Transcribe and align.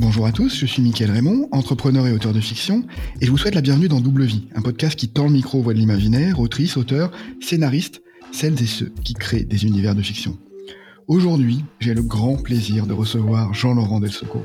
Bonjour 0.00 0.26
à 0.26 0.32
tous, 0.32 0.56
je 0.56 0.64
suis 0.64 0.80
Mickaël 0.80 1.10
Raymond, 1.10 1.48
entrepreneur 1.50 2.06
et 2.06 2.12
auteur 2.12 2.32
de 2.32 2.40
fiction, 2.40 2.84
et 3.20 3.26
je 3.26 3.32
vous 3.32 3.36
souhaite 3.36 3.56
la 3.56 3.60
bienvenue 3.60 3.88
dans 3.88 4.00
Double 4.00 4.22
Vie, 4.22 4.46
un 4.54 4.62
podcast 4.62 4.96
qui 4.96 5.08
tend 5.08 5.24
le 5.24 5.32
micro 5.32 5.58
aux 5.58 5.62
voix 5.62 5.74
de 5.74 5.78
l'imaginaire, 5.80 6.38
autrices, 6.38 6.76
auteurs, 6.76 7.10
scénaristes, 7.40 8.00
celles 8.30 8.62
et 8.62 8.66
ceux 8.66 8.92
qui 9.02 9.14
créent 9.14 9.42
des 9.42 9.64
univers 9.64 9.96
de 9.96 10.02
fiction. 10.02 10.38
Aujourd'hui, 11.08 11.64
j'ai 11.80 11.94
le 11.94 12.02
grand 12.02 12.36
plaisir 12.36 12.86
de 12.86 12.92
recevoir 12.92 13.54
Jean-Laurent 13.54 13.98
Del 13.98 14.12
Socorro. 14.12 14.44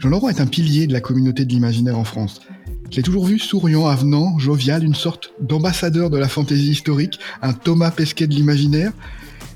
Jean-Laurent 0.00 0.28
est 0.28 0.40
un 0.40 0.46
pilier 0.46 0.86
de 0.86 0.92
la 0.92 1.00
communauté 1.00 1.46
de 1.46 1.50
l'imaginaire 1.50 1.98
en 1.98 2.04
France. 2.04 2.42
Je 2.90 2.96
l'ai 2.96 3.02
toujours 3.02 3.24
vu 3.24 3.38
souriant, 3.38 3.86
avenant, 3.86 4.38
jovial, 4.38 4.84
une 4.84 4.94
sorte 4.94 5.32
d'ambassadeur 5.40 6.10
de 6.10 6.18
la 6.18 6.28
fantaisie 6.28 6.72
historique, 6.72 7.18
un 7.40 7.54
Thomas 7.54 7.90
Pesquet 7.90 8.26
de 8.26 8.34
l'imaginaire. 8.34 8.92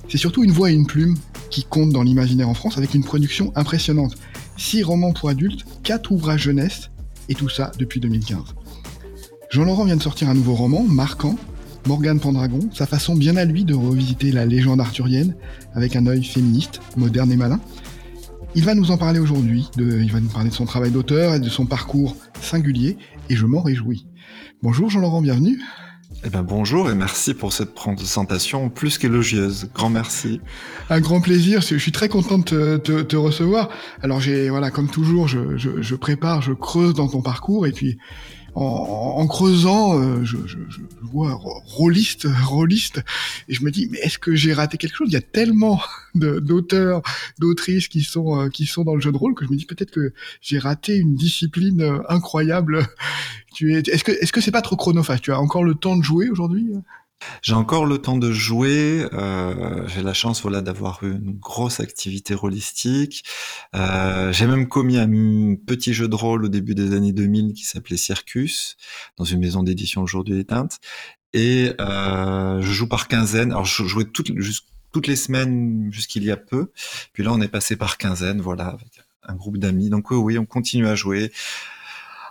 C'est 0.09 0.19
surtout 0.19 0.43
une 0.43 0.53
voix 0.53 0.71
et 0.71 0.75
une 0.75 0.87
plume 0.87 1.17
qui 1.51 1.65
comptent 1.65 1.93
dans 1.93 2.03
l'imaginaire 2.03 2.49
en 2.49 2.55
France 2.55 2.79
avec 2.79 2.95
une 2.95 3.05
production 3.05 3.53
impressionnante. 3.57 4.15
6 4.57 4.83
romans 4.83 5.13
pour 5.13 5.29
adultes, 5.29 5.65
4 5.83 6.11
ouvrages 6.13 6.43
jeunesse, 6.43 6.91
et 7.29 7.35
tout 7.35 7.49
ça 7.49 7.73
depuis 7.79 8.01
2015. 8.01 8.55
Jean-Laurent 9.51 9.85
vient 9.85 9.97
de 9.97 10.03
sortir 10.03 10.29
un 10.29 10.35
nouveau 10.35 10.55
roman, 10.55 10.83
marquant, 10.83 11.37
Morgane 11.87 12.21
Pendragon, 12.21 12.61
sa 12.73 12.87
façon 12.87 13.17
bien 13.17 13.37
à 13.37 13.45
lui 13.45 13.65
de 13.65 13.75
revisiter 13.75 14.31
la 14.31 14.47
légende 14.47 14.81
arthurienne 14.81 15.35
avec 15.75 15.97
un 15.97 16.07
œil 16.07 16.25
féministe, 16.25 16.81
moderne 16.97 17.33
et 17.33 17.37
malin. 17.37 17.61
Il 18.55 18.65
va 18.65 18.75
nous 18.75 18.91
en 18.91 18.99
parler 18.99 19.19
aujourd'hui, 19.19 19.69
il 19.77 20.13
va 20.13 20.21
nous 20.21 20.29
parler 20.29 20.51
de 20.51 20.55
son 20.55 20.67
travail 20.67 20.91
d'auteur 20.91 21.35
et 21.35 21.41
de 21.41 21.49
son 21.49 21.67
parcours 21.67 22.17
singulier, 22.41 22.99
et 23.31 23.37
je 23.37 23.47
m'en 23.47 23.63
réjouis. 23.63 24.07
Bonjour 24.63 24.91
Jean-Laurent, 24.91 25.23
bienvenue. 25.23 25.61
Eh 26.25 26.31
ben 26.31 26.45
bonjour 26.45 26.89
et 26.89 26.95
merci 26.95 27.35
pour 27.35 27.53
cette 27.53 27.75
présentation 27.75 28.69
plus 28.69 28.97
qu'élogieuse. 28.97 29.69
Grand 29.75 29.91
merci. 29.91 30.41
Un 30.89 31.01
grand 31.01 31.21
plaisir. 31.21 31.63
Je 31.63 31.77
suis 31.77 31.91
très 31.91 32.09
content 32.09 32.39
de 32.39 32.77
te, 32.77 33.17
recevoir. 33.17 33.69
Alors 34.03 34.21
j'ai 34.21 34.49
voilà 34.49 34.71
comme 34.71 34.89
toujours, 34.89 35.27
je, 35.27 35.57
je, 35.57 35.95
prépare, 35.97 36.41
je 36.41 36.53
creuse 36.53 36.95
dans 36.95 37.09
ton 37.09 37.23
parcours 37.23 37.67
et 37.67 37.73
puis 37.73 37.99
en, 38.55 39.27
creusant, 39.27 39.99
euh, 39.99 40.25
je, 40.25 40.37
je, 40.47 40.59
je, 40.69 40.81
vois 41.01 41.35
rôliste, 41.35 42.27
rôliste, 42.45 43.03
et 43.49 43.55
je 43.55 43.65
me 43.65 43.71
dis 43.71 43.89
mais 43.91 43.99
est-ce 43.99 44.19
que 44.19 44.35
j'ai 44.35 44.53
raté 44.53 44.77
quelque 44.77 44.97
chose? 44.97 45.09
Il 45.09 45.15
y 45.15 45.17
a 45.17 45.23
tellement 45.23 45.81
d'auteurs, 46.15 47.03
d'autrices 47.39 47.89
qui 47.89 48.03
sont 48.03 48.39
euh, 48.39 48.49
qui 48.49 48.67
sont 48.67 48.85
dans 48.85 48.95
le 48.95 49.01
jeu 49.01 49.11
de 49.11 49.17
rôle 49.17 49.35
que 49.35 49.47
je 49.47 49.51
me 49.51 49.57
dis 49.57 49.65
peut-être 49.65 49.91
que 49.91 50.13
j'ai 50.41 50.59
raté 50.59 50.97
une 50.97 51.15
discipline 51.15 51.81
euh, 51.81 51.99
incroyable. 52.09 52.87
Est-ce 53.61 54.05
que 54.05 54.13
est-ce 54.13 54.33
que 54.33 54.41
c'est 54.41 54.51
pas 54.51 54.63
trop 54.63 54.77
chronophage? 54.77 55.23
Tu 55.23 55.33
as 55.33 55.41
encore 55.41 55.65
le 55.65 55.75
temps 55.75 55.97
de 55.97 56.03
jouer 56.03 56.29
aujourd'hui? 56.29 56.73
J'ai 57.43 57.55
encore 57.55 57.87
le 57.87 57.99
temps 57.99 58.17
de 58.17 58.33
jouer. 58.33 59.07
Euh, 59.13 59.87
j'ai 59.89 60.03
la 60.03 60.15
chance, 60.15 60.43
voilà, 60.43 60.63
d'avoir 60.63 61.03
une 61.03 61.33
grosse 61.33 61.81
activité 61.81 62.35
rôlistique. 62.35 63.25
Euh, 63.75 64.33
j'ai 64.33 64.47
même 64.47 64.69
commis 64.69 64.99
un 64.99 65.09
petit 65.67 65.93
jeu 65.93 66.09
de 66.09 66.15
rôle 66.15 66.45
au 66.45 66.49
début 66.49 66.75
des 66.75 66.95
années 66.95 67.13
2000 67.13 67.53
qui 67.55 67.65
s'appelait 67.65 67.97
Circus, 67.97 68.77
dans 69.17 69.25
une 69.25 69.41
maison 69.41 69.63
d'édition 69.63 70.03
aujourd'hui 70.03 70.39
éteinte. 70.39 70.79
Et 71.33 71.73
euh, 71.81 72.61
je 72.61 72.73
joue 72.73 72.89
par 72.89 73.09
quinzaine. 73.09 73.53
Alors, 73.53 73.65
je 73.65 73.85
jouais 73.85 74.05
toutes, 74.05 74.31
les 75.07 75.17
semaines 75.17 75.89
jusqu'il 75.91 76.25
y 76.25 76.31
a 76.31 76.37
peu. 76.37 76.71
Puis 77.13 77.23
là, 77.23 77.33
on 77.33 77.41
est 77.41 77.49
passé 77.49 77.77
par 77.77 77.97
quinzaine, 77.97 78.41
voilà, 78.41 78.67
avec 78.67 79.01
un 79.25 79.35
groupe 79.35 79.57
d'amis. 79.57 79.89
Donc 79.89 80.11
oui, 80.11 80.39
on 80.39 80.47
continue 80.47 80.87
à 80.87 80.95
jouer 80.95 81.33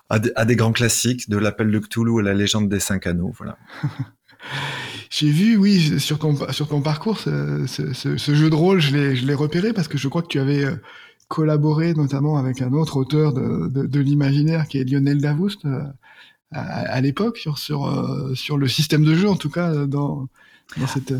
à, 0.09 0.19
à 0.35 0.45
des 0.45 0.55
grands 0.55 0.73
classiques, 0.73 1.29
de 1.29 1.37
l'appel 1.37 1.71
de 1.71 1.79
Cthulhu 1.79 2.19
à 2.19 2.21
la 2.21 2.33
légende 2.33 2.69
des 2.69 2.79
cinq 2.79 3.07
anneaux, 3.07 3.33
voilà. 3.35 3.57
J'ai 5.09 5.29
vu, 5.29 5.57
oui, 5.57 5.99
sur 5.99 6.19
ton, 6.19 6.37
sur 6.51 6.69
ton 6.69 6.81
parcours, 6.81 7.19
ce, 7.19 7.65
ce, 7.67 8.33
jeu 8.33 8.49
de 8.49 8.55
rôle, 8.55 8.79
je 8.79 8.95
l'ai 8.95 9.33
repéré 9.33 9.73
parce 9.73 9.89
que 9.89 9.97
je 9.97 10.07
crois 10.07 10.21
que 10.21 10.27
tu 10.27 10.39
avais 10.39 10.63
euh, 10.63 10.75
collaboré 11.27 11.93
notamment 11.93 12.37
avec 12.37 12.61
un 12.61 12.71
autre 12.71 12.95
auteur 12.95 13.33
de, 13.33 13.67
de, 13.67 13.85
de 13.85 13.99
l'imaginaire 13.99 14.67
qui 14.69 14.77
est 14.77 14.89
Lionel 14.89 15.19
Davoust 15.19 15.65
euh, 15.65 15.81
à, 16.53 16.61
à 16.61 17.01
l'époque 17.01 17.37
sur, 17.37 17.57
sur, 17.57 17.87
euh, 17.87 18.33
sur 18.35 18.57
le 18.57 18.69
système 18.69 19.03
de 19.03 19.13
jeu, 19.13 19.29
en 19.29 19.35
tout 19.35 19.49
cas, 19.49 19.85
dans, 19.85 20.29
dans 20.77 20.87
cette... 20.87 21.13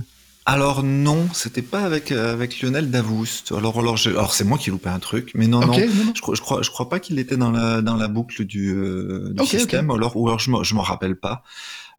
Alors 0.46 0.84
non, 0.84 1.28
c'était 1.34 1.62
pas 1.62 1.84
avec 1.84 2.12
avec 2.12 2.62
Lionel 2.62 2.90
Davoust. 2.90 3.52
Alors 3.52 3.78
alors, 3.78 3.98
alors 4.08 4.34
c'est 4.34 4.44
moi 4.44 4.58
qui 4.58 4.72
loupais 4.72 4.90
un 4.90 5.00
truc, 5.00 5.32
mais 5.36 5.46
non 5.48 5.60
non, 5.60 5.74
Je, 5.74 6.22
crois 6.22 6.34
je 6.34 6.42
crois 6.42 6.62
je 6.64 6.72
crois 6.72 6.90
pas 6.90 7.00
qu'il 7.00 7.20
était 7.20 7.38
dans 7.38 7.52
la 7.52 7.84
dans 7.84 7.96
la 7.96 8.08
boucle 8.08 8.44
du, 8.46 8.74
du 9.34 9.46
système. 9.46 9.92
Alors 9.92 10.18
ou 10.18 10.28
alors 10.28 10.40
je 10.40 10.50
je 10.64 10.74
m'en 10.74 10.82
rappelle 10.82 11.16
pas. 11.16 11.44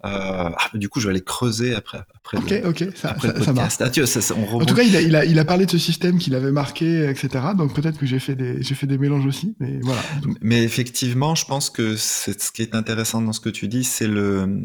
Euh, 0.05 0.51
ah, 0.57 0.71
du 0.75 0.89
coup, 0.89 0.99
je 0.99 1.07
vais 1.07 1.13
aller 1.13 1.23
creuser 1.23 1.75
après. 1.75 2.03
après 2.15 2.39
ok, 2.39 2.67
ok, 2.67 2.89
ça, 2.97 3.17
ça, 3.21 3.53
marche. 3.53 3.75
Ah, 3.81 3.87
en 3.87 4.65
tout 4.65 4.75
cas, 4.75 4.83
il 4.83 4.97
a, 4.97 5.01
il, 5.01 5.15
a, 5.15 5.25
il 5.25 5.39
a 5.39 5.45
parlé 5.45 5.67
de 5.67 5.71
ce 5.71 5.79
système 5.79 6.19
qu'il 6.19 6.35
avait 6.35 6.51
marqué, 6.51 7.09
etc. 7.09 7.29
Donc 7.57 7.73
peut-être 7.75 7.99
que 7.99 8.07
j'ai 8.07 8.19
fait 8.19 8.35
des, 8.35 8.63
j'ai 8.63 8.75
fait 8.75 8.89
des 8.89 8.99
mélanges 8.99 9.27
aussi, 9.27 9.55
mais 9.61 9.79
voilà. 9.83 10.03
Mais 10.41 10.65
effectivement, 10.65 11.37
je 11.37 11.45
pense 11.45 11.71
que 11.71 11.97
c'est 11.97 12.41
ce 12.41 12.51
qui 12.51 12.63
est 12.63 12.75
intéressant 12.75 13.23
dans 13.23 13.33
ce 13.33 13.41
que 13.41 13.49
tu 13.49 13.69
dis, 13.69 13.85
c'est 13.85 14.09
le, 14.09 14.61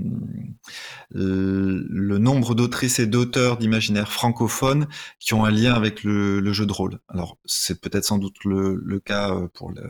le, 1.11 2.17
nombre 2.17 2.55
d'autrices 2.55 2.99
et 2.99 3.05
d'auteurs 3.05 3.57
d'imaginaire 3.57 4.11
francophones 4.11 4.87
qui 5.19 5.33
ont 5.35 5.45
un 5.45 5.51
lien 5.51 5.73
avec 5.73 6.03
le, 6.03 6.39
le 6.39 6.53
jeu 6.53 6.65
de 6.65 6.73
rôle. 6.73 6.99
Alors, 7.09 7.37
c'est 7.45 7.79
peut-être 7.79 8.05
sans 8.05 8.17
doute 8.17 8.35
le, 8.43 8.81
le 8.83 8.99
cas 8.99 9.31
euh, 9.31 9.47
pour 9.53 9.71
le, 9.71 9.83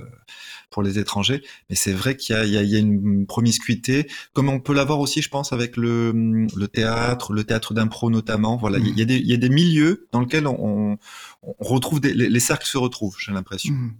pour 0.69 0.83
les 0.83 0.99
étrangers, 0.99 1.41
mais 1.69 1.75
c'est 1.75 1.93
vrai 1.93 2.17
qu'il 2.17 2.35
y 2.35 2.39
a, 2.39 2.43
il 2.43 2.51
y, 2.51 2.57
a, 2.57 2.63
il 2.63 2.69
y 2.69 2.75
a 2.75 2.79
une 2.79 3.25
promiscuité, 3.25 4.07
comme 4.33 4.49
on 4.49 4.59
peut 4.59 4.73
l'avoir 4.73 4.99
aussi, 4.99 5.21
je 5.21 5.29
pense 5.29 5.36
avec 5.53 5.77
le, 5.77 6.11
le 6.55 6.67
théâtre, 6.67 7.33
le 7.33 7.43
théâtre 7.43 7.73
d'impro 7.73 8.09
notamment. 8.09 8.57
Voilà, 8.57 8.77
il, 8.79 8.97
y 8.97 9.01
a 9.01 9.17
y 9.17 9.33
a 9.33 9.37
des 9.37 9.49
milieux 9.49 10.07
dans 10.11 10.21
lesquels 10.21 10.47
on, 10.47 10.97
on 11.41 11.63
retrouve 11.63 11.99
des, 11.99 12.13
les, 12.13 12.39
cercles 12.39 12.67
se 12.67 12.77
retrouvent, 12.77 13.15
j'ai 13.19 13.31
l'impression. 13.31 13.73
Mmh. 13.73 13.93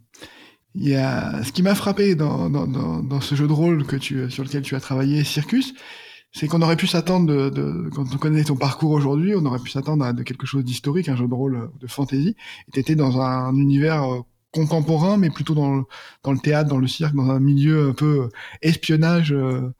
Il 0.76 0.88
y 0.88 0.96
a 0.96 1.44
ce 1.44 1.52
qui 1.52 1.64
m'a 1.64 1.76
frappé 1.76 2.16
dans, 2.16 2.50
dans, 2.50 2.68
dans, 2.68 3.22
ce 3.22 3.34
jeu 3.36 3.48
de 3.48 3.54
rôle 3.54 3.86
que 3.86 3.96
tu, 3.96 4.30
sur 4.30 4.44
lequel 4.44 4.62
tu 4.62 4.76
as 4.76 4.80
travaillé, 4.80 5.24
Circus, 5.24 5.74
c'est 6.32 6.48
qu'on 6.48 6.62
aurait 6.62 6.76
pu 6.76 6.86
s'attendre, 6.86 7.26
de, 7.26 7.50
de, 7.50 7.90
quand 7.96 8.06
on 8.14 8.18
connaît 8.18 8.44
ton 8.44 8.56
parcours 8.56 8.92
aujourd'hui, 8.92 9.34
on 9.36 9.46
aurait 9.46 9.60
pu 9.60 9.72
s'attendre 9.72 10.06
à 10.06 10.14
de 10.14 10.22
quelque 10.22 10.46
chose 10.46 10.64
d'historique, 10.64 11.10
un 11.10 11.16
jeu 11.16 11.28
de 11.28 11.34
rôle 11.34 11.72
de 11.80 11.88
fantasy, 11.88 12.36
et 12.68 12.72
tu 12.72 12.80
étais 12.80 12.96
dans 12.96 13.20
un 13.20 13.56
univers 13.56 14.04
euh, 14.04 14.22
contemporain, 14.52 15.18
mais 15.18 15.30
plutôt 15.30 15.56
dans 15.56 15.78
le, 15.78 15.84
dans 16.24 16.32
le 16.32 16.40
théâtre, 16.40 16.70
dans 16.70 16.78
le 16.78 16.88
cirque, 16.88 17.16
dans 17.16 17.30
un 17.30 17.40
milieu 17.40 17.90
un 17.90 17.94
peu 17.94 18.24
euh, 18.24 18.30
espionnage. 18.62 19.34
Euh, 19.34 19.74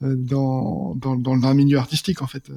dans, 0.00 0.94
dans, 0.94 1.16
dans 1.16 1.46
un 1.46 1.54
milieu 1.54 1.78
artistique 1.78 2.22
en 2.22 2.26
fait. 2.26 2.50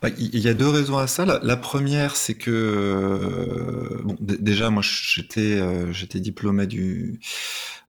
Bah, 0.00 0.08
il 0.18 0.38
y 0.38 0.48
a 0.48 0.54
deux 0.54 0.68
raisons 0.68 0.98
à 0.98 1.06
ça. 1.06 1.24
La, 1.24 1.56
première, 1.56 2.16
c'est 2.16 2.34
que 2.34 2.50
euh, 2.50 4.02
bon, 4.04 4.16
déjà 4.20 4.70
moi 4.70 4.82
j'étais 4.82 5.58
euh, 5.58 5.92
j'étais 5.92 6.20
diplômé 6.20 6.66
du 6.66 7.20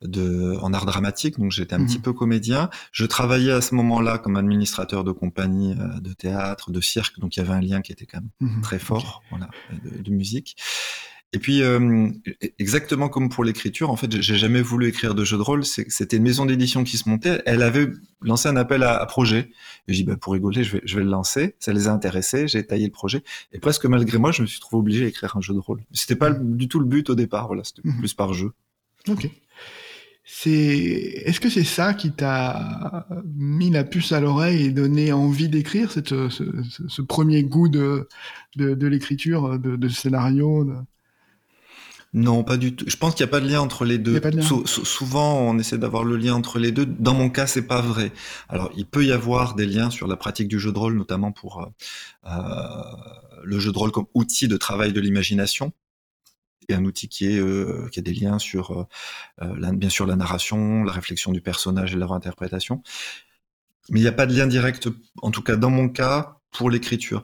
de 0.02 0.58
en 0.62 0.74
art 0.74 0.86
dramatique, 0.86 1.38
donc 1.38 1.52
j'étais 1.52 1.76
un 1.76 1.86
petit 1.86 2.00
mmh 2.00 2.02
peu 2.02 2.14
comédien. 2.14 2.70
Je 2.92 3.06
travaillais 3.06 3.52
à 3.52 3.62
ce 3.62 3.76
moment-là 3.76 4.18
comme 4.18 4.38
administrateur 4.38 5.04
de 5.04 5.12
compagnie 5.12 5.76
de 5.76 6.14
théâtre, 6.14 6.72
de 6.72 6.81
cirque, 6.81 7.20
donc 7.20 7.36
il 7.36 7.40
y 7.40 7.44
avait 7.44 7.54
un 7.54 7.62
lien 7.62 7.81
qui 7.81 7.92
était 7.92 8.06
quand 8.06 8.22
même 8.22 8.30
mmh 8.40 8.62
très 8.62 8.80
fort, 8.80 9.22
voilà, 9.30 9.50
de, 9.84 10.02
de, 10.02 10.12
musique. 10.12 10.56
Et 11.31 11.38
puis, 11.38 11.62
euh, 11.62 12.09
exactement 12.57 13.07
comme 13.07 13.29
pour 13.29 13.44
l'écriture, 13.44 13.91
en 13.91 13.95
fait, 13.95 14.19
j'ai 14.19 14.35
jamais 14.35 14.63
voulu 14.63 14.88
écrire 14.88 15.13
de 15.13 15.23
jeu 15.23 15.38
de 15.38 15.44
rôle. 15.44 15.63
C'était 15.63 16.17
une 16.17 16.23
maison 16.23 16.47
d'édition 16.47 16.84
qui 16.84 16.97
se 16.97 17.07
montait. 17.07 17.44
Elle 17.45 17.62
avait 17.62 17.88
lancé 18.23 18.50
un 18.50 18.56
appel 18.56 18.81
à, 18.81 19.06
projet. 19.06 19.51
Et 19.88 19.94
j'ai 19.94 19.97
dit, 19.97 20.03
bah, 20.06 20.18
pour 20.18 20.34
rigoler, 20.34 20.63
je 20.63 20.78
vais, 20.78 20.81
je 20.85 20.97
vais 20.97 21.03
le 21.03 21.09
lancer. 21.09 21.56
Ça 21.59 21.72
les 21.72 21.88
a 21.88 21.91
intéressés. 21.91 22.47
J'ai 22.47 22.66
taillé 22.66 22.85
le 22.85 22.91
projet. 22.91 23.23
Et 23.53 23.59
presque 23.59 23.85
malgré 23.85 24.18
moi, 24.18 24.31
je 24.31 24.41
me 24.41 24.47
suis 24.47 24.59
trouvé 24.59 24.79
obligé 24.79 25.06
d'écrire 25.06 25.38
un 25.38 25.41
jeu 25.41 25.53
de 25.53 25.59
rôle. 25.59 25.84
C'était 25.91 26.16
pas 26.16 26.31
du 26.31 26.68
tout 26.68 26.79
le 26.79 26.88
but 26.88 27.12
au 27.12 27.16
départ. 27.16 27.45
Voilà, 27.45 27.63
c'était 27.63 27.88
mmh 27.88 28.00
plus 28.00 28.13
par 28.16 28.34
jeu. 28.34 28.51
Ok. 29.07 29.29
C'est, 30.25 30.51
est-ce 30.51 31.39
que 31.39 31.50
c'est 31.50 31.63
ça 31.63 31.94
qui 31.94 32.12
t'a 32.12 33.07
mis 33.35 33.69
la 33.69 33.84
puce 33.84 34.12
à 34.12 34.19
l'oreille 34.19 34.66
et 34.66 34.72
donné 34.72 35.12
envie 35.12 35.50
d'écrire, 35.50 35.91
ce, 35.91 36.29
ce, 36.29 37.01
premier 37.01 37.44
goût 37.44 37.68
de, 37.68 38.07
de, 38.56 38.75
de 38.75 38.88
l'écriture, 38.88 39.59
de, 39.59 39.75
de 39.75 39.89
scénario 39.89 40.65
de... 40.65 40.74
Non, 42.13 42.44
pas 42.44 42.57
du 42.57 42.75
tout. 42.75 42.85
Je 42.88 42.97
pense 42.97 43.13
qu'il 43.13 43.23
n'y 43.23 43.29
a 43.29 43.31
pas 43.31 43.39
de 43.39 43.47
lien 43.47 43.61
entre 43.61 43.85
les 43.85 44.00
deux. 44.00 44.19
souvent, 44.65 45.39
on 45.41 45.59
essaie 45.59 45.77
d'avoir 45.77 46.03
le 46.03 46.17
lien 46.17 46.33
entre 46.33 46.57
les 46.57 46.71
deux. 46.71 46.85
Dans 46.85 47.13
mon 47.13 47.29
cas, 47.29 47.45
c'est 47.45 47.67
pas 47.67 47.81
vrai. 47.81 48.11
Alors, 48.47 48.71
il 48.75 48.85
peut 48.88 49.06
y 49.06 49.11
avoir 49.11 49.53
des 49.53 49.67
liens 49.67 49.91
sur 49.91 50.07
la 50.07 50.15
pratique 50.15 50.47
du 50.47 50.59
jeu 50.59 50.71
de 50.71 50.79
rôle, 50.79 50.95
notamment 50.95 51.31
pour 51.31 51.61
euh, 51.61 51.65
euh 52.25 52.83
le 53.41 53.57
jeu 53.57 53.71
de 53.71 53.77
rôle 53.77 53.91
comme 53.91 54.07
outil 54.13 54.50
de 54.50 54.57
travail 54.57 54.91
de 54.91 55.00
l'imagination 55.00 55.71
et 56.67 56.75
un 56.75 56.83
outil 56.85 57.07
qui 57.07 57.25
est 57.25 57.39
euh, 57.39 57.88
qui 57.91 58.00
a 58.00 58.01
des 58.01 58.13
liens 58.13 58.38
sur 58.38 58.88
euh, 59.41 59.56
la, 59.57 59.71
bien 59.71 59.89
sûr 59.89 60.06
la 60.06 60.15
narration, 60.15 60.83
la 60.83 60.91
réflexion 60.91 61.31
du 61.31 61.41
personnage 61.41 61.94
et 61.94 61.97
leur 61.97 62.13
interprétation. 62.13 62.83
Mais 63.89 64.00
il 64.00 64.03
n'y 64.03 64.09
a 64.09 64.13
pas 64.13 64.25
de 64.25 64.35
lien 64.35 64.45
direct, 64.45 64.89
en 65.21 65.31
tout 65.31 65.41
cas 65.41 65.56
dans 65.56 65.69
mon 65.69 65.89
cas, 65.89 66.39
pour 66.51 66.69
l'écriture. 66.69 67.23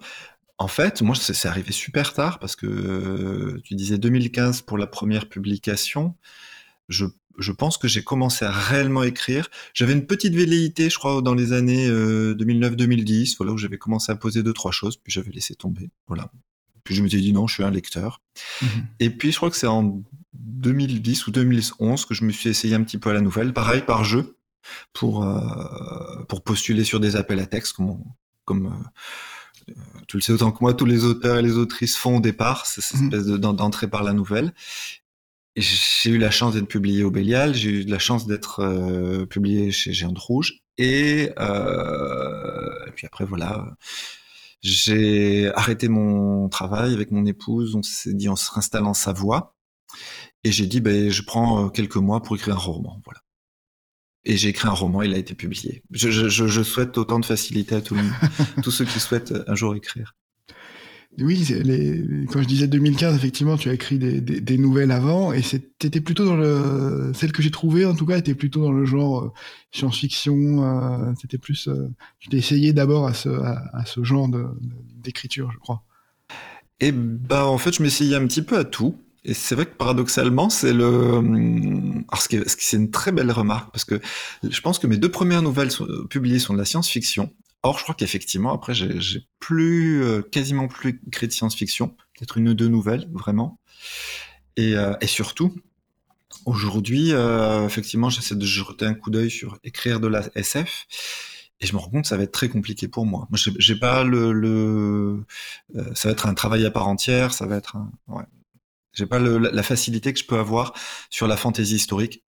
En 0.57 0.67
fait, 0.67 1.01
moi, 1.01 1.15
c'est 1.15 1.47
arrivé 1.47 1.71
super 1.71 2.13
tard 2.13 2.39
parce 2.39 2.55
que 2.55 2.65
euh, 2.65 3.61
tu 3.63 3.75
disais 3.75 3.97
2015 3.97 4.61
pour 4.61 4.77
la 4.77 4.87
première 4.87 5.27
publication. 5.27 6.15
Je, 6.87 7.05
je 7.37 7.51
pense 7.51 7.77
que 7.77 7.87
j'ai 7.87 8.03
commencé 8.03 8.45
à 8.45 8.51
réellement 8.51 9.03
écrire. 9.03 9.49
J'avais 9.73 9.93
une 9.93 10.05
petite 10.05 10.33
velléité, 10.33 10.89
je 10.89 10.97
crois, 10.97 11.21
dans 11.21 11.33
les 11.33 11.51
années 11.51 11.89
2009-2010, 11.89 13.33
euh, 13.33 13.35
voilà, 13.37 13.53
où 13.53 13.57
j'avais 13.57 13.77
commencé 13.77 14.11
à 14.11 14.15
poser 14.15 14.43
deux, 14.43 14.53
trois 14.53 14.71
choses, 14.71 14.95
puis 14.95 15.11
j'avais 15.11 15.31
laissé 15.31 15.55
tomber. 15.55 15.89
Voilà. 16.07 16.31
Puis 16.85 16.95
je 16.95 17.01
me 17.01 17.09
suis 17.09 17.19
dit 17.19 17.33
non, 17.33 17.47
je 17.47 17.55
suis 17.55 17.63
un 17.63 17.71
lecteur. 17.71 18.21
Mmh 18.61 18.65
Et 19.01 19.09
puis 19.09 19.31
je 19.31 19.37
crois 19.37 19.49
que 19.49 19.57
c'est 19.57 19.67
en 19.67 20.01
2010 20.33 21.27
ou 21.27 21.31
2011 21.31 22.05
que 22.05 22.13
je 22.13 22.23
me 22.23 22.31
suis 22.31 22.49
essayé 22.49 22.75
un 22.75 22.83
petit 22.83 22.97
peu 22.97 23.09
à 23.09 23.13
la 23.13 23.21
nouvelle, 23.21 23.51
pareil 23.53 23.81
par 23.81 24.05
jeu, 24.05 24.37
pour, 24.93 25.23
euh, 25.23 26.23
pour 26.29 26.43
postuler 26.43 26.83
sur 26.83 26.99
des 26.99 27.15
appels 27.15 27.39
à 27.39 27.45
texte, 27.45 27.73
comme, 27.73 28.03
comme 28.45 28.73
tu 30.07 30.17
le 30.17 30.21
sais 30.21 30.33
autant 30.33 30.51
que 30.51 30.59
moi, 30.61 30.73
tous 30.73 30.85
les 30.85 31.03
auteurs 31.03 31.37
et 31.37 31.41
les 31.41 31.57
autrices 31.57 31.95
font 31.97 32.17
au 32.17 32.21
départ, 32.21 32.65
cette 32.65 32.99
mmh. 32.99 33.05
espèce 33.05 33.25
d'entrée 33.25 33.87
par 33.87 34.03
la 34.03 34.13
nouvelle. 34.13 34.53
J'ai 35.55 36.09
eu 36.09 36.17
la 36.17 36.31
chance 36.31 36.53
d'être 36.53 36.67
publié 36.67 37.03
au 37.03 37.11
Bélial, 37.11 37.53
j'ai 37.55 37.69
eu 37.69 37.83
la 37.83 37.99
chance 37.99 38.27
d'être 38.27 38.59
euh, 38.59 39.25
publié 39.25 39.71
chez 39.71 39.93
Géante 39.93 40.19
Rouge, 40.19 40.59
et, 40.77 41.29
et 41.29 42.91
puis 42.93 43.07
après 43.07 43.23
voilà, 43.23 43.77
j'ai 44.61 45.49
arrêté 45.55 45.87
mon 45.87 46.49
travail 46.49 46.93
avec 46.93 47.11
mon 47.11 47.25
épouse, 47.25 47.75
on 47.75 47.83
s'est 47.83 48.13
dit 48.13 48.27
on 48.27 48.35
se 48.35 48.51
réinstalle 48.51 48.85
en 48.85 48.93
Savoie, 48.93 49.55
et 50.43 50.51
j'ai 50.51 50.67
dit 50.67 50.81
ben 50.81 51.09
je 51.09 51.21
prends 51.21 51.69
quelques 51.69 51.95
mois 51.95 52.21
pour 52.21 52.35
écrire 52.35 52.55
un 52.55 52.59
roman, 52.59 53.01
voilà. 53.05 53.21
Et 54.25 54.37
j'ai 54.37 54.49
écrit 54.49 54.67
un 54.67 54.71
roman, 54.71 55.03
il 55.03 55.13
a 55.13 55.17
été 55.17 55.35
publié. 55.35 55.83
Je, 55.91 56.09
je, 56.09 56.47
je 56.47 56.63
souhaite 56.63 56.97
autant 56.97 57.19
de 57.19 57.25
facilité 57.25 57.75
à 57.75 57.81
tout 57.81 57.95
le 57.95 58.01
monde, 58.01 58.11
tous 58.63 58.71
ceux 58.71 58.85
qui 58.85 58.99
souhaitent 58.99 59.33
un 59.47 59.55
jour 59.55 59.75
écrire. 59.75 60.15
Oui, 61.19 61.47
les, 61.63 62.25
quand 62.29 62.41
je 62.41 62.47
disais 62.47 62.67
2015, 62.67 63.15
effectivement, 63.15 63.55
tu 63.55 63.69
as 63.69 63.73
écrit 63.73 63.97
des, 63.97 64.19
des, 64.19 64.41
des 64.41 64.57
nouvelles 64.57 64.91
avant, 64.91 65.31
et 65.31 65.41
c'était 65.41 66.01
plutôt 66.01 66.25
dans 66.25 66.35
le, 66.35 67.11
celle 67.13 67.31
que 67.31 67.41
j'ai 67.41 67.51
trouvée, 67.51 67.85
en 67.85 67.95
tout 67.95 68.05
cas, 68.05 68.17
était 68.17 68.35
plutôt 68.35 68.61
dans 68.61 68.73
le 68.73 68.85
genre 68.85 69.23
euh, 69.23 69.31
science-fiction. 69.71 70.63
Euh, 70.63 71.13
c'était 71.21 71.37
plus, 71.37 71.69
euh, 71.69 71.87
tu 72.19 72.29
t'es 72.29 72.37
essayé 72.37 72.73
d'abord 72.73 73.07
à 73.07 73.13
ce, 73.13 73.29
à, 73.29 73.63
à, 73.73 73.85
ce 73.85 74.03
genre 74.03 74.29
d'écriture, 74.97 75.51
je 75.53 75.57
crois. 75.59 75.83
Et 76.81 76.91
bah, 76.91 77.45
en 77.45 77.57
fait, 77.57 77.73
je 77.75 77.83
m'essayais 77.83 78.15
un 78.15 78.27
petit 78.27 78.41
peu 78.41 78.57
à 78.57 78.65
tout. 78.65 78.97
Et 79.25 79.33
c'est 79.33 79.55
vrai 79.55 79.65
que 79.65 79.75
paradoxalement, 79.75 80.49
c'est 80.49 80.71
le, 80.71 80.85
hum, 80.85 82.05
alors 82.09 82.21
c'est 82.21 82.77
une 82.77 82.91
très 82.91 83.11
belle 83.11 83.31
remarque 83.31 83.71
parce 83.71 83.83
que 83.83 83.99
je 84.43 84.61
pense 84.61 84.77
que 84.77 84.85
mes 84.85 84.97
deux 84.97 85.09
premières 85.09 85.41
nouvelles 85.41 85.71
sont, 85.71 85.87
publiées 86.09 86.37
sont 86.37 86.53
de 86.53 86.59
la 86.59 86.65
science-fiction. 86.65 87.33
Or, 87.63 87.79
je 87.79 87.83
crois 87.83 87.95
qu'effectivement, 87.95 88.53
après, 88.53 88.75
j'ai 88.75 89.27
plus, 89.39 90.03
euh, 90.03 90.21
quasiment 90.21 90.67
plus 90.67 91.01
écrit 91.07 91.27
de 91.27 91.31
science-fiction, 91.31 91.87
peut-être 91.87 92.37
une 92.37 92.49
ou 92.49 92.53
deux 92.53 92.67
nouvelles, 92.67 93.09
vraiment. 93.11 93.59
Et, 94.55 94.77
euh, 94.77 94.93
surtout, 95.07 95.51
aujourd'hui, 96.45 97.11
euh, 97.11 97.65
effectivement, 97.65 98.11
j'essaie 98.11 98.35
de 98.35 98.45
jeter 98.45 98.85
un 98.85 98.93
coup 98.93 99.09
d'œil 99.09 99.31
sur 99.31 99.57
écrire 99.63 99.99
de 99.99 100.07
la 100.07 100.29
SF. 100.35 100.85
Et 101.59 101.65
je 101.65 101.73
me 101.73 101.79
rends 101.79 101.89
compte 101.89 102.03
que 102.03 102.07
ça 102.07 102.17
va 102.17 102.23
être 102.23 102.31
très 102.31 102.49
compliqué 102.49 102.87
pour 102.87 103.07
moi. 103.07 103.27
Moi, 103.31 103.39
j'ai 103.57 103.75
pas 103.75 104.03
le 104.03 105.23
ça 105.95 106.09
va 106.09 106.11
être 106.11 106.27
un 106.27 106.35
travail 106.35 106.65
à 106.65 106.71
part 106.71 106.87
entière. 106.87 107.33
Ça 107.33 107.47
va 107.47 107.55
être 107.55 107.77
un, 107.77 107.89
ouais, 108.07 108.25
j'ai 108.95 109.05
pas 109.05 109.19
la 109.19 109.63
facilité 109.63 110.13
que 110.13 110.19
je 110.19 110.25
peux 110.25 110.39
avoir 110.39 110.73
sur 111.09 111.27
la 111.27 111.37
fantaisie 111.37 111.75
historique, 111.75 112.23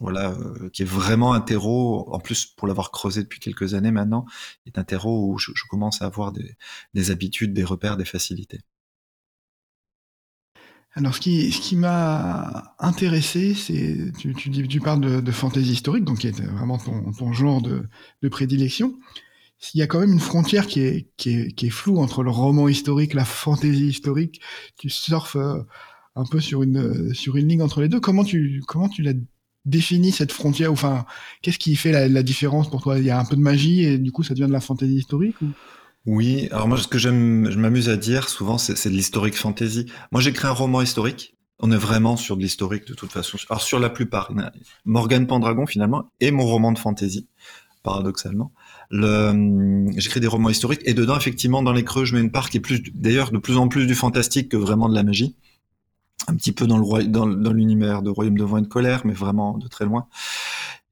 voilà, 0.00 0.30
euh, 0.30 0.70
qui 0.70 0.82
est 0.82 0.86
vraiment 0.86 1.32
un 1.34 1.40
terreau. 1.40 2.12
En 2.12 2.18
plus, 2.18 2.46
pour 2.46 2.66
l'avoir 2.66 2.90
creusé 2.90 3.22
depuis 3.22 3.40
quelques 3.40 3.74
années 3.74 3.90
maintenant, 3.90 4.24
est 4.66 4.78
un 4.78 4.84
terreau 4.84 5.32
où 5.32 5.38
je, 5.38 5.52
commence 5.68 6.02
à 6.02 6.06
avoir 6.06 6.32
des, 6.32 6.56
des, 6.94 7.10
habitudes, 7.10 7.52
des 7.52 7.64
repères, 7.64 7.96
des 7.96 8.04
facilités. 8.04 8.60
Alors, 10.94 11.14
ce 11.14 11.20
qui, 11.20 11.76
m'a 11.76 12.74
intéressé, 12.78 13.54
c'est 13.54 14.10
tu, 14.18 14.80
parles 14.80 15.00
de, 15.00 15.20
de 15.20 15.32
fantaisie 15.32 15.72
historique, 15.72 16.04
donc 16.04 16.18
qui 16.18 16.26
est 16.26 16.40
vraiment 16.40 16.78
ton, 16.78 17.32
genre 17.32 17.62
de, 17.62 17.88
prédilection 18.28 18.98
il 19.74 19.78
y 19.78 19.82
a 19.82 19.86
quand 19.86 20.00
même 20.00 20.12
une 20.12 20.20
frontière 20.20 20.66
qui 20.66 20.80
est, 20.80 21.10
qui 21.18 21.34
est, 21.34 21.52
qui 21.52 21.66
est 21.66 21.70
floue 21.70 21.98
entre 21.98 22.22
le 22.22 22.30
roman 22.30 22.66
historique, 22.66 23.12
la 23.12 23.26
fantaisie 23.26 23.88
historique. 23.88 24.40
Tu 24.78 24.88
surfes 24.88 25.36
euh, 25.36 25.62
un 26.16 26.24
peu 26.24 26.40
sur 26.40 26.62
une 26.62 27.14
sur 27.14 27.36
une 27.36 27.48
ligne 27.48 27.62
entre 27.62 27.80
les 27.80 27.88
deux. 27.88 28.00
Comment 28.00 28.24
tu 28.24 28.62
comment 28.66 28.88
tu 28.88 29.02
l'as 29.02 29.14
défini 29.64 30.12
cette 30.12 30.32
frontière 30.32 30.72
Enfin, 30.72 31.04
qu'est-ce 31.42 31.58
qui 31.58 31.76
fait 31.76 32.08
la, 32.08 32.22
différence 32.22 32.70
pour 32.70 32.82
toi? 32.82 32.98
Il 32.98 33.04
y 33.04 33.10
a 33.10 33.18
un 33.18 33.24
peu 33.24 33.36
de 33.36 33.40
magie 33.40 33.84
et 33.84 33.98
du 33.98 34.12
coup 34.12 34.22
ça 34.22 34.34
devient 34.34 34.48
de 34.48 34.52
la 34.52 34.60
fantaisie 34.60 34.96
historique 34.96 35.40
ou? 35.42 35.48
Oui, 36.06 36.48
alors 36.50 36.66
moi 36.66 36.78
ce 36.78 36.88
que 36.88 36.98
j'aime, 36.98 37.50
je 37.50 37.58
m'amuse 37.58 37.90
à 37.90 37.96
dire 37.98 38.30
souvent, 38.30 38.56
c'est 38.56 38.88
de 38.88 38.94
l'historique 38.94 39.36
fantasy. 39.36 39.86
Moi 40.12 40.22
j'écris 40.22 40.48
un 40.48 40.52
roman 40.52 40.80
historique. 40.80 41.36
On 41.58 41.70
est 41.72 41.76
vraiment 41.76 42.16
sur 42.16 42.38
de 42.38 42.42
l'historique 42.42 42.86
de 42.86 42.94
toute 42.94 43.12
façon. 43.12 43.36
Alors 43.50 43.60
sur 43.60 43.78
la 43.78 43.90
plupart, 43.90 44.32
Morgan 44.86 45.26
Pendragon 45.26 45.66
finalement 45.66 46.10
est 46.20 46.30
mon 46.30 46.46
roman 46.46 46.72
de 46.72 46.78
fantasy, 46.78 47.28
paradoxalement. 47.82 48.50
J'écris 48.90 50.20
des 50.20 50.26
romans 50.26 50.48
historiques 50.48 50.80
et 50.84 50.94
dedans 50.94 51.18
effectivement 51.18 51.62
dans 51.62 51.74
les 51.74 51.84
creux 51.84 52.06
je 52.06 52.14
mets 52.14 52.22
une 52.22 52.32
part 52.32 52.48
qui 52.48 52.56
est 52.56 52.60
plus, 52.60 52.80
d'ailleurs 52.94 53.30
de 53.30 53.36
plus 53.36 53.58
en 53.58 53.68
plus 53.68 53.86
du 53.86 53.94
fantastique 53.94 54.48
que 54.48 54.56
vraiment 54.56 54.88
de 54.88 54.94
la 54.94 55.02
magie 55.02 55.36
un 56.28 56.34
petit 56.36 56.52
peu 56.52 56.66
dans 56.66 56.78
le 56.78 57.04
dans, 57.04 57.26
dans 57.26 57.52
l'univers 57.52 58.02
de 58.02 58.10
Royaume 58.10 58.38
de 58.38 58.44
Vent 58.44 58.58
et 58.58 58.62
de 58.62 58.66
Colère, 58.66 59.02
mais 59.04 59.14
vraiment 59.14 59.58
de 59.58 59.68
très 59.68 59.84
loin. 59.84 60.06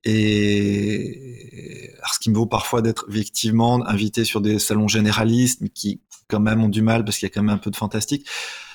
Et 0.04 1.90
alors, 1.98 2.14
ce 2.14 2.18
qui 2.18 2.30
me 2.30 2.36
vaut 2.36 2.46
parfois 2.46 2.82
d'être 2.82 3.06
effectivement 3.10 3.86
invité 3.86 4.24
sur 4.24 4.40
des 4.40 4.58
salons 4.58 4.88
généralistes, 4.88 5.60
mais 5.60 5.68
qui 5.68 6.00
quand 6.28 6.40
même 6.40 6.62
ont 6.62 6.68
du 6.68 6.82
mal 6.82 7.04
parce 7.04 7.18
qu'il 7.18 7.26
y 7.26 7.30
a 7.30 7.34
quand 7.34 7.42
même 7.42 7.54
un 7.54 7.58
peu 7.58 7.70
de 7.70 7.76
fantastique. 7.76 8.26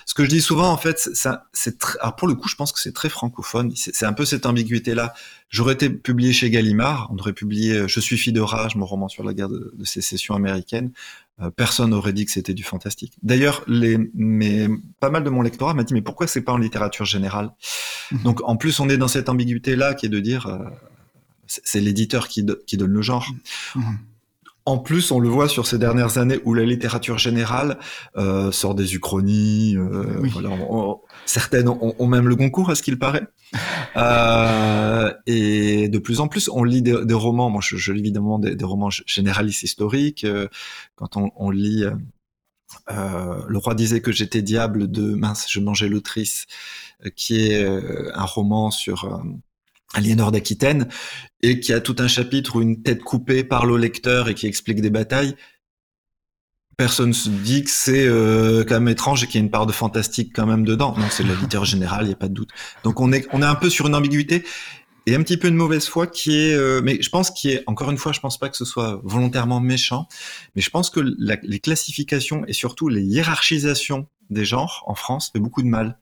Ce 0.05 0.13
que 0.13 0.23
je 0.23 0.29
dis 0.29 0.41
souvent, 0.41 0.69
en 0.69 0.77
fait, 0.77 1.09
c'est 1.53 1.85
alors 1.99 2.15
pour 2.15 2.27
le 2.27 2.35
coup, 2.35 2.47
je 2.47 2.55
pense 2.55 2.71
que 2.71 2.79
c'est 2.79 2.93
très 2.93 3.09
francophone. 3.09 3.71
C'est 3.75 4.05
un 4.05 4.13
peu 4.13 4.25
cette 4.25 4.45
ambiguïté-là. 4.45 5.13
J'aurais 5.49 5.73
été 5.73 5.89
publié 5.89 6.33
chez 6.33 6.49
Gallimard, 6.49 7.09
on 7.11 7.17
aurait 7.17 7.33
publié 7.33 7.87
Je 7.87 7.99
suis 7.99 8.17
fille 8.17 8.33
de 8.33 8.41
rage, 8.41 8.75
mon 8.75 8.85
roman 8.85 9.07
sur 9.07 9.23
la 9.23 9.33
guerre 9.33 9.49
de, 9.49 9.73
de 9.77 9.85
sécession 9.85 10.35
américaine. 10.35 10.91
Euh, 11.41 11.49
personne 11.49 11.89
n'aurait 11.89 12.13
dit 12.13 12.25
que 12.25 12.31
c'était 12.31 12.53
du 12.53 12.63
fantastique. 12.63 13.13
D'ailleurs, 13.23 13.63
mais 13.67 14.67
pas 14.99 15.09
mal 15.09 15.23
de 15.23 15.29
mon 15.31 15.41
lectorat 15.41 15.73
m'a 15.73 15.83
dit 15.83 15.93
mais 15.93 16.03
pourquoi 16.03 16.27
c'est 16.27 16.41
pas 16.41 16.51
en 16.51 16.57
littérature 16.57 17.05
générale? 17.05 17.51
Mhm. 18.11 18.23
Donc 18.23 18.41
en 18.43 18.55
plus, 18.55 18.79
on 18.79 18.87
est 18.87 18.97
dans 18.97 19.07
cette 19.07 19.29
ambiguïté 19.29 19.75
là 19.75 19.95
qui 19.95 20.05
est 20.05 20.09
de 20.09 20.19
dire 20.19 20.45
euh, 20.45 20.59
c'est 21.47 21.79
l'éditeur 21.79 22.27
qui, 22.27 22.45
qui, 22.67 22.77
donne 22.77 22.91
le 22.91 23.01
genre. 23.01 23.27
Mhm. 23.75 23.97
En 24.65 24.77
plus, 24.77 25.11
on 25.11 25.19
le 25.19 25.27
voit 25.27 25.49
sur 25.49 25.67
ces 25.67 25.77
dernières 25.77 26.17
années 26.17 26.39
où 26.45 26.53
la 26.53 26.63
littérature 26.63 27.17
générale 27.17 27.79
euh, 28.15 28.49
sort 28.51 28.75
des 28.75 28.95
uchronies. 28.95 29.75
Euh, 29.75 30.21
voilà, 30.31 30.51
certaines 31.25 31.67
ont, 31.67 32.07
même 32.07 32.29
le 32.29 32.37
concours, 32.37 32.69
à 32.69 32.75
ce 32.75 32.83
qu'il 32.83 32.99
paraît. 32.99 33.27
Euh, 33.95 35.13
et 35.27 35.87
de 35.87 35.99
plus 35.99 36.19
en 36.19 36.27
plus, 36.27 36.49
on 36.49 36.63
lit 36.63 36.81
des, 36.81 37.05
des 37.05 37.13
romans. 37.13 37.51
Moi, 37.51 37.61
je, 37.63 37.77
je 37.77 37.91
lis 37.91 37.99
évidemment 37.99 38.39
des, 38.39 38.55
des, 38.55 38.65
romans 38.65 38.89
généralistes 38.89 39.61
historiques. 39.61 40.23
Euh, 40.23 40.47
quand 40.95 41.15
on, 41.15 41.29
on 41.35 41.51
lit 41.51 41.83
euh, 42.89 43.41
Le 43.47 43.57
roi 43.59 43.75
disait 43.75 44.01
que 44.01 44.11
j'étais 44.11 44.41
diable 44.41 44.89
de 44.89 45.13
mince, 45.13 45.45
je 45.47 45.59
mangeais 45.59 45.89
l'autrice, 45.89 46.47
qui 47.15 47.41
est 47.41 47.63
un 47.63 48.25
roman 48.25 48.71
sur 48.71 49.21
Aliénor 49.93 50.31
d'Aquitaine, 50.31 50.87
et 51.41 51.59
qui 51.59 51.73
a 51.73 51.81
tout 51.81 51.95
un 51.99 52.07
chapitre 52.07 52.55
où 52.55 52.61
une 52.61 52.81
tête 52.81 53.03
coupée 53.03 53.43
parle 53.43 53.71
au 53.71 53.77
lecteur 53.77 54.29
et 54.29 54.33
qui 54.33 54.47
explique 54.47 54.81
des 54.81 54.89
batailles, 54.89 55.35
personne 56.77 57.13
se 57.13 57.29
dit 57.29 57.63
que 57.63 57.69
c'est 57.69 58.07
euh, 58.07 58.63
quand 58.63 58.75
même 58.75 58.87
étrange 58.87 59.23
et 59.23 59.27
qu'il 59.27 59.35
y 59.35 59.43
a 59.43 59.45
une 59.45 59.51
part 59.51 59.65
de 59.65 59.71
fantastique 59.71 60.31
quand 60.33 60.45
même 60.45 60.65
dedans. 60.65 60.95
Non, 60.97 61.05
c'est 61.09 61.23
de 61.23 61.29
la 61.29 61.35
littérature 61.35 61.65
générale, 61.65 62.05
il 62.05 62.07
n'y 62.07 62.13
a 62.13 62.17
pas 62.17 62.27
de 62.27 62.33
doute. 62.33 62.49
Donc 62.83 62.99
on 62.99 63.11
est, 63.11 63.27
on 63.31 63.41
est 63.41 63.45
un 63.45 63.55
peu 63.55 63.69
sur 63.69 63.87
une 63.87 63.95
ambiguïté 63.95 64.43
et 65.05 65.15
un 65.15 65.21
petit 65.21 65.37
peu 65.37 65.49
une 65.49 65.55
mauvaise 65.55 65.87
foi 65.87 66.07
qui 66.07 66.37
est, 66.37 66.53
euh, 66.53 66.81
mais 66.83 67.01
je 67.01 67.09
pense 67.09 67.29
qu'il 67.29 67.51
est, 67.51 67.63
encore 67.67 67.91
une 67.91 67.97
fois, 67.97 68.13
je 68.13 68.19
pense 68.19 68.39
pas 68.39 68.49
que 68.49 68.57
ce 68.57 68.65
soit 68.65 69.01
volontairement 69.03 69.59
méchant, 69.59 70.07
mais 70.55 70.61
je 70.61 70.69
pense 70.69 70.89
que 70.89 71.01
les 71.01 71.59
classifications 71.59 72.43
et 72.47 72.53
surtout 72.53 72.87
les 72.89 73.03
hiérarchisations 73.03 74.07
des 74.29 74.45
genres 74.45 74.83
en 74.87 74.95
France 74.95 75.29
fait 75.31 75.39
beaucoup 75.39 75.61
de 75.61 75.67
mal. 75.67 75.99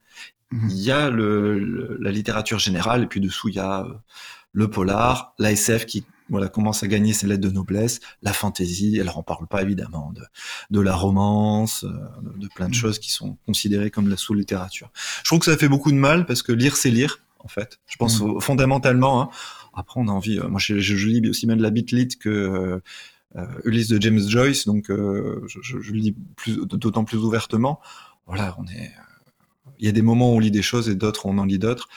Il 0.51 0.79
y 0.79 0.91
a 0.91 1.09
le, 1.09 1.97
la 1.99 2.11
littérature 2.11 2.59
générale, 2.59 3.03
et 3.03 3.07
puis 3.07 3.19
dessous, 3.19 3.49
il 3.49 3.55
y 3.55 3.59
a 3.59 3.81
euh, 3.81 3.93
le 4.51 4.69
polar, 4.69 5.33
l'ASF 5.39 5.85
qui 5.85 6.05
voilà, 6.31 6.47
commence 6.47 6.81
à 6.81 6.87
gagner 6.87 7.13
ses 7.13 7.27
lettres 7.27 7.41
de 7.41 7.53
noblesse, 7.53 7.99
la 8.21 8.31
fantaisie, 8.31 8.99
alors 8.99 9.17
on 9.17 9.23
parle 9.23 9.47
pas 9.47 9.61
évidemment 9.61 10.13
de, 10.13 10.21
de 10.69 10.79
la 10.79 10.95
romance, 10.95 11.83
euh, 11.83 11.89
de, 12.37 12.47
plein 12.47 12.67
de 12.67 12.71
mhm. 12.71 12.75
choses 12.75 12.99
qui 12.99 13.11
sont 13.11 13.37
considérées 13.45 13.91
comme 13.91 14.09
la 14.09 14.15
sous-littérature. 14.17 14.91
Je 15.23 15.29
trouve 15.29 15.39
que 15.39 15.45
ça 15.45 15.57
fait 15.57 15.67
beaucoup 15.67 15.91
de 15.91 15.97
mal 15.97 16.25
parce 16.25 16.41
que 16.41 16.53
lire, 16.53 16.77
c'est 16.77 16.89
lire, 16.89 17.19
en 17.39 17.49
fait. 17.49 17.79
Je 17.85 17.97
pense 17.97 18.21
mhm. 18.21 18.39
fondamentalement. 18.39 19.21
Hein. 19.21 19.29
Après, 19.73 19.99
on 19.99 20.07
a 20.07 20.11
envie. 20.11 20.39
Euh, 20.39 20.47
moi, 20.47 20.59
je, 20.59 20.79
je, 20.79 21.07
lis 21.07 21.29
aussi 21.29 21.45
bien 21.47 21.57
de 21.57 21.61
la 21.61 21.69
bitlit 21.69 22.07
que 22.07 22.81
euh, 23.35 23.45
Ulysse 23.65 23.89
de 23.89 24.01
James 24.01 24.19
Joyce, 24.19 24.65
donc 24.65 24.85
je, 24.89 25.59
je, 25.61 25.91
lis 25.93 26.15
d'autant 26.47 27.03
plus 27.03 27.19
ouvertement. 27.19 27.79
Voilà, 28.25 28.55
on 28.57 28.65
est 28.67 28.91
il 29.81 29.87
y 29.87 29.89
a 29.89 29.91
des 29.91 30.01
moments 30.01 30.31
où 30.31 30.35
on 30.37 30.39
lit 30.39 30.51
des 30.51 30.61
choses 30.61 30.87
et 30.87 30.95
d'autres 30.95 31.25
on 31.25 31.37
en 31.37 31.45
lit 31.45 31.59
d'autres. 31.59 31.89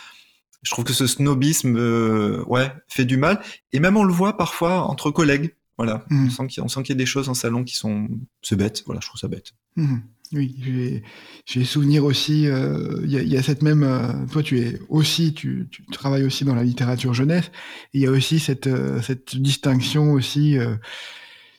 Je 0.63 0.71
trouve 0.71 0.85
que 0.85 0.95
ce 0.95 1.07
snobisme, 1.07 1.77
euh, 1.77 2.43
ouais, 2.47 2.73
fait 2.89 3.05
du 3.05 3.19
mal. 3.19 3.41
Et 3.73 3.81
même 3.81 3.99
on 3.99 4.05
le 4.05 4.13
voit 4.13 4.37
parfois 4.37 4.81
entre 4.83 5.11
collègues. 5.11 5.55
Voilà, 5.77 6.05
on 6.11 6.15
mmh. 6.15 6.31
sent 6.31 6.47
qu'il 6.47 6.63
y, 6.89 6.93
a 6.93 6.95
des 6.95 7.05
choses 7.05 7.29
en 7.29 7.35
salon 7.35 7.65
qui 7.65 7.75
sont, 7.75 8.09
c'est 8.43 8.55
bête. 8.55 8.85
Voilà, 8.87 9.01
je 9.03 9.09
trouve 9.09 9.21
ça 9.21 9.27
bête. 9.27 9.53
Mmh. 9.75 9.97
Oui, 10.33 11.03
j'ai 11.47 11.65
souvenir 11.65 12.05
aussi. 12.05 12.47
Euh, 12.47 13.01
il 13.05 13.11
y, 13.11 13.37
a, 13.37 13.43
cette 13.43 13.63
même. 13.63 13.83
Euh, 13.83 14.13
toi, 14.31 14.43
tu 14.43 14.61
es 14.61 14.81
aussi, 14.89 15.35
tu, 15.35 15.69
tu, 15.71 15.85
travailles 15.87 16.25
aussi 16.25 16.45
dans 16.45 16.55
la 16.55 16.63
littérature 16.63 17.13
jeunesse. 17.13 17.51
Il 17.93 18.01
y 18.01 18.07
a 18.07 18.11
aussi 18.11 18.39
cette 18.39 18.69
cette 19.03 19.37
distinction 19.37 20.13
aussi 20.13 20.57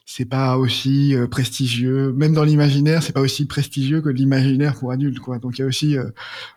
c'est 0.05 0.25
pas 0.25 0.57
aussi 0.57 1.15
euh, 1.15 1.27
prestigieux, 1.27 2.13
même 2.13 2.33
dans 2.33 2.43
l'imaginaire, 2.43 3.01
c'est 3.01 3.11
pas 3.11 3.21
aussi 3.21 3.45
prestigieux 3.45 4.01
que 4.01 4.09
l'imaginaire 4.09 4.75
pour 4.75 4.91
adultes, 4.91 5.19
quoi. 5.19 5.39
Donc 5.39 5.57
il 5.57 5.61
y 5.61 5.63
a 5.63 5.67
aussi, 5.67 5.97
euh, 5.97 6.05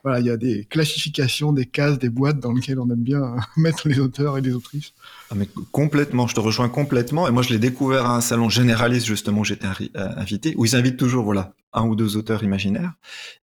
voilà, 0.02 0.20
il 0.20 0.26
y 0.26 0.30
a 0.30 0.36
des 0.36 0.66
classifications, 0.66 1.54
des 1.54 1.64
cases, 1.64 1.98
des 1.98 2.10
boîtes 2.10 2.40
dans 2.40 2.52
lesquelles 2.52 2.78
on 2.78 2.90
aime 2.90 3.02
bien 3.02 3.22
euh, 3.22 3.38
mettre 3.56 3.88
les 3.88 4.00
auteurs 4.00 4.36
et 4.36 4.42
les 4.42 4.52
autrices. 4.52 4.92
Ah, 5.30 5.34
mais 5.34 5.48
complètement, 5.72 6.26
je 6.26 6.34
te 6.34 6.40
rejoins 6.40 6.68
complètement. 6.68 7.26
Et 7.26 7.30
moi, 7.30 7.42
je 7.42 7.48
l'ai 7.48 7.58
découvert 7.58 8.04
à 8.04 8.16
un 8.16 8.20
salon 8.20 8.50
généraliste 8.50 9.06
justement 9.06 9.40
où 9.40 9.44
j'étais 9.44 9.66
invité, 9.94 10.54
où 10.56 10.66
ils 10.66 10.76
invitent 10.76 10.98
toujours, 10.98 11.24
voilà, 11.24 11.54
un 11.72 11.86
ou 11.86 11.96
deux 11.96 12.18
auteurs 12.18 12.44
imaginaires 12.44 12.92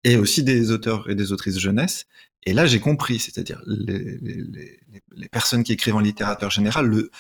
et 0.05 0.17
aussi 0.17 0.43
des 0.43 0.71
auteurs 0.71 1.09
et 1.09 1.15
des 1.15 1.33
autrices 1.33 1.59
jeunesse. 1.59 2.07
Et 2.47 2.53
là, 2.53 2.67
j'ai 2.67 2.81
compris, 2.81 3.19
c'est-à-dire 3.19 3.63
les, 3.67 4.79
personnes 5.33 5.65
qui 5.65 5.73
écrivent 5.73 5.97
en 5.97 6.01
littérature 6.01 6.51
générale, 6.51 6.87
le, 6.87 7.11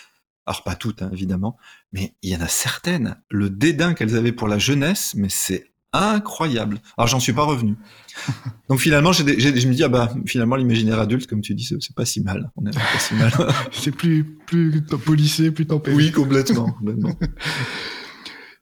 alors 0.47 0.63
pas 0.63 0.75
toutes 0.75 1.03
hein, 1.03 1.11
évidemment, 1.13 1.57
mais 1.93 2.15
il 2.23 2.31
y 2.31 2.37
en 2.37 2.41
a 2.41 2.49
certaines, 2.49 3.17
le 3.31 3.51
dédain 3.51 3.95
qu'elles 3.95 4.17
avaient 4.17 4.33
pour 4.33 4.49
la 4.49 4.59
jeunesse, 4.59 5.15
mais 5.17 5.29
c'est 5.29 5.71
incroyable. 5.93 6.81
Alors 6.99 7.07
j'en 7.07 7.21
suis 7.21 7.33
pas 7.33 7.45
revenu. 7.45 7.77
Donc 8.69 8.81
finalement, 8.81 9.13
je 9.13 9.23
me 9.23 9.73
dis 9.73 9.85
ah 9.85 9.89
bah 9.89 10.13
finalement 10.27 10.57
l'imaginaire 10.57 10.99
adulte, 10.99 11.27
comme 11.27 11.41
tu 11.41 11.55
dis, 11.55 11.65
c'est, 11.65 11.95
pas 11.95 12.05
si 12.05 12.21
mal. 12.21 12.51
On 12.57 12.67
est 12.67 12.75
pas 12.75 12.99
si 12.99 13.15
mal. 13.15 13.33
c'est 13.73 13.93
plus 13.93 14.25
plus 14.47 14.83
policé, 14.83 15.51
plus 15.51 15.67
tempéré. 15.67 15.97
Oui, 15.97 16.13
complètement. 16.13 16.77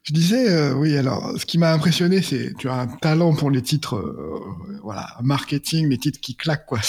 Je 0.04 0.12
disais, 0.12 0.50
euh, 0.50 0.74
oui, 0.74 0.96
alors, 0.96 1.38
ce 1.38 1.46
qui 1.46 1.58
m'a 1.58 1.72
impressionné, 1.72 2.22
c'est, 2.22 2.54
tu 2.58 2.68
as 2.68 2.74
un 2.74 2.86
talent 2.88 3.36
pour 3.36 3.52
les 3.52 3.62
titres, 3.62 3.94
euh, 3.94 4.40
voilà, 4.82 5.16
marketing, 5.22 5.88
les 5.88 5.98
titres 5.98 6.18
qui 6.20 6.34
claquent, 6.34 6.66
quoi. 6.66 6.80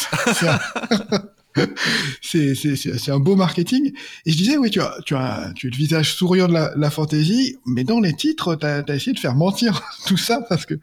c'est, 2.22 3.10
un 3.10 3.19
beau 3.19 3.36
marketing. 3.36 3.93
Et 4.25 4.31
je 4.31 4.38
disais, 4.38 4.57
oui, 4.57 4.69
tu 4.69 4.81
as, 4.81 4.95
tu 5.05 5.15
as, 5.15 5.51
tu 5.55 5.67
as 5.67 5.69
le 5.69 5.75
visage 5.75 6.13
souriant 6.13 6.48
de 6.48 6.53
la, 6.53 6.89
fantaisie, 6.89 7.57
mais 7.65 7.83
dans 7.83 8.00
les 8.00 8.13
titres, 8.13 8.55
tu 8.55 8.65
as, 8.65 8.83
essayé 8.89 9.13
de 9.13 9.19
faire 9.19 9.36
mentir 9.36 9.81
tout 10.05 10.17
ça 10.17 10.41
parce 10.48 10.65
que 10.65 10.75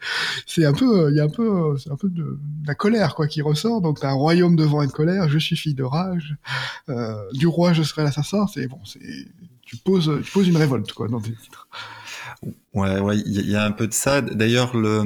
c'est 0.46 0.64
un 0.64 0.72
peu, 0.72 1.10
il 1.10 1.16
y 1.16 1.20
a 1.20 1.24
un 1.24 1.28
peu, 1.28 1.76
un 1.90 1.96
peu 1.96 2.08
de, 2.08 2.38
la 2.66 2.74
colère, 2.74 3.14
quoi, 3.14 3.26
qui 3.26 3.42
ressort. 3.42 3.80
Donc, 3.80 4.00
t'as 4.00 4.10
un 4.10 4.14
royaume 4.14 4.56
de 4.56 4.64
vent 4.64 4.82
et 4.82 4.86
de 4.86 4.92
colère, 4.92 5.28
je 5.28 5.38
suis 5.38 5.56
fille 5.56 5.74
de 5.74 5.84
rage, 5.84 6.36
euh, 6.88 7.14
du 7.32 7.46
roi, 7.46 7.72
je 7.72 7.82
serai 7.82 8.02
l'assassin. 8.02 8.46
C'est 8.52 8.66
bon, 8.66 8.78
c'est, 8.84 9.00
tu 9.62 9.76
poses, 9.76 10.10
tu 10.24 10.32
poses 10.32 10.48
une 10.48 10.56
révolte, 10.56 10.92
quoi, 10.92 11.08
dans 11.08 11.20
tes 11.20 11.32
titres. 11.32 11.68
Ouais, 12.74 13.00
ouais, 13.00 13.18
il 13.18 13.50
y, 13.50 13.56
a 13.56 13.64
un 13.64 13.72
peu 13.72 13.86
de 13.86 13.92
ça. 13.92 14.20
D'ailleurs, 14.20 14.76
le 14.76 15.02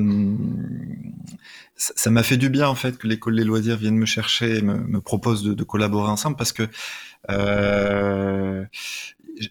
ça 1.96 2.10
m'a 2.10 2.22
fait 2.22 2.36
du 2.36 2.48
bien 2.48 2.68
en 2.68 2.74
fait 2.74 2.98
que 2.98 3.06
l'école 3.06 3.36
des 3.36 3.44
loisirs 3.44 3.76
vienne 3.76 3.96
me 3.96 4.06
chercher 4.06 4.58
et 4.58 4.62
me, 4.62 5.00
propose 5.00 5.42
de, 5.42 5.54
de, 5.54 5.64
collaborer 5.64 6.10
ensemble 6.10 6.36
parce 6.36 6.52
que 6.52 6.68
euh, 7.30 8.64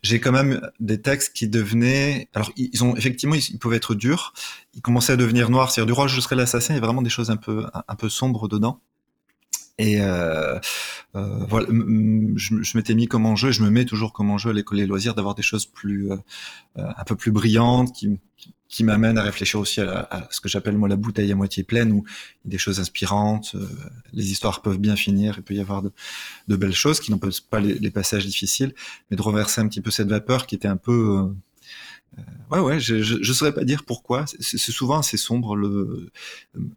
j'ai 0.02 0.20
quand 0.20 0.32
même 0.32 0.62
des 0.80 1.02
textes 1.02 1.34
qui 1.34 1.48
devenaient 1.48 2.30
alors 2.34 2.52
ils 2.56 2.84
ont 2.84 2.96
effectivement 2.96 3.36
ils, 3.36 3.60
pouvaient 3.60 3.78
être 3.78 3.96
durs. 3.96 4.34
Ils 4.74 4.82
commençaient 4.82 5.14
à 5.14 5.18
devenir 5.18 5.50
noirs 5.50 5.72
c'est-à-dire 5.72 5.88
du 5.88 5.94
roi 5.94 6.08
je 6.08 6.20
serai 6.22 6.36
l'assassin. 6.36 6.74
Il 6.74 6.78
y 6.78 6.80
a 6.80 6.86
vraiment 6.86 7.02
des 7.02 7.10
choses 7.10 7.30
un 7.30 7.38
peu 7.38 7.66
un 7.88 7.96
peu 7.96 8.10
sombres 8.10 8.48
dedans 8.48 8.82
et 9.80 10.02
euh, 10.02 10.60
euh, 11.16 11.46
voilà, 11.48 11.68
je, 11.70 12.78
m'étais 12.78 12.94
mis 12.94 13.08
comme 13.08 13.26
enjeu, 13.26 13.52
je 13.52 13.64
me 13.64 13.70
mets 13.70 13.86
toujours 13.86 14.14
comme 14.14 14.30
enjeu 14.30 14.52
à 14.52 14.54
l'école 14.54 14.78
des 14.78 14.86
loisirs 14.86 15.16
d'avoir 15.16 15.36
des 15.36 15.42
choses 15.42 15.66
plus, 15.66 16.12
euh, 16.12 16.18
euh 16.78 16.88
un 16.98 17.04
peu 17.04 17.16
plus 17.16 17.32
brillantes, 17.32 17.92
qui, 17.94 18.20
qui 18.74 18.84
m'amènent 18.84 19.20
à 19.20 19.22
réfléchir 19.22 19.60
aussi 19.60 19.82
à, 19.82 20.28
ce 20.32 20.42
que 20.42 20.50
j'appelle 20.50 20.76
moi 20.76 20.90
la 20.90 20.96
bouteille 20.96 21.32
à 21.32 21.36
moitié 21.36 21.62
pleine, 21.62 21.92
où 21.92 22.04
des 22.44 22.58
choses 22.58 22.80
inspirantes, 22.80 23.52
euh, 23.54 23.68
les 24.14 24.32
histoires 24.32 24.64
peuvent 24.64 24.80
bien 24.80 24.96
finir, 24.96 25.36
il 25.38 25.44
peut 25.44 25.54
y 25.54 25.60
avoir 25.60 25.84
de, 25.84 26.56
belles 26.56 26.74
choses 26.74 27.00
qui 27.00 27.12
n'empêchent 27.12 27.42
pas 27.42 27.60
les, 27.60 27.76
les, 27.76 27.92
passages 27.92 28.26
difficiles, 28.26 28.74
mais 29.12 29.18
de 29.18 29.22
reverser 29.22 29.62
un 29.62 29.68
petit 29.68 29.82
peu 29.82 29.92
cette 29.92 30.08
vapeur 30.08 30.48
qui 30.48 30.56
était 30.56 30.68
un 30.68 30.78
peu 30.78 31.20
euh, 31.20 31.36
ouais, 32.52 32.60
ouais, 32.60 32.80
je, 32.80 33.02
je, 33.02 33.34
saurais 33.34 33.54
pas 33.54 33.64
dire 33.64 33.84
pourquoi. 33.86 34.26
C'est 34.40 34.58
souvent 34.58 35.00
assez 35.00 35.18
sombre. 35.18 35.56
Le... 35.56 36.12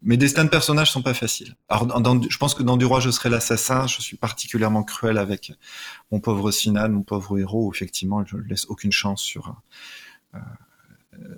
Mes 0.02 0.16
destins 0.16 0.44
de 0.44 0.50
personnages 0.50 0.90
sont 0.90 1.02
pas 1.02 1.14
faciles. 1.14 1.54
Alors, 1.68 2.00
dans, 2.00 2.20
je 2.22 2.38
pense 2.38 2.54
que 2.54 2.62
dans 2.62 2.76
Du 2.76 2.84
Roi, 2.84 3.00
je 3.00 3.10
serai 3.10 3.28
l'assassin. 3.28 3.86
Je 3.86 4.00
suis 4.00 4.16
particulièrement 4.16 4.82
cruel 4.82 5.18
avec 5.18 5.52
mon 6.10 6.20
pauvre 6.20 6.50
Sinan, 6.50 6.88
mon 6.90 7.02
pauvre 7.02 7.38
héros. 7.38 7.66
Où, 7.66 7.72
effectivement, 7.72 8.24
je 8.24 8.36
ne 8.36 8.42
laisse 8.42 8.66
aucune 8.66 8.92
chance 8.92 9.22
sur, 9.22 9.54
euh, 10.34 10.38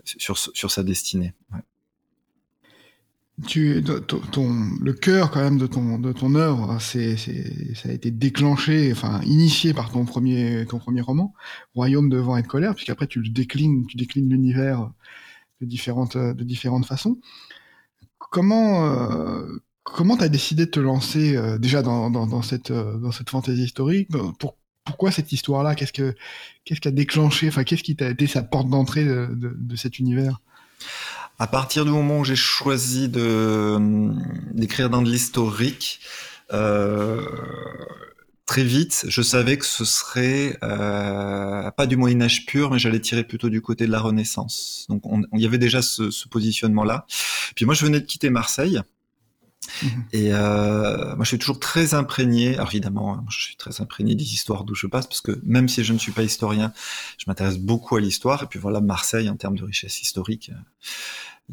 sur, 0.04 0.38
sur 0.38 0.70
sa 0.70 0.82
destinée. 0.82 1.34
Ouais 1.52 1.60
tu, 3.47 3.85
ton, 4.33 4.52
le 4.80 4.92
cœur 4.92 5.30
quand 5.30 5.40
même 5.40 5.59
de 5.59 5.66
ton, 5.66 5.99
de 5.99 6.12
ton 6.12 6.35
œuvre, 6.35 6.78
c'est, 6.80 7.16
c'est, 7.16 7.75
ça 7.75 7.88
a 7.88 7.92
été 7.92 8.11
déclenché, 8.11 8.90
enfin 8.92 9.21
initié 9.23 9.73
par 9.73 9.92
ton 9.92 10.04
premier, 10.04 10.66
ton 10.68 10.78
premier 10.78 11.00
roman, 11.00 11.35
Royaume 11.75 12.09
de 12.09 12.18
vent 12.18 12.37
et 12.37 12.42
de 12.42 12.47
colère, 12.49 12.75
puisqu'après 12.75 13.07
tu 13.07 13.21
le 13.21 13.28
déclines, 13.28 13.87
tu 13.87 13.97
déclines 13.97 14.28
l'univers 14.28 14.90
de 15.61 15.66
différentes, 15.66 16.16
de 16.16 16.45
différentes 16.45 16.87
façons. 16.87 17.18
Comment, 18.18 18.87
euh, 18.87 19.47
comment 19.85 20.16
t'as 20.16 20.28
décidé 20.28 20.66
de 20.66 20.71
te 20.71 20.80
lancer 20.80 21.37
euh, 21.37 21.59
déjà 21.59 21.83
dans, 21.83 22.11
dans, 22.11 22.26
dans 22.26 22.42
cette, 22.42 22.71
euh, 22.71 22.99
dans 22.99 23.12
cette 23.12 23.30
fantaisie 23.30 23.64
historique 23.64 24.09
pour, 24.38 24.57
Pourquoi 24.85 25.11
cette 25.12 25.33
histoire-là 25.33 25.75
Qu'est-ce 25.75 25.92
que, 25.92 26.14
qu'est-ce 26.64 26.80
qui 26.80 26.88
a 26.88 26.92
déclenché 26.92 27.49
Enfin, 27.49 27.64
qu'est-ce 27.64 27.83
qui 27.83 27.97
t'a 27.97 28.11
été 28.11 28.26
sa 28.26 28.42
porte 28.42 28.68
d'entrée 28.68 29.04
de, 29.04 29.28
de, 29.33 29.54
de 29.57 29.76
cet 29.76 29.99
univers? 29.99 30.40
À 31.38 31.47
partir 31.47 31.85
du 31.85 31.90
moment 31.90 32.21
où 32.21 32.25
j'ai 32.25 32.37
choisi 32.37 33.09
de 33.09 33.78
d'écrire 34.52 34.90
dans 34.90 35.02
de 35.02 35.11
l'historique, 35.11 36.00
euh, 36.52 37.25
très 38.47 38.64
vite, 38.64 39.04
je 39.09 39.23
savais 39.23 39.57
que 39.59 39.66
ce 39.66 39.85
serait 39.85 40.59
euh, 40.62 41.71
pas 41.71 41.87
du 41.87 41.97
Moyen 41.97 42.21
Âge 42.23 42.47
pur, 42.47 42.71
mais 42.71 42.78
j'allais 42.78 43.00
tirer 43.00 43.25
plutôt 43.25 43.50
du 43.50 43.61
côté 43.61 43.87
de 43.87 43.92
la 43.92 44.00
Renaissance. 44.00 44.87
Donc, 44.88 45.02
il 45.33 45.40
y 45.40 45.47
avait 45.47 45.59
déjà 45.59 45.83
ce, 45.83 46.11
ce 46.11 46.28
positionnement-là. 46.28 47.07
Puis 47.54 47.66
moi, 47.66 47.75
je 47.75 47.85
venais 47.85 48.00
de 48.00 48.07
quitter 48.07 48.30
Marseille. 48.30 48.80
Mmh. 49.82 49.86
Et 50.12 50.32
euh, 50.32 51.14
moi, 51.16 51.24
je 51.24 51.28
suis 51.28 51.38
toujours 51.38 51.60
très 51.60 51.94
imprégné. 51.94 52.54
Alors 52.54 52.68
évidemment, 52.68 53.14
hein, 53.14 53.24
je 53.30 53.38
suis 53.38 53.56
très 53.56 53.80
imprégné 53.80 54.14
des 54.14 54.34
histoires 54.34 54.64
d'où 54.64 54.74
je 54.74 54.86
passe, 54.86 55.06
parce 55.06 55.20
que 55.20 55.40
même 55.44 55.68
si 55.68 55.84
je 55.84 55.92
ne 55.92 55.98
suis 55.98 56.12
pas 56.12 56.22
historien, 56.22 56.72
je 57.18 57.24
m'intéresse 57.26 57.58
beaucoup 57.58 57.96
à 57.96 58.00
l'histoire. 58.00 58.42
Et 58.42 58.46
puis 58.46 58.58
voilà, 58.58 58.80
Marseille, 58.80 59.28
en 59.28 59.36
termes 59.36 59.56
de 59.56 59.64
richesse 59.64 60.00
historique, 60.00 60.50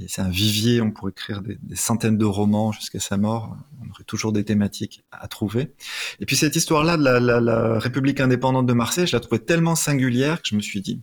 c'est 0.08 0.22
un 0.22 0.30
vivier, 0.30 0.82
on 0.82 0.92
pourrait 0.92 1.12
écrire 1.12 1.42
des, 1.42 1.58
centaines 1.76 2.18
de 2.18 2.26
romans 2.26 2.72
jusqu'à 2.74 3.00
sa 3.00 3.16
mort. 3.16 3.56
On 3.82 3.90
aurait 3.90 4.04
toujours 4.04 4.34
des 4.34 4.44
thématiques 4.44 5.06
à 5.12 5.28
trouver. 5.28 5.74
Et 6.20 6.26
puis 6.26 6.36
cette 6.36 6.56
histoire-là 6.56 6.98
de 6.98 7.04
la, 7.04 7.80
République 7.80 8.20
indépendante 8.20 8.66
de 8.66 8.74
Marseille, 8.74 9.08
je 9.08 9.16
la 9.16 9.22
trouvais 9.22 9.40
tellement 9.40 9.76
singulière 9.76 10.42
que 10.42 10.50
je 10.50 10.56
me 10.56 10.62
suis 10.62 10.82
dit, 10.82 11.02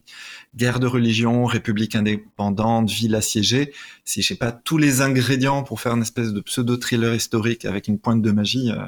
guerre 0.54 0.78
de 0.78 0.86
religion, 0.86 1.46
République 1.46 1.94
indépendante, 1.96 2.90
ville 2.90 3.14
assiégée, 3.14 3.72
si 4.04 4.20
j'ai 4.20 4.34
pas 4.34 4.52
tous 4.52 4.78
les 4.78 5.00
ingrédients 5.00 5.62
pour 5.62 5.80
faire 5.80 5.94
une 5.94 6.02
espèce 6.02 6.32
de 6.32 6.40
pseudo-thriller 6.40 7.14
historique 7.14 7.64
avec 7.64 7.88
une 7.88 7.98
pointe 7.98 8.20
de 8.20 8.30
magie, 8.30 8.70
euh, 8.72 8.86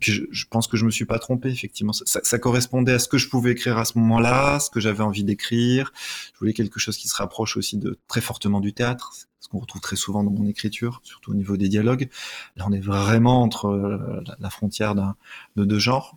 je, 0.00 0.22
je, 0.30 0.44
pense 0.48 0.68
que 0.68 0.76
je 0.76 0.84
me 0.84 0.90
suis 0.90 1.04
pas 1.04 1.18
trompé, 1.18 1.48
effectivement. 1.50 1.92
Ça, 1.92 2.38
correspondait 2.38 2.92
à 2.92 2.98
ce 2.98 3.08
que 3.08 3.18
je 3.18 3.28
pouvais 3.28 3.52
écrire 3.52 3.78
à 3.78 3.84
ce 3.84 3.98
moment-là, 3.98 4.60
ce 4.60 4.70
que 4.70 4.80
j'avais 4.80 5.02
envie 5.02 5.24
d'écrire. 5.24 5.92
Je 6.34 6.38
voulais 6.38 6.52
quelque 6.52 6.78
chose 6.78 6.96
qui 6.96 7.08
se 7.08 7.16
rapproche 7.16 7.56
aussi 7.56 7.76
de 7.76 7.98
très 8.06 8.20
fortement 8.20 8.60
du 8.60 8.72
théâtre 8.72 9.12
ce 9.40 9.48
qu'on 9.48 9.58
retrouve 9.58 9.80
très 9.80 9.96
souvent 9.96 10.24
dans 10.24 10.30
mon 10.30 10.46
écriture, 10.46 11.00
surtout 11.04 11.32
au 11.32 11.34
niveau 11.34 11.56
des 11.56 11.68
dialogues. 11.68 12.08
Là, 12.56 12.64
on 12.68 12.72
est 12.72 12.80
vraiment 12.80 13.42
entre 13.42 13.66
euh, 13.66 14.22
la 14.38 14.50
frontière 14.50 14.94
de 14.94 15.64
deux 15.64 15.78
genres. 15.78 16.16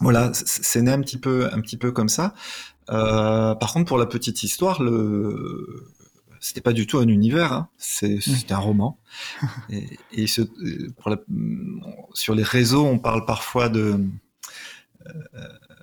Voilà, 0.00 0.30
c'est 0.34 0.82
né 0.82 0.90
un 0.90 1.00
petit 1.00 1.18
peu, 1.18 1.48
un 1.52 1.60
petit 1.60 1.76
peu 1.76 1.92
comme 1.92 2.08
ça. 2.08 2.34
Euh, 2.90 3.54
par 3.54 3.72
contre, 3.72 3.86
pour 3.86 3.98
la 3.98 4.06
petite 4.06 4.42
histoire, 4.42 4.82
le 4.82 5.86
c'était 6.38 6.60
pas 6.60 6.74
du 6.74 6.86
tout 6.86 6.98
un 6.98 7.08
univers, 7.08 7.52
hein. 7.52 7.68
c'était 7.78 8.52
un 8.52 8.58
roman. 8.58 8.98
Et, 9.70 9.98
et 10.12 10.26
ce, 10.26 10.42
pour 10.92 11.10
la, 11.10 11.16
sur 12.12 12.34
les 12.34 12.42
réseaux, 12.42 12.84
on 12.84 12.98
parle 12.98 13.24
parfois 13.24 13.68
de 13.68 13.98
euh, 15.06 15.12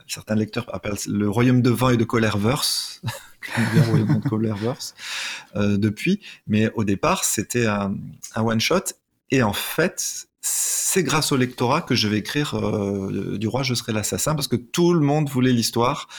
certains 0.07 0.36
lecteurs 0.36 0.74
appellent 0.74 0.98
le 1.07 1.29
royaume 1.29 1.62
de 1.62 1.69
vent 1.69 1.89
et 1.89 1.98
de 1.98 2.03
colère 2.03 2.38
verse. 2.38 3.01
euh, 5.55 5.77
depuis. 5.77 6.22
Mais 6.48 6.72
au 6.75 6.83
départ, 6.83 7.24
c'était 7.24 7.65
un, 7.67 7.95
one-shot. 8.36 8.93
Et 9.31 9.43
en 9.43 9.53
fait, 9.53 10.27
c'est 10.41 11.03
grâce 11.03 11.31
au 11.31 11.38
lectorat 11.38 11.81
que 11.81 11.95
je 11.95 12.07
vais 12.07 12.17
écrire 12.17 12.55
euh, 12.55 13.38
du 13.38 13.48
roi 13.48 13.63
je 13.63 13.74
serai 13.74 13.93
l'assassin 13.93 14.36
parce 14.36 14.50
que 14.50 14.57
tout 14.57 14.93
le 14.93 15.00
monde 15.00 15.29
voulait 15.29 15.53
l'histoire 15.53 16.10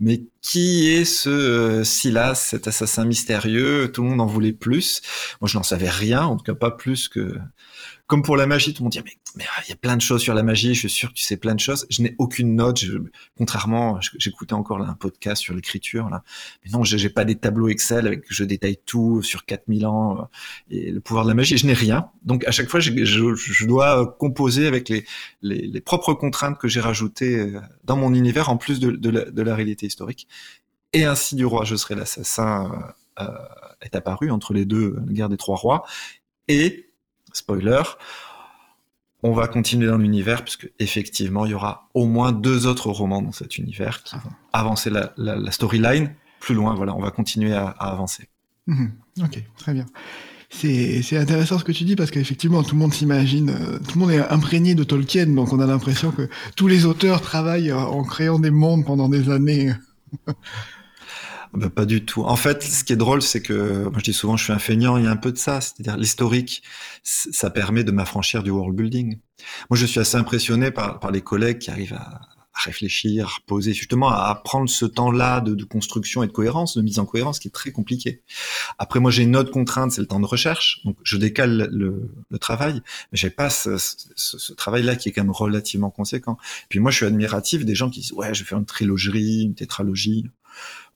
mais 0.00 0.22
qui 0.40 0.88
est 0.88 1.04
ce 1.04 1.28
euh, 1.28 1.84
Silas 1.84 2.34
cet 2.34 2.66
assassin 2.66 3.04
mystérieux? 3.04 3.92
Tout 3.92 4.02
le 4.02 4.08
monde 4.08 4.22
en 4.22 4.26
voulait 4.26 4.54
plus 4.54 5.02
moi 5.42 5.48
je 5.48 5.58
n'en 5.58 5.62
savais 5.62 5.90
rien 5.90 6.24
en 6.24 6.38
tout 6.38 6.44
cas 6.44 6.54
pas 6.54 6.70
plus 6.70 7.08
que 7.08 7.38
comme 8.06 8.22
pour 8.22 8.36
la 8.36 8.46
magie, 8.46 8.74
tout 8.74 8.82
le 8.82 8.84
monde 8.84 8.92
dit 8.92 9.00
mais 9.36 9.44
il 9.66 9.70
y 9.70 9.72
a 9.72 9.76
plein 9.76 9.96
de 9.96 10.02
choses 10.02 10.20
sur 10.20 10.34
la 10.34 10.42
magie. 10.42 10.74
Je 10.74 10.80
suis 10.80 10.90
sûr 10.90 11.08
que 11.08 11.14
tu 11.14 11.24
sais 11.24 11.36
plein 11.36 11.54
de 11.54 11.60
choses. 11.60 11.86
Je 11.88 12.02
n'ai 12.02 12.14
aucune 12.18 12.54
note. 12.54 12.78
Je, 12.78 12.98
contrairement, 13.36 13.98
j'écoutais 14.18 14.52
encore 14.52 14.80
un 14.80 14.94
podcast 14.94 15.42
sur 15.42 15.54
l'écriture 15.54 16.10
là. 16.10 16.22
Mais 16.64 16.70
non, 16.70 16.84
j'ai 16.84 17.08
pas 17.08 17.24
des 17.24 17.34
tableaux 17.34 17.68
Excel 17.68 18.06
avec 18.06 18.24
je 18.28 18.44
détaille 18.44 18.78
tout 18.84 19.22
sur 19.22 19.44
4000 19.44 19.86
ans 19.86 20.18
euh, 20.18 20.24
et 20.70 20.90
le 20.90 21.00
pouvoir 21.00 21.24
de 21.24 21.30
la 21.30 21.34
magie. 21.34 21.56
Je 21.56 21.66
n'ai 21.66 21.72
rien. 21.72 22.10
Donc 22.22 22.46
à 22.46 22.50
chaque 22.50 22.68
fois, 22.68 22.78
je, 22.78 22.92
je, 23.04 23.34
je 23.34 23.66
dois 23.66 24.14
composer 24.18 24.66
avec 24.66 24.88
les, 24.88 25.04
les, 25.42 25.66
les 25.66 25.80
propres 25.80 26.14
contraintes 26.14 26.58
que 26.58 26.68
j'ai 26.68 26.80
rajoutées 26.80 27.38
euh, 27.38 27.60
dans 27.84 27.96
mon 27.96 28.12
univers 28.12 28.50
en 28.50 28.56
plus 28.56 28.80
de, 28.80 28.90
de, 28.90 29.10
la, 29.10 29.24
de 29.30 29.42
la 29.42 29.54
réalité 29.54 29.86
historique. 29.86 30.28
et 30.92 31.04
ainsi 31.04 31.36
du 31.36 31.46
roi 31.46 31.64
je 31.64 31.74
serai 31.74 31.94
l'assassin 31.94 32.94
euh, 33.20 33.28
est 33.80 33.94
apparu 33.94 34.30
entre 34.30 34.52
les 34.52 34.64
deux, 34.64 34.96
la 35.06 35.12
guerre 35.12 35.28
des 35.28 35.36
trois 35.36 35.56
rois. 35.56 35.84
Et, 36.48 36.90
spoiler, 37.34 37.82
on 39.22 39.32
va 39.32 39.48
continuer 39.48 39.86
dans 39.86 39.98
l'univers, 39.98 40.42
puisque 40.42 40.70
effectivement, 40.78 41.46
il 41.46 41.52
y 41.52 41.54
aura 41.54 41.88
au 41.94 42.06
moins 42.06 42.32
deux 42.32 42.66
autres 42.66 42.90
romans 42.90 43.22
dans 43.22 43.32
cet 43.32 43.56
univers 43.56 44.02
qui 44.02 44.16
vont 44.16 44.30
avancer 44.52 44.90
la, 44.90 45.50
storyline 45.50 46.14
plus 46.40 46.54
loin. 46.54 46.74
Voilà, 46.74 46.94
on 46.94 47.00
va 47.00 47.10
continuer 47.10 47.54
à, 47.54 47.68
avancer. 47.68 48.28
Mhm. 48.66 48.92
ok, 49.22 49.42
très 49.58 49.74
bien. 49.74 49.86
C'est 50.50 51.16
intéressant 51.16 51.58
ce 51.58 51.64
que 51.64 51.72
tu 51.72 51.84
dis 51.84 51.96
parce 51.96 52.12
qu'effectivement 52.12 52.62
tout 52.62 52.76
le 52.76 52.80
monde 52.80 52.94
s'imagine, 52.94 53.50
euh, 53.50 53.78
tout 53.78 53.98
le 53.98 54.00
monde 54.00 54.10
est 54.12 54.20
imprégné 54.20 54.76
de 54.76 54.84
Tolkien, 54.84 55.26
donc 55.26 55.52
on 55.52 55.58
a 55.58 55.66
l'impression 55.66 56.12
que 56.12 56.28
tous 56.54 56.68
les 56.68 56.86
auteurs 56.86 57.20
travaillent 57.22 57.72
en 57.72 58.04
créant 58.04 58.38
des 58.38 58.52
mondes 58.52 58.84
pendant 58.84 59.08
des 59.08 59.30
années. 59.30 59.72
Bah, 61.54 61.70
pas 61.70 61.84
du 61.84 62.04
tout. 62.04 62.24
En 62.24 62.36
fait, 62.36 62.62
ce 62.62 62.82
qui 62.82 62.92
est 62.92 62.96
drôle, 62.96 63.22
c'est 63.22 63.40
que 63.40 63.84
moi 63.84 63.98
je 63.98 64.04
dis 64.04 64.12
souvent, 64.12 64.36
je 64.36 64.44
suis 64.44 64.52
un 64.52 64.58
feignant. 64.58 64.96
Il 64.96 65.04
y 65.04 65.06
a 65.06 65.10
un 65.10 65.16
peu 65.16 65.30
de 65.30 65.38
ça, 65.38 65.60
c'est-à-dire 65.60 65.96
l'historique, 65.96 66.62
ça 67.02 67.50
permet 67.50 67.84
de 67.84 67.92
m'affranchir 67.92 68.42
du 68.42 68.50
world 68.50 68.74
building. 68.76 69.18
Moi, 69.70 69.76
je 69.76 69.86
suis 69.86 70.00
assez 70.00 70.16
impressionné 70.16 70.70
par, 70.70 70.98
par 70.98 71.12
les 71.12 71.20
collègues 71.20 71.58
qui 71.58 71.70
arrivent 71.70 71.94
à, 71.94 72.20
à 72.54 72.60
réfléchir, 72.60 73.26
à 73.26 73.46
poser, 73.46 73.72
justement 73.72 74.08
à 74.08 74.34
prendre 74.34 74.68
ce 74.68 74.84
temps-là 74.84 75.40
de, 75.40 75.54
de, 75.54 75.64
construction 75.64 76.22
et 76.22 76.26
de 76.26 76.32
cohérence, 76.32 76.76
de 76.76 76.82
mise 76.82 76.98
en 76.98 77.06
cohérence, 77.06 77.38
qui 77.38 77.48
est 77.48 77.52
très 77.52 77.72
compliqué. 77.72 78.22
Après, 78.78 79.00
moi, 79.00 79.10
j'ai 79.10 79.24
une 79.24 79.36
autre 79.36 79.50
contrainte, 79.50 79.92
c'est 79.92 80.00
le 80.00 80.06
temps 80.06 80.20
de 80.20 80.26
recherche. 80.26 80.80
Donc, 80.84 80.96
je 81.02 81.16
décale 81.16 81.68
le, 81.72 82.10
le 82.30 82.38
travail, 82.38 82.74
mais 83.10 83.18
j'ai 83.18 83.30
pas 83.30 83.50
ce, 83.50 83.76
ce, 83.78 84.38
ce 84.38 84.52
travail-là 84.52 84.96
qui 84.96 85.08
est 85.08 85.12
quand 85.12 85.22
même 85.22 85.30
relativement 85.30 85.90
conséquent. 85.90 86.38
Puis 86.68 86.78
moi, 86.78 86.90
je 86.90 86.98
suis 86.98 87.06
admiratif 87.06 87.64
des 87.64 87.74
gens 87.74 87.90
qui 87.90 88.00
disent 88.00 88.12
ouais, 88.12 88.32
je 88.34 88.42
vais 88.42 88.48
faire 88.48 88.58
une 88.58 88.66
trilogie, 88.66 89.42
une 89.42 89.54
tétralogie 89.54 90.26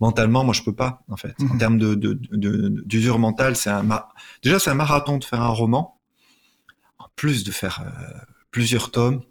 mentalement, 0.00 0.44
moi, 0.44 0.54
je 0.54 0.62
peux 0.62 0.74
pas, 0.74 1.02
en 1.08 1.16
fait. 1.16 1.34
En 1.40 1.54
mhm. 1.54 1.58
termes 1.58 1.78
de, 1.78 1.94
d'usure 2.84 3.16
de, 3.16 3.20
mentale, 3.20 3.56
c'est 3.56 3.70
un, 3.70 3.84
déjà, 4.42 4.58
c'est 4.58 4.70
un 4.70 4.74
marathon 4.74 5.18
de 5.18 5.24
faire 5.24 5.42
un 5.42 5.48
roman. 5.48 5.98
En 6.98 7.06
plus 7.16 7.44
de 7.44 7.50
faire 7.50 7.82
euh, 7.84 8.18
plusieurs 8.50 8.90
tomes, 8.90 9.22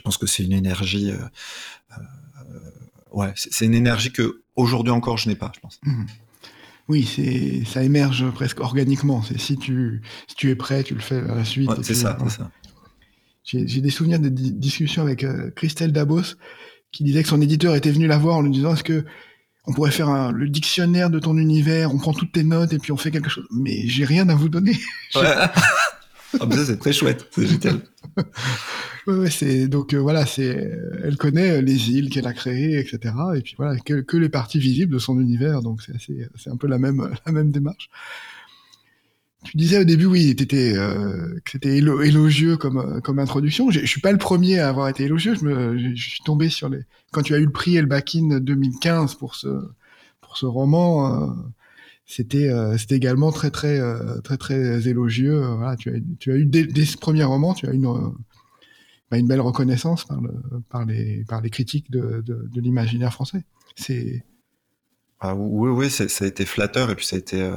je 0.00 0.02
pense 0.02 0.16
que 0.16 0.26
c'est 0.26 0.42
une 0.42 0.54
énergie, 0.54 1.10
euh, 1.10 1.18
euh, 1.92 2.02
ouais, 3.12 3.32
c'est 3.36 3.66
une 3.66 3.74
énergie 3.74 4.10
que 4.10 4.40
aujourd'hui 4.56 4.92
encore 4.92 5.18
je 5.18 5.28
n'ai 5.28 5.36
pas, 5.36 5.52
je 5.54 5.60
pense. 5.60 5.78
Mhm. 5.84 6.06
Oui, 6.88 7.04
c'est, 7.04 7.64
ça 7.66 7.84
émerge 7.84 8.30
presque 8.30 8.60
organiquement. 8.60 9.22
C'est 9.22 9.38
si 9.38 9.58
tu, 9.58 10.00
si 10.26 10.34
tu 10.36 10.48
es 10.48 10.56
prêt, 10.56 10.82
tu 10.84 10.94
le 10.94 11.00
fais 11.00 11.18
à 11.18 11.34
la 11.34 11.44
suite. 11.44 11.70
c'est 11.82 11.94
ça, 11.94 12.16
c'est 12.24 12.38
ça. 12.38 12.50
J'ai, 13.44 13.80
des 13.80 13.90
souvenirs 13.90 14.20
de 14.20 14.30
discussions 14.30 15.02
avec 15.02 15.26
Christelle 15.54 15.92
Dabos 15.92 16.36
qui 16.92 17.04
disait 17.04 17.22
que 17.22 17.28
son 17.28 17.42
éditeur 17.42 17.74
était 17.74 17.90
venu 17.90 18.06
la 18.06 18.16
voir 18.16 18.38
en 18.38 18.42
lui 18.42 18.50
disant 18.50 18.72
est-ce 18.72 18.84
que 18.84 19.04
on 19.66 19.74
pourrait 19.74 19.90
faire 19.90 20.32
le 20.32 20.48
dictionnaire 20.48 21.10
de 21.10 21.18
ton 21.18 21.36
univers, 21.36 21.94
on 21.94 21.98
prend 21.98 22.14
toutes 22.14 22.32
tes 22.32 22.44
notes 22.44 22.72
et 22.72 22.78
puis 22.78 22.92
on 22.92 22.96
fait 22.96 23.10
quelque 23.10 23.28
chose. 23.28 23.46
Mais 23.50 23.86
j'ai 23.86 24.06
rien 24.06 24.28
à 24.30 24.34
vous 24.34 24.48
donner. 24.48 24.78
Ah, 26.38 26.46
ça 26.50 26.64
c'est 26.64 26.78
très 26.78 26.92
chouette, 26.92 27.28
c'est 27.32 27.46
génial. 27.46 27.80
ouais, 29.06 29.30
c'est 29.30 29.66
donc 29.66 29.94
euh, 29.94 29.98
voilà, 29.98 30.26
c'est 30.26 30.78
elle 31.02 31.16
connaît 31.16 31.50
euh, 31.50 31.60
les 31.60 31.90
îles 31.90 32.10
qu'elle 32.10 32.26
a 32.26 32.32
créées, 32.32 32.78
etc. 32.78 33.14
Et 33.36 33.40
puis 33.40 33.54
voilà, 33.56 33.76
que, 33.78 34.16
les 34.16 34.28
parties 34.28 34.60
visibles 34.60 34.94
de 34.94 34.98
son 34.98 35.18
univers, 35.20 35.62
donc 35.62 35.82
c'est 35.82 35.94
c'est 36.36 36.50
un 36.50 36.56
peu 36.56 36.68
la 36.68 36.78
même 36.78 37.10
la 37.26 37.32
même 37.32 37.50
démarche. 37.50 37.90
Tu 39.44 39.56
disais 39.56 39.78
au 39.78 39.84
début, 39.84 40.04
oui, 40.04 40.28
étais, 40.28 40.74
euh, 40.76 41.40
que 41.44 41.52
c'était 41.52 41.78
élogieux 41.78 42.58
comme, 42.58 42.78
euh, 42.78 43.00
comme 43.00 43.18
introduction. 43.18 43.70
Je, 43.70 43.86
suis 43.86 44.00
pas 44.00 44.12
le 44.12 44.18
premier 44.18 44.58
à 44.58 44.68
avoir 44.68 44.88
été 44.88 45.04
élogieux. 45.04 45.34
Je, 45.34 45.44
me, 45.44 45.78
je, 45.94 46.08
suis 46.08 46.22
tombé 46.24 46.50
sur 46.50 46.68
les. 46.68 46.80
Quand 47.10 47.22
tu 47.22 47.34
as 47.34 47.38
eu 47.38 47.46
le 47.46 47.52
prix 47.52 47.76
Elbakin 47.76 48.38
2015 48.40 49.14
pour 49.14 49.34
ce, 49.34 49.48
pour 50.20 50.36
ce 50.36 50.44
roman, 50.44 51.30
euh, 51.30 51.32
c'était, 52.10 52.48
euh, 52.48 52.76
c'était 52.76 52.96
également 52.96 53.32
très, 53.32 53.50
très, 53.50 53.80
très, 54.22 54.36
très 54.36 54.88
élogieux. 54.88 55.40
Voilà, 55.56 55.76
tu 55.76 55.90
as, 55.90 55.98
tu 56.18 56.32
as 56.32 56.36
eu 56.36 56.44
dès, 56.44 56.64
dès, 56.64 56.84
ce 56.84 56.96
premier 56.96 57.24
roman, 57.24 57.54
tu 57.54 57.66
as 57.66 57.72
une, 57.72 57.86
bah, 59.10 59.18
une 59.18 59.28
belle 59.28 59.40
reconnaissance 59.40 60.04
par, 60.04 60.20
le, 60.20 60.32
par, 60.68 60.84
les, 60.84 61.24
par 61.28 61.40
les 61.40 61.50
critiques 61.50 61.90
de, 61.90 62.22
de, 62.26 62.48
de 62.52 62.60
l'imaginaire 62.60 63.12
français. 63.12 63.44
C'est. 63.76 64.24
Ah, 65.20 65.34
oui, 65.34 65.70
oui, 65.70 65.90
ça 65.90 66.04
a 66.24 66.26
été 66.26 66.46
flatteur 66.46 66.90
et 66.90 66.96
puis 66.96 67.06
ça 67.06 67.16
a 67.16 67.18
été 67.18 67.52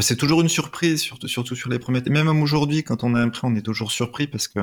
c'est 0.00 0.16
toujours 0.16 0.40
une 0.40 0.48
surprise, 0.48 1.02
surtout, 1.02 1.28
surtout 1.28 1.54
sur 1.54 1.68
les 1.68 1.78
premiers. 1.78 2.00
Même 2.08 2.28
aujourd'hui, 2.42 2.82
quand 2.82 3.04
on 3.04 3.14
a 3.14 3.20
un 3.20 3.28
prix, 3.28 3.42
on 3.44 3.54
est 3.54 3.62
toujours 3.62 3.92
surpris 3.92 4.26
parce 4.26 4.48
que 4.48 4.60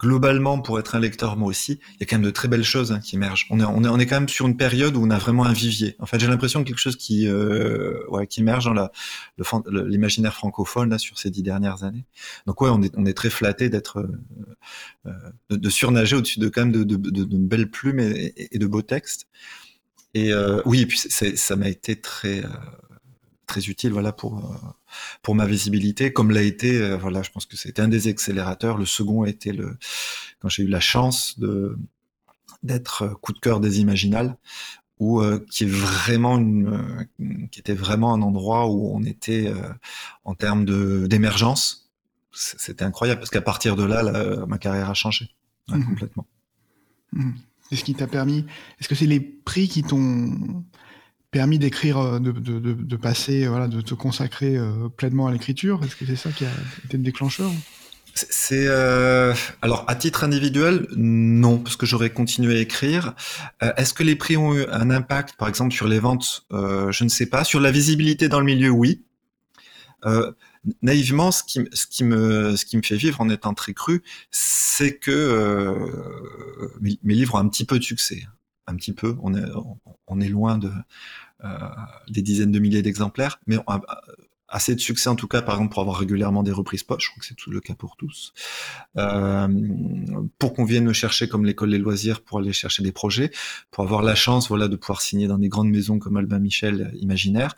globalement, 0.00 0.60
pour 0.60 0.80
être 0.80 0.96
un 0.96 1.00
lecteur, 1.00 1.36
moi 1.36 1.48
aussi, 1.48 1.80
il 1.94 2.00
y 2.00 2.02
a 2.02 2.06
quand 2.06 2.16
même 2.16 2.24
de 2.24 2.30
très 2.30 2.48
belles 2.48 2.64
choses 2.64 2.90
hein, 2.90 2.98
qui 2.98 3.14
émergent. 3.14 3.46
On 3.50 3.60
est, 3.60 3.64
on 3.64 3.84
est, 3.84 3.88
on 3.88 3.98
est 3.98 4.06
quand 4.06 4.16
même 4.16 4.28
sur 4.28 4.46
une 4.46 4.56
période 4.56 4.96
où 4.96 5.04
on 5.04 5.10
a 5.10 5.18
vraiment 5.18 5.44
un 5.44 5.52
vivier. 5.52 5.94
En 6.00 6.06
fait, 6.06 6.18
j'ai 6.18 6.26
l'impression 6.26 6.62
que 6.62 6.68
quelque 6.68 6.80
chose 6.80 6.96
qui, 6.96 7.28
euh, 7.28 8.04
ouais, 8.08 8.26
qui 8.26 8.40
émerge 8.40 8.64
dans 8.64 8.90
l'imaginaire 9.70 10.34
francophone 10.34 10.90
là 10.90 10.98
sur 10.98 11.18
ces 11.18 11.30
dix 11.30 11.44
dernières 11.44 11.84
années. 11.84 12.04
Donc 12.46 12.60
ouais, 12.60 12.70
on 12.70 12.82
est, 12.82 12.92
on 12.96 13.06
est 13.06 13.14
très 13.14 13.30
flatté 13.30 13.68
d'être, 13.68 13.98
euh, 13.98 15.10
euh, 15.50 15.56
de, 15.56 15.70
surnager 15.70 16.16
au-dessus 16.16 16.40
de 16.40 16.48
quand 16.48 16.62
même 16.62 16.72
de, 16.72 16.82
de, 16.82 16.96
de, 16.96 17.36
belles 17.36 17.70
plumes 17.70 18.00
et, 18.00 18.58
de 18.58 18.66
beaux 18.66 18.82
textes. 18.82 19.28
Et 20.14 20.32
oui, 20.64 20.80
et 20.80 20.86
puis 20.86 20.98
ça 20.98 21.56
m'a 21.56 21.68
été 21.68 22.00
très 22.00 22.42
très 23.48 23.62
utile 23.64 23.92
voilà 23.92 24.12
pour 24.12 24.38
euh, 24.38 24.56
pour 25.22 25.34
ma 25.34 25.46
visibilité 25.46 26.12
comme 26.12 26.30
l'a 26.30 26.42
été 26.42 26.80
euh, 26.80 26.96
voilà 26.96 27.22
je 27.22 27.30
pense 27.30 27.46
que 27.46 27.56
c'était 27.56 27.82
un 27.82 27.88
des 27.88 28.06
accélérateurs 28.06 28.78
le 28.78 28.86
second 28.86 29.24
a 29.24 29.28
été 29.28 29.52
le 29.52 29.76
quand 30.38 30.48
j'ai 30.48 30.62
eu 30.62 30.68
la 30.68 30.78
chance 30.78 31.40
de 31.40 31.76
d'être 32.62 33.02
euh, 33.02 33.14
coup 33.14 33.32
de 33.32 33.40
cœur 33.40 33.58
des 33.58 33.80
imaginales 33.80 34.36
ou 35.00 35.22
qui 35.48 35.62
est 35.62 35.68
vraiment 35.68 36.38
une, 36.38 37.06
qui 37.52 37.60
était 37.60 37.72
vraiment 37.72 38.12
un 38.12 38.20
endroit 38.20 38.66
où 38.66 38.92
on 38.92 39.04
était 39.04 39.48
en 40.24 40.34
termes 40.34 40.64
de 40.64 41.06
d'émergence 41.06 41.88
c'était 42.32 42.82
incroyable 42.84 43.20
parce 43.20 43.30
qu'à 43.30 43.40
partir 43.40 43.76
de 43.76 43.84
là 43.84 44.02
ma 44.48 44.58
carrière 44.58 44.90
a 44.90 44.94
changé 44.94 45.30
mmh 45.68 45.84
complètement 45.84 46.26
mmh. 47.12 47.30
C'est 47.68 47.76
ce 47.76 47.84
qui 47.84 47.94
t'a 47.94 48.06
permis. 48.06 48.46
Est-ce 48.80 48.88
que 48.88 48.94
c'est 48.94 49.06
les 49.06 49.20
prix 49.20 49.68
qui 49.68 49.82
t'ont 49.82 50.64
permis 51.30 51.58
d'écrire, 51.58 51.98
euh, 51.98 52.18
de, 52.18 52.96
passer, 52.96 53.44
euh, 53.44 53.50
voilà, 53.50 53.68
de 53.68 53.80
te 53.80 53.94
consacrer 53.94 54.56
euh, 54.56 54.88
pleinement 54.88 55.26
à 55.26 55.32
l'écriture? 55.32 55.80
Est-ce 55.84 55.96
que 55.96 56.06
c'est 56.06 56.16
ça 56.16 56.30
qui 56.30 56.44
a 56.44 56.50
été 56.84 56.96
le 56.96 57.02
déclencheur? 57.02 57.50
C'est 58.14 58.66
alors 59.62 59.84
à 59.86 59.94
titre 59.94 60.24
individuel, 60.24 60.88
non, 60.96 61.58
parce 61.58 61.76
que 61.76 61.86
j'aurais 61.86 62.10
continué 62.10 62.56
à 62.56 62.60
écrire. 62.60 63.14
Est-ce 63.60 63.94
que 63.94 64.02
les 64.02 64.16
prix 64.16 64.36
ont 64.36 64.56
eu 64.56 64.66
un 64.72 64.90
impact, 64.90 65.36
par 65.36 65.46
exemple, 65.46 65.72
sur 65.72 65.86
les 65.86 66.00
ventes? 66.00 66.44
Je 66.50 67.04
ne 67.04 67.08
sais 67.08 67.26
pas. 67.26 67.44
Sur 67.44 67.60
la 67.60 67.70
visibilité 67.70 68.28
dans 68.28 68.40
le 68.40 68.46
milieu, 68.46 68.70
oui. 68.70 69.04
Naïvement, 70.82 71.30
ce 71.30 71.44
qui, 71.44 71.60
ce 71.72 71.86
qui 71.86 72.02
me, 72.02 72.56
ce 72.56 72.64
qui 72.64 72.76
me 72.76 72.82
fait 72.82 72.96
vivre 72.96 73.20
en 73.20 73.28
étant 73.28 73.54
très 73.54 73.72
cru, 73.72 74.02
c'est 74.32 74.96
que 74.96 75.78
mes, 76.80 77.14
livres 77.14 77.36
ont 77.36 77.38
un 77.38 77.48
petit 77.48 77.66
peu 77.66 77.78
de 77.78 77.84
succès 77.84 78.26
un 78.68 78.76
petit 78.76 78.92
peu. 78.92 79.16
On 79.22 79.34
est, 80.20 80.28
loin 80.28 80.58
de, 80.58 80.70
euh, 81.44 81.48
des 82.08 82.22
dizaines 82.22 82.52
de 82.52 82.58
milliers 82.58 82.82
d'exemplaires, 82.82 83.40
mais 83.46 83.56
a 83.66 83.80
assez 84.50 84.74
de 84.74 84.80
succès 84.80 85.10
en 85.10 85.14
tout 85.14 85.28
cas, 85.28 85.42
par 85.42 85.56
exemple, 85.56 85.74
pour 85.74 85.82
avoir 85.82 85.98
régulièrement 85.98 86.42
des 86.42 86.52
reprises 86.52 86.82
poches. 86.82 87.04
Je 87.04 87.10
crois 87.10 87.20
que 87.20 87.26
c'est 87.26 87.34
tout 87.34 87.50
le 87.50 87.60
cas 87.60 87.74
pour 87.74 87.96
tous. 87.96 88.32
Euh, 88.96 89.48
pour 90.38 90.54
qu'on 90.54 90.64
vienne 90.64 90.84
me 90.84 90.94
chercher 90.94 91.28
comme 91.28 91.44
l'école 91.44 91.70
des 91.70 91.78
loisirs 91.78 92.22
pour 92.22 92.38
aller 92.38 92.52
chercher 92.54 92.82
des 92.82 92.92
projets, 92.92 93.30
pour 93.70 93.84
avoir 93.84 94.02
la 94.02 94.14
chance, 94.14 94.48
voilà, 94.48 94.68
de 94.68 94.76
pouvoir 94.76 95.02
signer 95.02 95.26
dans 95.26 95.38
des 95.38 95.48
grandes 95.48 95.68
maisons 95.68 95.98
comme 95.98 96.16
Albin 96.16 96.38
Michel 96.38 96.90
Imaginaire. 96.94 97.54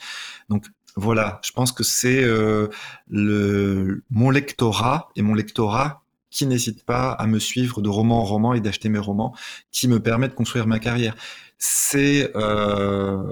Donc 0.48 0.66
voilà, 0.96 1.40
je 1.44 1.52
pense 1.52 1.70
que 1.70 1.84
c'est 1.84 2.24
euh, 2.24 2.68
le 3.08 4.02
mon 4.10 4.30
lectorat 4.30 5.10
et 5.14 5.22
mon 5.22 5.34
lectorat 5.34 6.02
qui 6.30 6.46
n'hésite 6.46 6.84
pas 6.84 7.12
à 7.12 7.26
me 7.26 7.38
suivre 7.38 7.82
de 7.82 7.88
roman 7.88 8.20
en 8.20 8.24
roman 8.24 8.54
et 8.54 8.60
d'acheter 8.60 8.88
mes 8.88 8.98
romans, 8.98 9.34
qui 9.70 9.88
me 9.88 10.00
permet 10.00 10.28
de 10.28 10.34
construire 10.34 10.66
ma 10.66 10.78
carrière. 10.78 11.16
C'est, 11.58 12.30
euh, 12.36 13.22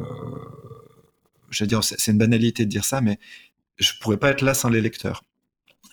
dire, 1.60 1.82
c'est 1.82 2.10
une 2.10 2.18
banalité 2.18 2.64
de 2.64 2.70
dire 2.70 2.84
ça, 2.84 3.00
mais 3.00 3.18
je 3.78 3.92
pourrais 4.00 4.16
pas 4.16 4.30
être 4.30 4.42
là 4.42 4.54
sans 4.54 4.68
les 4.68 4.80
lecteurs. 4.80 5.22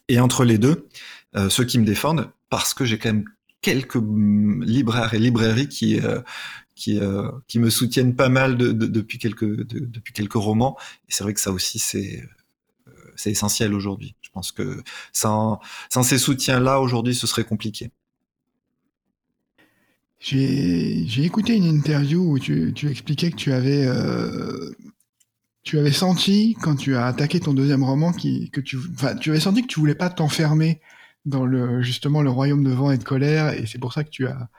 Et 0.07 0.19
entre 0.19 0.43
les 0.43 0.57
deux, 0.57 0.87
euh, 1.35 1.49
ceux 1.49 1.65
qui 1.65 1.79
me 1.79 1.85
défendent, 1.85 2.29
parce 2.49 2.73
que 2.73 2.85
j'ai 2.85 2.97
quand 2.97 3.09
même 3.09 3.25
quelques 3.61 4.01
libraires 4.61 5.13
et 5.13 5.19
librairies 5.19 5.67
qui 5.67 5.99
euh, 5.99 6.21
qui, 6.75 6.99
euh, 6.99 7.31
qui 7.47 7.57
me 7.59 7.69
soutiennent 7.69 8.15
pas 8.15 8.29
mal 8.29 8.57
de, 8.57 8.71
de, 8.73 8.85
depuis 8.85 9.17
quelques 9.17 9.45
de, 9.45 9.79
depuis 9.79 10.13
quelques 10.13 10.33
romans. 10.33 10.77
Et 11.07 11.11
c'est 11.11 11.23
vrai 11.23 11.33
que 11.33 11.39
ça 11.39 11.51
aussi 11.51 11.79
c'est 11.79 12.27
c'est 13.15 13.31
essentiel 13.31 13.73
aujourd'hui. 13.73 14.15
Je 14.21 14.29
pense 14.29 14.51
que 14.51 14.83
sans, 15.13 15.59
ces 16.03 16.17
soutiens-là, 16.17 16.79
aujourd'hui, 16.81 17.15
ce 17.15 17.27
serait 17.27 17.43
compliqué. 17.43 17.91
J'ai 20.19 21.23
écouté 21.23 21.55
une 21.55 21.65
interview 21.65 22.31
où 22.31 22.39
tu, 22.39 22.73
expliquais 22.89 23.31
que 23.31 23.35
tu 23.35 23.51
avais, 23.51 23.85
euh, 23.85 24.71
tu 25.63 25.77
avais 25.77 25.91
senti, 25.91 26.55
quand 26.61 26.75
tu 26.75 26.95
as 26.95 27.05
attaqué 27.05 27.39
ton 27.39 27.53
deuxième 27.53 27.83
roman, 27.83 28.11
que 28.11 28.61
tu, 28.61 28.77
tu 29.21 29.29
avais 29.29 29.39
senti 29.39 29.61
que 29.61 29.67
tu 29.67 29.79
voulais 29.79 29.95
pas 29.95 30.09
t'enfermer 30.09 30.81
dans 31.25 31.45
le, 31.45 31.81
justement 31.81 32.21
le 32.21 32.29
royaume 32.29 32.63
de 32.63 32.71
vent 32.71 32.91
et 32.91 32.97
de 32.97 33.03
colère, 33.03 33.53
et 33.53 33.65
c'est 33.67 33.79
pour 33.79 33.93
ça 33.93 34.03
que 34.03 34.09
tu 34.09 34.27
as 34.27 34.49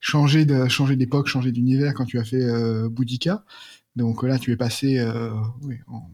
changé 0.00 0.44
d'époque, 0.44 1.26
changé 1.26 1.52
d'univers 1.52 1.94
quand 1.94 2.06
tu 2.06 2.18
as 2.18 2.24
fait 2.24 2.44
Boudica. 2.88 3.44
Donc 3.96 4.22
là, 4.22 4.38
tu 4.38 4.52
es 4.52 4.56
passé 4.56 5.00
en, 5.86 6.10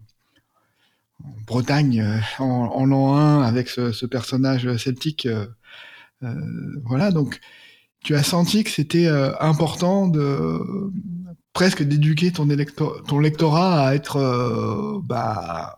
Bretagne 1.46 2.22
en, 2.38 2.84
l'an 2.86 3.16
1 3.16 3.42
avec 3.42 3.68
ce, 3.68 4.06
personnage 4.06 4.76
celtique. 4.76 5.28
voilà, 6.84 7.10
donc 7.10 7.40
tu 8.04 8.14
as 8.14 8.22
senti 8.22 8.64
que 8.64 8.70
c'était 8.70 9.08
important 9.40 10.06
de 10.08 10.60
presque 11.52 11.82
d'éduquer 11.82 12.30
ton, 12.30 12.46
ton 13.06 13.18
lectorat 13.18 13.88
à 13.88 13.94
être 13.94 15.00
bah, 15.04 15.76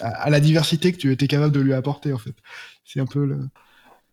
à, 0.00 0.30
la 0.30 0.40
diversité 0.40 0.92
que 0.92 0.98
tu 0.98 1.12
étais 1.12 1.28
capable 1.28 1.52
de 1.52 1.60
lui 1.60 1.72
apporter 1.72 2.12
en 2.12 2.18
fait. 2.18 2.34
C'est 2.84 3.00
un 3.00 3.06
peu 3.06 3.24
le. 3.24 3.48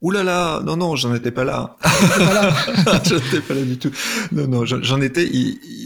Ouh 0.05 0.11
là 0.11 0.21
là, 0.21 0.61
non 0.63 0.77
non, 0.77 0.95
j'en 0.95 1.15
étais 1.15 1.31
pas 1.31 1.43
là. 1.43 1.77
Je 1.83 3.15
n'étais 3.15 3.41
pas 3.41 3.55
là 3.55 3.63
du 3.63 3.79
tout. 3.79 3.89
Non 4.31 4.47
non, 4.47 4.63
j'en 4.63 5.01
étais. 5.01 5.27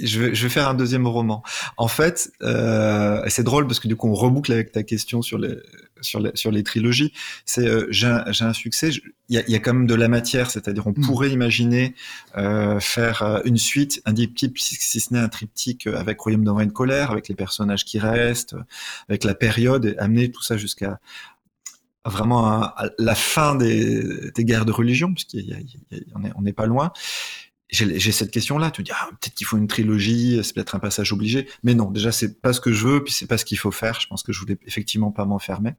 Je 0.04 0.20
vais, 0.20 0.36
je 0.36 0.44
vais 0.44 0.50
faire 0.50 0.68
un 0.68 0.74
deuxième 0.74 1.08
roman. 1.08 1.42
En 1.78 1.88
fait, 1.88 2.30
euh, 2.42 3.24
c'est 3.30 3.44
drôle 3.44 3.66
parce 3.66 3.80
que 3.80 3.88
du 3.88 3.96
coup 3.96 4.10
on 4.10 4.14
reboucle 4.14 4.52
avec 4.52 4.74
ta 4.74 4.84
question 4.84 5.22
sur 5.22 5.38
les 5.38 5.56
sur 6.02 6.20
les, 6.20 6.32
sur 6.34 6.52
les 6.52 6.64
trilogies. 6.64 7.14
C'est 7.46 7.66
euh, 7.66 7.88
j'ai 7.92 8.08
un, 8.08 8.52
succès. 8.52 8.90
Il 9.30 9.36
y 9.36 9.38
a, 9.38 9.50
y 9.50 9.56
a 9.56 9.60
quand 9.60 9.74
même 9.74 9.88
de 9.88 9.96
la 9.96 10.10
matière, 10.10 10.52
c'est-à-dire 10.52 10.86
on 10.86 10.92
mm. 10.92 11.06
pourrait 11.06 11.30
imaginer 11.30 11.96
euh, 12.36 12.82
faire 12.82 13.42
une 13.46 13.58
suite, 13.58 14.02
un 14.04 14.12
diptyque, 14.12 14.60
si 14.60 15.00
ce 15.00 15.14
n'est 15.14 15.20
un 15.20 15.30
triptyque 15.30 15.88
avec 15.88 16.20
Royaume 16.20 16.44
d'envoi 16.44 16.66
de 16.66 16.72
colère, 16.72 17.12
avec 17.12 17.30
les 17.30 17.36
personnages 17.36 17.86
qui 17.86 18.00
restent, 18.00 18.58
avec 19.08 19.24
la 19.24 19.34
période, 19.34 19.86
et 19.86 19.98
amener 19.98 20.30
tout 20.30 20.44
ça 20.44 20.58
jusqu'à 20.58 21.00
vraiment 22.10 22.48
à, 22.48 22.90
la 22.98 23.16
fin 23.16 23.56
des, 23.56 24.32
des, 24.32 24.44
guerres 24.44 24.66
de 24.66 24.72
religion, 24.72 25.14
puisqu'on 25.14 26.42
n'est 26.42 26.54
pas 26.54 26.66
loin. 26.66 26.92
J'ai 27.72 28.12
cette 28.12 28.32
question-là, 28.32 28.72
tu 28.72 28.82
dis 28.82 28.92
ah, 28.94 29.10
peut-être 29.10 29.36
qu'il 29.36 29.46
faut 29.46 29.58
une 29.58 29.68
trilogie, 29.68 30.40
c'est 30.44 30.56
peut-être 30.56 30.74
un 30.74 30.80
passage 30.80 31.14
obligé, 31.14 31.48
mais 31.62 31.76
non, 31.76 31.92
déjà 31.92 32.12
c'est 32.12 32.42
pas 32.42 32.52
ce 32.52 32.60
que 32.60 32.74
je 32.74 32.88
veux, 32.88 33.04
puis 33.04 33.14
c'est 33.14 33.28
pas 33.28 33.38
ce 33.38 33.46
qu'il 33.46 33.60
faut 33.60 33.70
faire. 33.70 34.00
Je 34.02 34.08
pense 34.08 34.24
que 34.24 34.34
je 34.34 34.40
voulais 34.40 34.58
effectivement 34.66 35.12
pas 35.12 35.26
m'enfermer. 35.26 35.76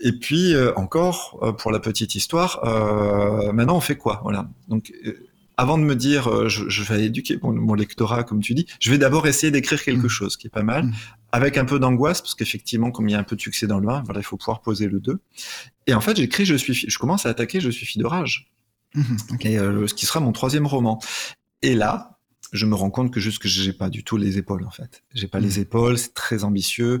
Et 0.00 0.12
puis 0.12 0.54
euh, 0.54 0.72
encore 0.74 1.38
euh, 1.42 1.52
pour 1.52 1.70
la 1.70 1.78
petite 1.78 2.16
histoire, 2.16 2.64
euh, 2.64 3.52
maintenant 3.52 3.76
on 3.76 3.80
fait 3.80 3.96
quoi? 3.96 4.20
Voilà. 4.24 4.48
Donc 4.66 4.92
avant 5.56 5.78
de 5.78 5.84
me 5.84 5.94
dire 5.94 6.48
je, 6.48 6.68
je, 6.68 6.82
vais 6.82 7.04
éduquer 7.04 7.38
mon, 7.40 7.52
mon, 7.52 7.74
lectorat 7.74 8.24
comme 8.24 8.40
tu 8.40 8.54
dis, 8.54 8.66
je 8.80 8.90
vais 8.90 8.98
d'abord 8.98 9.28
essayer 9.28 9.52
d'écrire 9.52 9.82
quelque 9.82 10.06
mmh. 10.06 10.10
chose 10.10 10.36
qui 10.36 10.48
est 10.48 10.50
pas 10.50 10.64
mal. 10.64 10.90
Avec 11.32 11.56
un 11.58 11.64
peu 11.64 11.78
d'angoisse 11.78 12.20
parce 12.20 12.34
qu'effectivement, 12.34 12.90
comme 12.90 13.08
il 13.08 13.12
y 13.12 13.14
a 13.14 13.18
un 13.18 13.24
peu 13.24 13.36
de 13.36 13.40
succès 13.40 13.66
dans 13.66 13.78
le 13.78 13.86
vin, 13.86 14.02
voilà, 14.04 14.20
il 14.20 14.24
faut 14.24 14.36
pouvoir 14.36 14.62
poser 14.62 14.88
le 14.88 15.00
2. 15.00 15.20
Et 15.86 15.94
en 15.94 16.00
fait, 16.00 16.16
j'écris, 16.16 16.44
je 16.44 16.56
suis, 16.56 16.74
je 16.74 16.98
commence 16.98 17.26
à 17.26 17.30
attaquer, 17.30 17.60
je 17.60 17.70
suis 17.70 17.86
fille 17.86 18.02
de 18.02 18.06
rage. 18.06 18.52
Mhm, 18.94 19.18
et 19.42 19.58
euh, 19.58 19.86
ce 19.86 19.94
qui 19.94 20.06
sera 20.06 20.20
mon 20.20 20.32
troisième 20.32 20.66
roman. 20.66 21.00
Et 21.62 21.74
là, 21.74 22.18
je 22.52 22.66
me 22.66 22.74
rends 22.74 22.90
compte 22.90 23.12
que 23.12 23.20
juste 23.20 23.38
que 23.38 23.48
j'ai 23.48 23.72
pas 23.72 23.90
du 23.90 24.04
tout 24.04 24.16
les 24.16 24.38
épaules 24.38 24.64
en 24.64 24.70
fait. 24.70 25.04
J'ai 25.14 25.28
pas 25.28 25.40
les 25.40 25.56
mhm. 25.56 25.62
épaules, 25.62 25.98
c'est 25.98 26.14
très 26.14 26.44
ambitieux, 26.44 27.00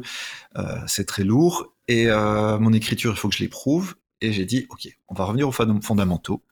euh, 0.56 0.78
c'est 0.86 1.06
très 1.06 1.24
lourd 1.24 1.72
et 1.88 2.08
euh, 2.08 2.58
mon 2.58 2.72
écriture, 2.72 3.12
il 3.12 3.16
faut 3.16 3.28
que 3.28 3.34
je 3.34 3.40
l'éprouve. 3.40 3.96
Et 4.22 4.34
j'ai 4.34 4.44
dit, 4.44 4.66
ok, 4.68 4.86
on 5.08 5.14
va 5.14 5.24
revenir 5.24 5.48
aux 5.48 5.80
fondamentaux. 5.80 6.42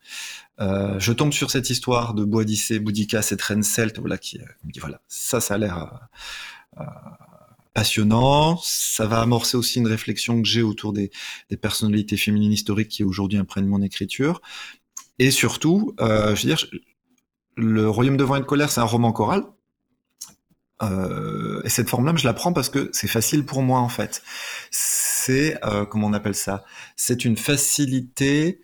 Euh, 0.58 0.98
je 0.98 1.12
tombe 1.12 1.34
sur 1.34 1.50
cette 1.50 1.68
histoire 1.68 2.14
de 2.14 2.24
Boadicée, 2.24 2.78
Boudica, 2.78 3.20
cette 3.20 3.42
reine 3.42 3.62
celte, 3.62 3.98
voilà, 3.98 4.16
qui 4.16 4.38
me 4.64 4.72
dit, 4.72 4.80
voilà, 4.80 5.02
ça, 5.06 5.38
ça 5.42 5.54
a 5.54 5.58
l'air 5.58 6.08
passionnant. 7.78 8.58
Ça 8.64 9.06
va 9.06 9.20
amorcer 9.20 9.56
aussi 9.56 9.78
une 9.78 9.86
réflexion 9.86 10.42
que 10.42 10.48
j'ai 10.48 10.62
autour 10.62 10.92
des, 10.92 11.12
personnalités 11.62 12.16
féminines 12.16 12.52
historiques 12.52 12.88
qui 12.88 13.04
aujourd'hui 13.04 13.38
imprègnent 13.38 13.68
mon 13.68 13.82
écriture. 13.82 14.42
Et 15.20 15.30
surtout, 15.30 15.94
euh, 16.00 16.34
je 16.34 16.42
veux 16.42 16.54
dire, 16.54 16.66
le 17.56 17.88
Royaume 17.88 18.16
de 18.16 18.24
vent 18.24 18.34
et 18.34 18.40
de 18.40 18.44
colère, 18.44 18.70
c'est 18.70 18.80
un 18.80 18.84
roman 18.84 19.12
choral. 19.12 19.44
Euh, 20.82 21.60
et 21.64 21.68
cette 21.68 21.88
forme-là, 21.88 22.14
je 22.16 22.24
la 22.24 22.34
prends 22.34 22.52
parce 22.52 22.68
que 22.68 22.90
c'est 22.92 23.06
facile 23.06 23.44
pour 23.44 23.62
moi 23.62 23.78
en 23.78 23.88
fait. 23.88 24.22
C'est 24.72 25.64
euh, 25.64 25.84
comment 25.84 26.08
on 26.08 26.12
appelle 26.12 26.34
ça? 26.34 26.64
C'est 26.96 27.24
une 27.24 27.36
facilité 27.36 28.60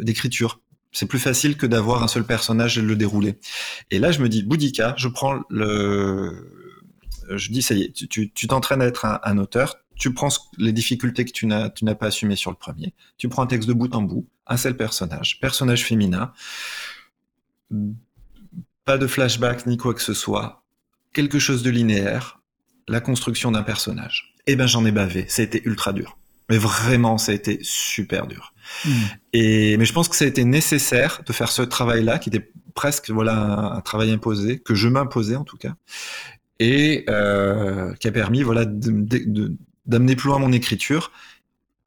d'écriture 0.00 0.60
c'est 0.92 1.06
plus 1.06 1.18
facile 1.18 1.56
que 1.56 1.66
d'avoir 1.66 2.02
un 2.02 2.08
seul 2.08 2.24
personnage 2.24 2.78
et 2.78 2.82
le 2.82 2.96
dérouler. 2.96 3.38
Et 3.90 3.98
là, 3.98 4.12
je 4.12 4.20
me 4.20 4.28
dis, 4.28 4.42
Boudica, 4.42 4.94
je 4.96 5.08
prends 5.08 5.40
le, 5.48 6.60
je 7.36 7.50
dis, 7.50 7.62
ça 7.62 7.74
y 7.74 7.82
est, 7.82 8.08
tu 8.08 8.46
t'entraînes 8.48 8.82
à 8.82 8.86
être 8.86 9.04
un, 9.04 9.38
auteur, 9.38 9.76
tu 9.96 10.12
prends 10.12 10.28
les 10.58 10.72
difficultés 10.72 11.24
que 11.24 11.32
tu 11.32 11.46
n'as, 11.46 11.70
pas 11.70 12.06
assumées 12.06 12.36
sur 12.36 12.50
le 12.50 12.56
premier, 12.56 12.94
tu 13.18 13.28
prends 13.28 13.42
un 13.42 13.46
texte 13.46 13.68
de 13.68 13.74
bout 13.74 13.94
en 13.94 14.02
bout, 14.02 14.26
un 14.46 14.56
seul 14.56 14.76
personnage, 14.76 15.40
personnage 15.40 15.84
féminin, 15.84 16.32
pas 18.84 18.98
de 18.98 19.06
flashback 19.06 19.66
ni 19.66 19.76
quoi 19.76 19.94
que 19.94 20.02
ce 20.02 20.14
soit, 20.14 20.64
quelque 21.12 21.38
chose 21.38 21.62
de 21.62 21.70
linéaire, 21.70 22.40
la 22.88 23.00
construction 23.00 23.52
d'un 23.52 23.62
personnage. 23.62 24.34
Eh 24.46 24.56
ben, 24.56 24.66
j'en 24.66 24.84
ai 24.84 24.90
bavé, 24.90 25.28
été 25.38 25.62
ultra 25.64 25.92
dur. 25.92 26.18
Mais 26.50 26.58
vraiment, 26.58 27.16
ça 27.16 27.32
a 27.32 27.34
été 27.34 27.60
super 27.62 28.26
dur. 28.26 28.52
Hmm. 28.84 28.90
Et 29.32 29.76
mais 29.76 29.84
je 29.84 29.92
pense 29.92 30.08
que 30.08 30.16
ça 30.16 30.24
a 30.24 30.28
été 30.28 30.44
nécessaire 30.44 31.22
de 31.24 31.32
faire 31.32 31.50
ce 31.50 31.62
travail-là, 31.62 32.18
qui 32.18 32.28
était 32.28 32.50
presque 32.74 33.10
voilà 33.10 33.74
un, 33.76 33.80
travail 33.80 34.10
imposé, 34.10 34.58
que 34.58 34.74
je 34.74 34.88
m'imposais 34.88 35.36
en 35.36 35.44
tout 35.44 35.56
cas, 35.56 35.74
et 36.58 37.04
euh, 37.08 37.94
qui 37.94 38.08
a 38.08 38.12
permis 38.12 38.42
voilà 38.42 38.64
d'amener 38.66 40.16
plus 40.16 40.28
loin 40.28 40.38
mon 40.38 40.52
écriture. 40.52 41.12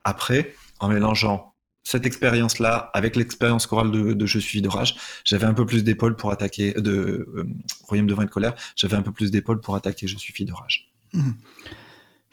Après, 0.05 0.55
en 0.79 0.87
mélangeant 0.89 1.53
cette 1.83 2.05
expérience-là 2.05 2.89
avec 2.93 3.17
l'expérience 3.17 3.67
chorale 3.67 3.91
de, 3.91 4.25
Je 4.25 4.39
suis 4.39 4.61
de 4.61 4.69
rage, 4.69 4.95
j'avais 5.25 5.45
un 5.45 5.53
peu 5.53 5.65
plus 5.65 5.83
d'épaule 5.83 6.15
pour 6.15 6.31
attaquer 6.31 6.73
de 6.73 7.27
euh, 7.35 7.45
Royaume 7.83 8.07
de 8.07 8.13
vin 8.13 8.23
de 8.23 8.29
colère. 8.29 8.55
J'avais 8.77 8.95
un 8.95 9.01
peu 9.01 9.11
plus 9.11 9.31
d'épaule 9.31 9.59
pour 9.59 9.75
attaquer 9.75 10.07
Je 10.07 10.17
suis 10.17 10.33
fille 10.33 10.45
de 10.45 10.53
rage. 10.53 10.89
Hmm. 11.11 11.31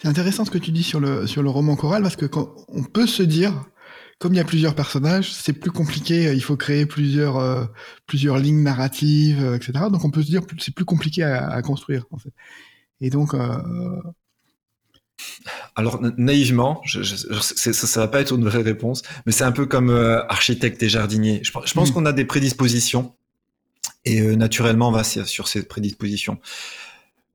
C'est 0.00 0.08
intéressant 0.08 0.44
ce 0.44 0.50
que 0.50 0.58
tu 0.58 0.70
dis 0.70 0.82
sur 0.82 0.98
le 0.98 1.26
sur 1.26 1.42
le 1.42 1.50
roman 1.50 1.76
choral 1.76 2.02
parce 2.02 2.16
que 2.16 2.26
quand 2.26 2.54
on 2.68 2.82
peut 2.82 3.06
se 3.06 3.22
dire 3.22 3.52
comme 4.20 4.34
il 4.34 4.36
y 4.36 4.40
a 4.40 4.44
plusieurs 4.44 4.74
personnages, 4.74 5.32
c'est 5.32 5.54
plus 5.54 5.70
compliqué. 5.70 6.28
Euh, 6.28 6.34
il 6.34 6.42
faut 6.42 6.56
créer 6.56 6.84
plusieurs 6.84 7.38
euh, 7.38 7.64
plusieurs 8.06 8.38
lignes 8.38 8.62
narratives, 8.62 9.42
euh, 9.42 9.56
etc. 9.56 9.72
Donc 9.90 10.04
on 10.04 10.10
peut 10.10 10.22
se 10.22 10.28
dire 10.28 10.42
c'est 10.58 10.74
plus 10.74 10.84
compliqué 10.84 11.22
à, 11.24 11.60
construire. 11.62 12.04
En 12.10 12.18
fait. 12.18 12.30
Et 13.00 13.10
donc. 13.10 13.34
Alors 15.74 16.00
naïvement, 16.16 16.80
je, 16.84 17.02
ça, 17.02 17.72
ça 17.72 18.00
va 18.00 18.08
pas 18.08 18.22
être 18.22 18.34
une 18.34 18.44
vraie 18.44 18.62
réponse, 18.62 19.02
mais 19.26 19.32
c'est 19.32 19.44
un 19.44 19.52
peu 19.52 19.66
comme 19.66 19.90
architecte 20.28 20.82
et 20.82 20.88
jardinier. 20.88 21.40
Je, 21.42 21.52
pense 21.52 21.90
mm. 21.90 21.92
qu'on 21.92 22.06
a 22.06 22.12
des 22.12 22.24
prédispositions 22.24 23.14
et 24.06 24.22
naturellement 24.34 24.88
on 24.88 24.92
va 24.92 25.04
sur 25.04 25.46
ces 25.46 25.62
prédispositions. 25.62 26.38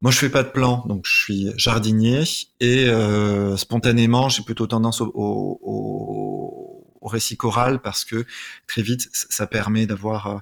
Moi, 0.06 0.12
je 0.12 0.20
fais 0.20 0.30
pas 0.30 0.44
de 0.44 0.50
plan, 0.50 0.86
donc 0.88 1.08
je 1.08 1.16
suis 1.16 1.52
jardinier 1.58 2.22
et 2.60 2.88
spontanément, 3.58 4.30
j'ai 4.30 4.44
plutôt 4.44 4.68
tendance 4.68 5.02
au, 5.02 5.12
au, 5.16 6.76
au 7.06 7.08
récit 7.08 7.38
choral 7.38 7.80
parce 7.82 8.04
que 8.04 8.26
très 8.68 8.82
vite, 8.82 9.10
ça 9.14 9.46
permet 9.46 9.86
d'avoir 9.86 10.28
euh, 10.28 10.38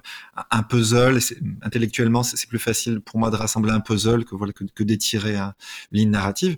un 0.50 0.62
puzzle. 0.62 1.18
Intellectuellement, 1.62 2.22
c'est 2.22 2.48
plus 2.48 2.58
facile 2.58 3.00
pour 3.00 3.18
moi 3.20 3.30
de 3.30 3.36
rassembler 3.36 3.70
un 3.70 3.80
puzzle 3.80 4.24
que, 4.24 4.34
voilà, 4.34 4.52
que, 4.52 4.82
d'étirer 4.82 5.36
une 5.36 5.52
ligne 5.92 6.10
narrative. 6.10 6.56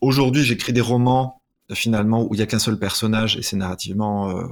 Aujourd'hui, 0.00 0.42
j'écris 0.42 0.72
des 0.72 0.80
romans 0.80 1.42
finalement 1.72 2.24
où 2.24 2.32
il 2.32 2.38
y 2.38 2.42
a 2.42 2.46
qu'un 2.46 2.60
seul 2.60 2.78
personnage 2.78 3.36
et 3.36 3.42
c'est 3.42 3.56
narrativement 3.56 4.30
euh, 4.30 4.46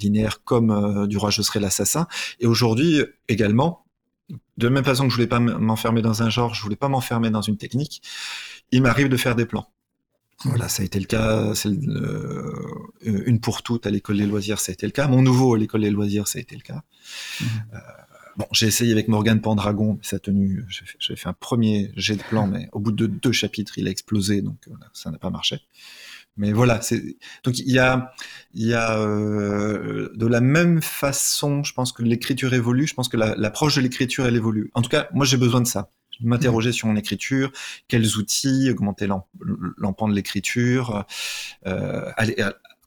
linéaire 0.00 0.42
comme 0.42 0.72
euh, 0.72 1.06
du 1.06 1.16
roi 1.16 1.30
je 1.30 1.40
serai 1.40 1.60
l'assassin 1.60 2.08
et 2.40 2.46
aujourd'hui 2.46 3.04
également 3.28 3.85
de 4.28 4.66
la 4.66 4.70
même 4.70 4.84
façon 4.84 5.04
que 5.04 5.10
je 5.10 5.14
voulais 5.14 5.26
pas 5.26 5.40
m'enfermer 5.40 6.02
dans 6.02 6.22
un 6.22 6.30
genre 6.30 6.54
je 6.54 6.62
voulais 6.62 6.76
pas 6.76 6.88
m'enfermer 6.88 7.30
dans 7.30 7.42
une 7.42 7.56
technique 7.56 8.02
il 8.72 8.82
m'arrive 8.82 9.08
de 9.08 9.16
faire 9.16 9.36
des 9.36 9.46
plans 9.46 9.70
voilà, 10.44 10.68
ça 10.68 10.82
a 10.82 10.86
été 10.86 11.00
le 11.00 11.06
cas. 11.06 11.54
C'est 11.54 11.68
euh, 11.68 12.52
une 13.02 13.40
pour 13.40 13.62
toutes 13.62 13.86
à 13.86 13.90
l'école 13.90 14.18
des 14.18 14.26
loisirs, 14.26 14.60
ça 14.60 14.70
a 14.70 14.74
été 14.74 14.86
le 14.86 14.92
cas. 14.92 15.08
Mon 15.08 15.22
nouveau 15.22 15.54
à 15.54 15.58
l'école 15.58 15.80
des 15.80 15.90
loisirs, 15.90 16.28
ça 16.28 16.38
a 16.38 16.42
été 16.42 16.54
le 16.54 16.62
cas. 16.62 16.82
Mhm. 17.40 17.48
Euh, 17.74 17.78
bon, 18.36 18.46
j'ai 18.52 18.66
essayé 18.66 18.92
avec 18.92 19.08
Morgan 19.08 19.40
Pendragon, 19.40 19.94
mais 19.94 20.02
ça 20.02 20.16
a 20.16 20.18
tenu. 20.18 20.64
J'ai 20.98 21.16
fait 21.16 21.28
un 21.28 21.32
premier 21.32 21.90
jet 21.96 22.16
de 22.16 22.22
plan, 22.22 22.46
mais 22.46 22.68
au 22.72 22.80
bout 22.80 22.92
de 22.92 23.06
deux 23.06 23.32
chapitres, 23.32 23.78
il 23.78 23.88
a 23.88 23.90
explosé, 23.90 24.42
donc 24.42 24.58
ça 24.92 25.10
n'a 25.10 25.18
pas 25.18 25.30
marché. 25.30 25.60
Mais 26.36 26.52
voilà, 26.52 26.82
c'est 26.82 27.16
donc 27.44 27.58
il 27.58 27.70
y 27.70 27.78
a, 27.78 28.12
il 28.52 28.66
y 28.66 28.74
a 28.74 28.98
euh, 28.98 30.10
de 30.14 30.26
la 30.26 30.40
même 30.40 30.82
façon, 30.82 31.64
je 31.64 31.72
pense 31.72 31.92
que 31.92 32.02
l'écriture 32.02 32.52
évolue. 32.52 32.86
Je 32.86 32.94
pense 32.94 33.08
que 33.08 33.16
l'approche 33.16 33.76
de 33.76 33.80
l'écriture 33.80 34.26
elle 34.26 34.36
évolue. 34.36 34.70
En 34.74 34.82
tout 34.82 34.90
cas, 34.90 35.08
moi 35.12 35.24
j'ai 35.24 35.38
besoin 35.38 35.60
de 35.60 35.66
ça 35.66 35.90
m'interroger 36.20 36.72
sur 36.72 36.88
mon 36.88 36.96
écriture, 36.96 37.52
quels 37.88 38.16
outils, 38.16 38.70
augmenter 38.70 39.06
l'empan 39.06 40.08
de 40.08 40.14
l'écriture, 40.14 41.04
euh, 41.66 42.10
aller, 42.16 42.36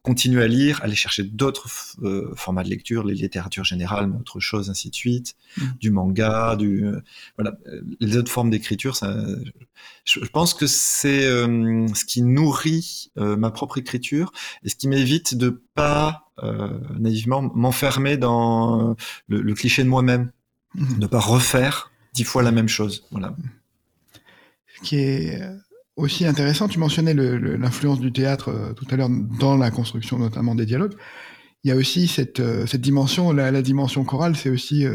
continuer 0.10 0.43
à 0.43 0.48
lire, 0.48 0.80
aller 0.82 0.95
chercher 0.95 1.22
d'autres 1.24 1.67
euh, 2.02 2.34
formats 2.36 2.63
de 2.63 2.69
lecture, 2.69 3.04
les 3.04 3.13
littératures 3.13 3.63
générales, 3.63 4.08
mais 4.08 4.17
autre 4.17 4.39
chose, 4.39 4.72
ainsi 4.72 4.89
de 4.89 4.95
suite, 4.95 5.36
mmh. 5.56 5.63
du 5.80 5.91
manga, 5.91 6.56
du 6.56 6.84
euh, 6.84 7.00
voilà, 7.38 7.56
les 8.00 8.17
autres 8.17 8.32
formes 8.32 8.50
d'écriture. 8.50 8.95
Je, 10.04 10.26
pense 10.34 10.56
que 10.56 10.65
c'est 10.65 11.22
ce 11.22 12.06
qui 12.06 12.24
nourrit 12.24 13.12
ma 13.15 13.52
propre 13.52 13.78
écriture 13.78 14.32
et 14.63 14.69
ce 14.69 14.76
qui 14.76 14.88
m'évite 14.88 15.36
de 15.36 15.62
pas 15.76 16.32
naïvement, 16.98 17.43
m'enfermer 17.54 18.17
dans 18.17 18.95
le, 19.28 19.54
cliché 19.54 19.84
de 19.84 19.89
moi-même, 19.89 20.32
mmh. 20.74 20.98
ne 20.98 21.06
pas 21.06 21.19
refaire 21.19 21.91
dix 22.15 22.24
fois 22.24 22.41
la 22.41 22.52
même 22.52 22.69
chose. 22.69 23.06
Voilà. 23.12 23.36
Ce 24.76 24.82
qui 24.82 24.95
est 24.95 25.39
aussi 25.99 26.25
intéressant, 26.25 26.67
tu 26.67 26.79
mentionnais 26.79 27.13
l'influence 27.13 27.99
du 27.99 28.12
théâtre 28.12 28.73
tout 28.75 28.88
à 28.89 28.95
l'heure 28.95 29.09
dans 29.09 29.57
la 29.57 29.71
construction 29.71 30.17
notamment 30.17 30.55
des 30.55 30.65
dialogues. 30.65 30.95
Il 31.63 31.69
y 31.69 31.71
a 31.71 31.75
aussi 31.75 32.07
cette, 32.07 32.41
cette 32.67 32.81
dimension, 32.81 33.31
la, 33.31 33.62
dimension 33.62 34.03
chorale, 34.05 34.35
c'est 34.35 34.49
aussi 34.49 34.85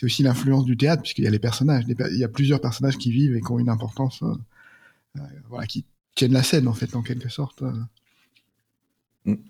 c'est 0.00 0.06
aussi 0.06 0.22
l'influence 0.22 0.64
du 0.64 0.78
théâtre, 0.78 1.02
puisqu'il 1.02 1.24
y 1.24 1.26
a 1.26 1.30
les 1.30 1.38
personnages. 1.38 1.84
Il 1.86 2.18
y 2.18 2.24
a 2.24 2.28
plusieurs 2.28 2.62
personnages 2.62 2.96
qui 2.96 3.10
vivent 3.10 3.36
et 3.36 3.42
qui 3.42 3.52
ont 3.52 3.58
une 3.58 3.68
importance, 3.68 4.22
euh, 4.22 4.32
euh, 5.18 5.20
voilà, 5.50 5.66
qui 5.66 5.84
tiennent 6.14 6.32
la 6.32 6.42
scène, 6.42 6.68
en 6.68 6.72
fait, 6.72 6.96
en 6.96 7.02
quelque 7.02 7.28
sorte. 7.28 7.62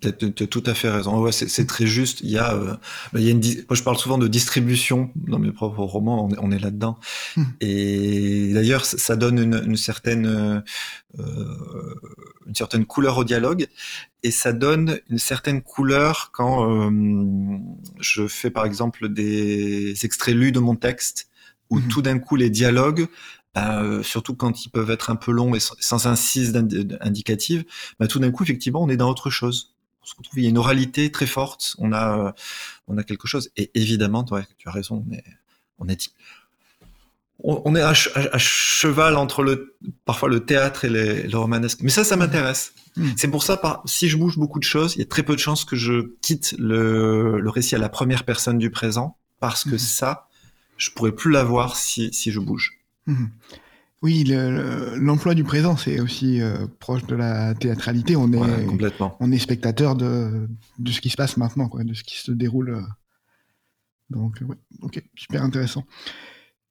Tu 0.01 0.07
as, 0.07 0.47
tout 0.47 0.63
à 0.65 0.73
fait 0.73 0.89
raison. 0.89 1.21
Ouais, 1.21 1.31
c'est 1.31 1.67
très 1.67 1.85
juste. 1.85 2.21
Il 2.21 2.29
y 2.29 2.37
a, 2.37 2.53
euh, 2.53 2.73
bah, 3.13 3.19
il 3.19 3.23
y 3.23 3.27
a 3.27 3.31
une, 3.31 3.39
moi, 3.39 3.75
je 3.75 3.83
parle 3.83 3.97
souvent 3.97 4.17
de 4.17 4.27
distribution 4.27 5.11
dans 5.15 5.39
mes 5.39 5.51
propres 5.51 5.83
romans. 5.83 6.25
On 6.25 6.29
est, 6.31 6.37
on 6.39 6.51
est 6.51 6.59
là-dedans. 6.59 6.99
Mmh. 7.37 7.43
Et 7.61 8.51
d'ailleurs, 8.53 8.85
ça 8.85 9.15
donne 9.15 9.39
une, 9.39 9.63
une 9.65 9.77
certaine, 9.77 10.25
euh, 11.19 11.95
une 12.47 12.55
certaine 12.55 12.85
couleur 12.85 13.17
au 13.17 13.23
dialogue, 13.23 13.67
et 14.23 14.31
ça 14.31 14.53
donne 14.53 14.99
une 15.09 15.19
certaine 15.19 15.61
couleur 15.61 16.31
quand 16.33 16.69
euh, 16.69 17.57
je 17.99 18.27
fais, 18.27 18.49
par 18.49 18.65
exemple, 18.65 19.09
des 19.09 19.95
extraits 20.05 20.35
lus 20.35 20.51
de 20.51 20.59
mon 20.59 20.75
texte, 20.75 21.29
où 21.69 21.79
mmh. 21.79 21.87
tout 21.87 22.01
d'un 22.01 22.19
coup 22.19 22.35
les 22.35 22.49
dialogues 22.49 23.07
bah, 23.53 23.83
surtout 24.03 24.35
quand 24.35 24.65
ils 24.65 24.69
peuvent 24.69 24.91
être 24.91 25.09
un 25.09 25.15
peu 25.15 25.31
longs 25.31 25.53
et 25.55 25.59
sans, 25.59 26.07
incise 26.07 26.55
indicative, 27.01 27.65
bah, 27.99 28.07
tout 28.07 28.19
d'un 28.19 28.31
coup, 28.31 28.43
effectivement, 28.43 28.81
on 28.81 28.89
est 28.89 28.97
dans 28.97 29.09
autre 29.09 29.29
chose. 29.29 29.73
On 30.03 30.05
se 30.05 30.15
retrouve, 30.17 30.39
il 30.39 30.43
y 30.43 30.47
a 30.47 30.49
une 30.49 30.57
oralité 30.57 31.11
très 31.11 31.27
forte, 31.27 31.75
on 31.77 31.93
a, 31.93 32.33
on 32.87 32.97
a 32.97 33.03
quelque 33.03 33.27
chose. 33.27 33.51
Et 33.57 33.69
évidemment, 33.75 34.25
ouais, 34.31 34.45
tu 34.57 34.67
as 34.67 34.71
raison, 34.71 35.05
on 35.07 35.13
est, 35.13 35.23
on 35.79 35.87
est, 35.87 36.11
on 37.43 37.75
est 37.75 37.81
à, 37.81 37.93
cheval 37.93 39.17
entre 39.17 39.43
le, 39.43 39.75
parfois 40.05 40.29
le 40.29 40.45
théâtre 40.45 40.85
et 40.85 40.89
le 40.89 41.37
romanesque. 41.37 41.79
Mais 41.81 41.89
ça, 41.89 42.03
ça 42.03 42.15
m'intéresse. 42.15 42.73
Mmh. 42.95 43.09
C'est 43.17 43.29
pour 43.29 43.43
ça, 43.43 43.57
par, 43.57 43.83
si 43.85 44.09
je 44.09 44.17
bouge 44.17 44.37
beaucoup 44.37 44.59
de 44.59 44.63
choses, 44.63 44.95
il 44.95 44.99
y 44.99 45.03
a 45.03 45.05
très 45.05 45.23
peu 45.23 45.35
de 45.35 45.39
chances 45.39 45.65
que 45.65 45.75
je 45.75 46.13
quitte 46.21 46.55
le, 46.57 47.39
le 47.39 47.49
récit 47.49 47.75
à 47.75 47.79
la 47.79 47.89
première 47.89 48.23
personne 48.23 48.57
du 48.57 48.69
présent, 48.69 49.17
parce 49.39 49.63
que 49.63 49.75
mmh. 49.75 49.79
ça, 49.79 50.29
je 50.77 50.89
pourrais 50.91 51.11
plus 51.11 51.31
l'avoir 51.31 51.75
si, 51.75 52.13
si 52.13 52.31
je 52.31 52.39
bouge. 52.39 52.80
Mmh. 53.07 53.25
Oui, 54.01 54.23
l'emploi 54.97 55.35
du 55.35 55.43
présent, 55.43 55.77
c'est 55.77 55.99
aussi 55.99 56.41
euh, 56.41 56.65
proche 56.79 57.05
de 57.05 57.15
la 57.15 57.53
théâtralité. 57.53 58.15
On 58.15 58.31
est, 58.33 58.65
complètement. 58.65 59.15
On 59.19 59.31
est 59.31 59.37
spectateur 59.37 59.95
de, 59.95 60.47
de, 60.79 60.91
ce 60.91 61.01
qui 61.01 61.11
se 61.11 61.17
passe 61.17 61.37
maintenant, 61.37 61.69
quoi, 61.69 61.83
de 61.83 61.93
ce 61.93 62.03
qui 62.03 62.17
se 62.17 62.31
déroule. 62.31 62.71
Euh. 62.71 62.81
Donc, 64.09 64.41
ok, 64.81 65.03
super 65.15 65.43
intéressant. 65.43 65.85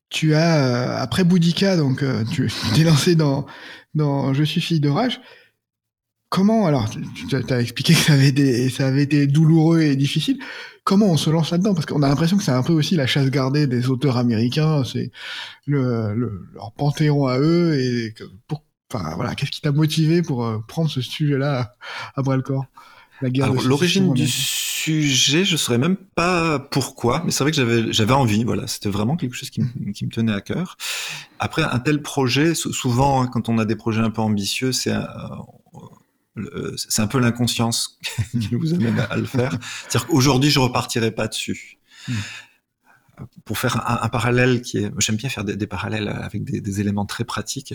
Tu 0.08 0.34
as, 0.34 0.56
euh, 0.56 0.96
après 1.00 1.22
Boudica, 1.22 1.76
donc, 1.76 2.04
tu 2.32 2.50
t'es 2.74 2.82
lancé 2.82 3.14
dans, 3.14 3.46
dans 3.94 4.34
Je 4.34 4.42
suis 4.42 4.60
fille 4.60 4.80
d'orage. 4.80 5.20
Comment, 6.30 6.66
alors, 6.66 6.90
tu, 6.90 7.36
as 7.36 7.60
expliqué 7.60 7.94
que 7.94 8.00
ça 8.00 8.14
avait, 8.14 8.32
des, 8.32 8.70
ça 8.70 8.88
avait 8.88 9.04
été 9.04 9.28
douloureux 9.28 9.82
et 9.82 9.94
difficile 9.94 10.38
comment 10.84 11.06
on 11.06 11.16
se 11.16 11.30
lance 11.30 11.50
là-dedans? 11.50 11.74
Parce 11.74 11.86
qu'on 11.86 12.02
a 12.02 12.08
l'impression 12.08 12.36
que 12.36 12.42
c'est 12.42 12.50
un 12.50 12.62
peu 12.62 12.72
aussi 12.72 12.96
la 12.96 13.06
chasse 13.06 13.30
gardée 13.30 13.66
des 13.66 13.88
auteurs 13.88 14.16
américains, 14.16 14.84
c'est 14.84 15.10
le, 15.66 16.14
leur 16.54 16.72
panthéon 16.72 17.26
à 17.26 17.38
eux. 17.38 17.78
Et 17.78 18.14
pour, 18.46 18.64
enfin, 18.92 19.14
voilà, 19.14 19.34
qu'est-ce 19.34 19.50
qui 19.50 19.60
t'a 19.60 19.72
motivé 19.72 20.22
pour 20.22 20.44
euh, 20.44 20.58
prendre 20.66 20.90
ce 20.90 21.00
sujet-là 21.00 21.74
à, 22.14 22.22
bras 22.22 22.36
le 22.36 22.42
corps? 22.42 22.66
L'origine 23.22 24.14
du 24.14 24.26
sujet, 24.26 25.44
je 25.44 25.52
ne 25.52 25.56
saurais 25.58 25.76
même 25.76 25.96
pas 25.96 26.58
pourquoi, 26.58 27.22
mais 27.24 27.32
c'est 27.32 27.44
vrai 27.44 27.50
que 27.50 27.56
j'avais 27.56 27.92
j'avais 27.92 28.14
envie. 28.14 28.44
Voilà, 28.44 28.66
c'était 28.66 28.88
vraiment 28.88 29.16
quelque 29.16 29.34
chose 29.34 29.50
qui, 29.50 29.60
qui, 29.94 30.06
me 30.06 30.10
tenait 30.10 30.32
à 30.32 30.40
cœur. 30.40 30.78
Après, 31.38 31.62
un 31.62 31.78
tel 31.80 32.00
projet, 32.00 32.54
souvent, 32.54 33.22
hein, 33.22 33.26
quand 33.30 33.50
on 33.50 33.58
a 33.58 33.66
des 33.66 33.76
projets 33.76 34.00
un 34.00 34.10
peu 34.10 34.22
ambitieux, 34.22 34.72
c'est 34.72 34.94
c'est 36.76 37.02
un 37.02 37.06
peu 37.06 37.18
l'inconscience 37.18 37.98
qui 38.32 38.54
vous 38.54 38.74
amène 38.74 38.98
à, 39.10 39.16
le 39.16 39.26
faire. 39.26 39.52
C'est-à-dire 39.88 40.06
qu'aujourd'hui, 40.06 40.50
je 40.50 40.58
repartirai 40.58 41.10
pas 41.10 41.28
dessus. 41.28 41.78
Hmm 42.08 42.14
pour 43.44 43.58
faire 43.58 43.84
un, 43.86 44.08
parallèle 44.08 44.62
qui 44.62 44.78
est, 44.78 44.90
j'aime 44.98 45.16
bien 45.16 45.28
faire 45.28 45.44
des, 45.44 45.66
parallèles 45.66 46.08
avec 46.08 46.44
des, 46.44 46.80
éléments 46.80 47.06
très 47.06 47.24
pratiques. 47.24 47.74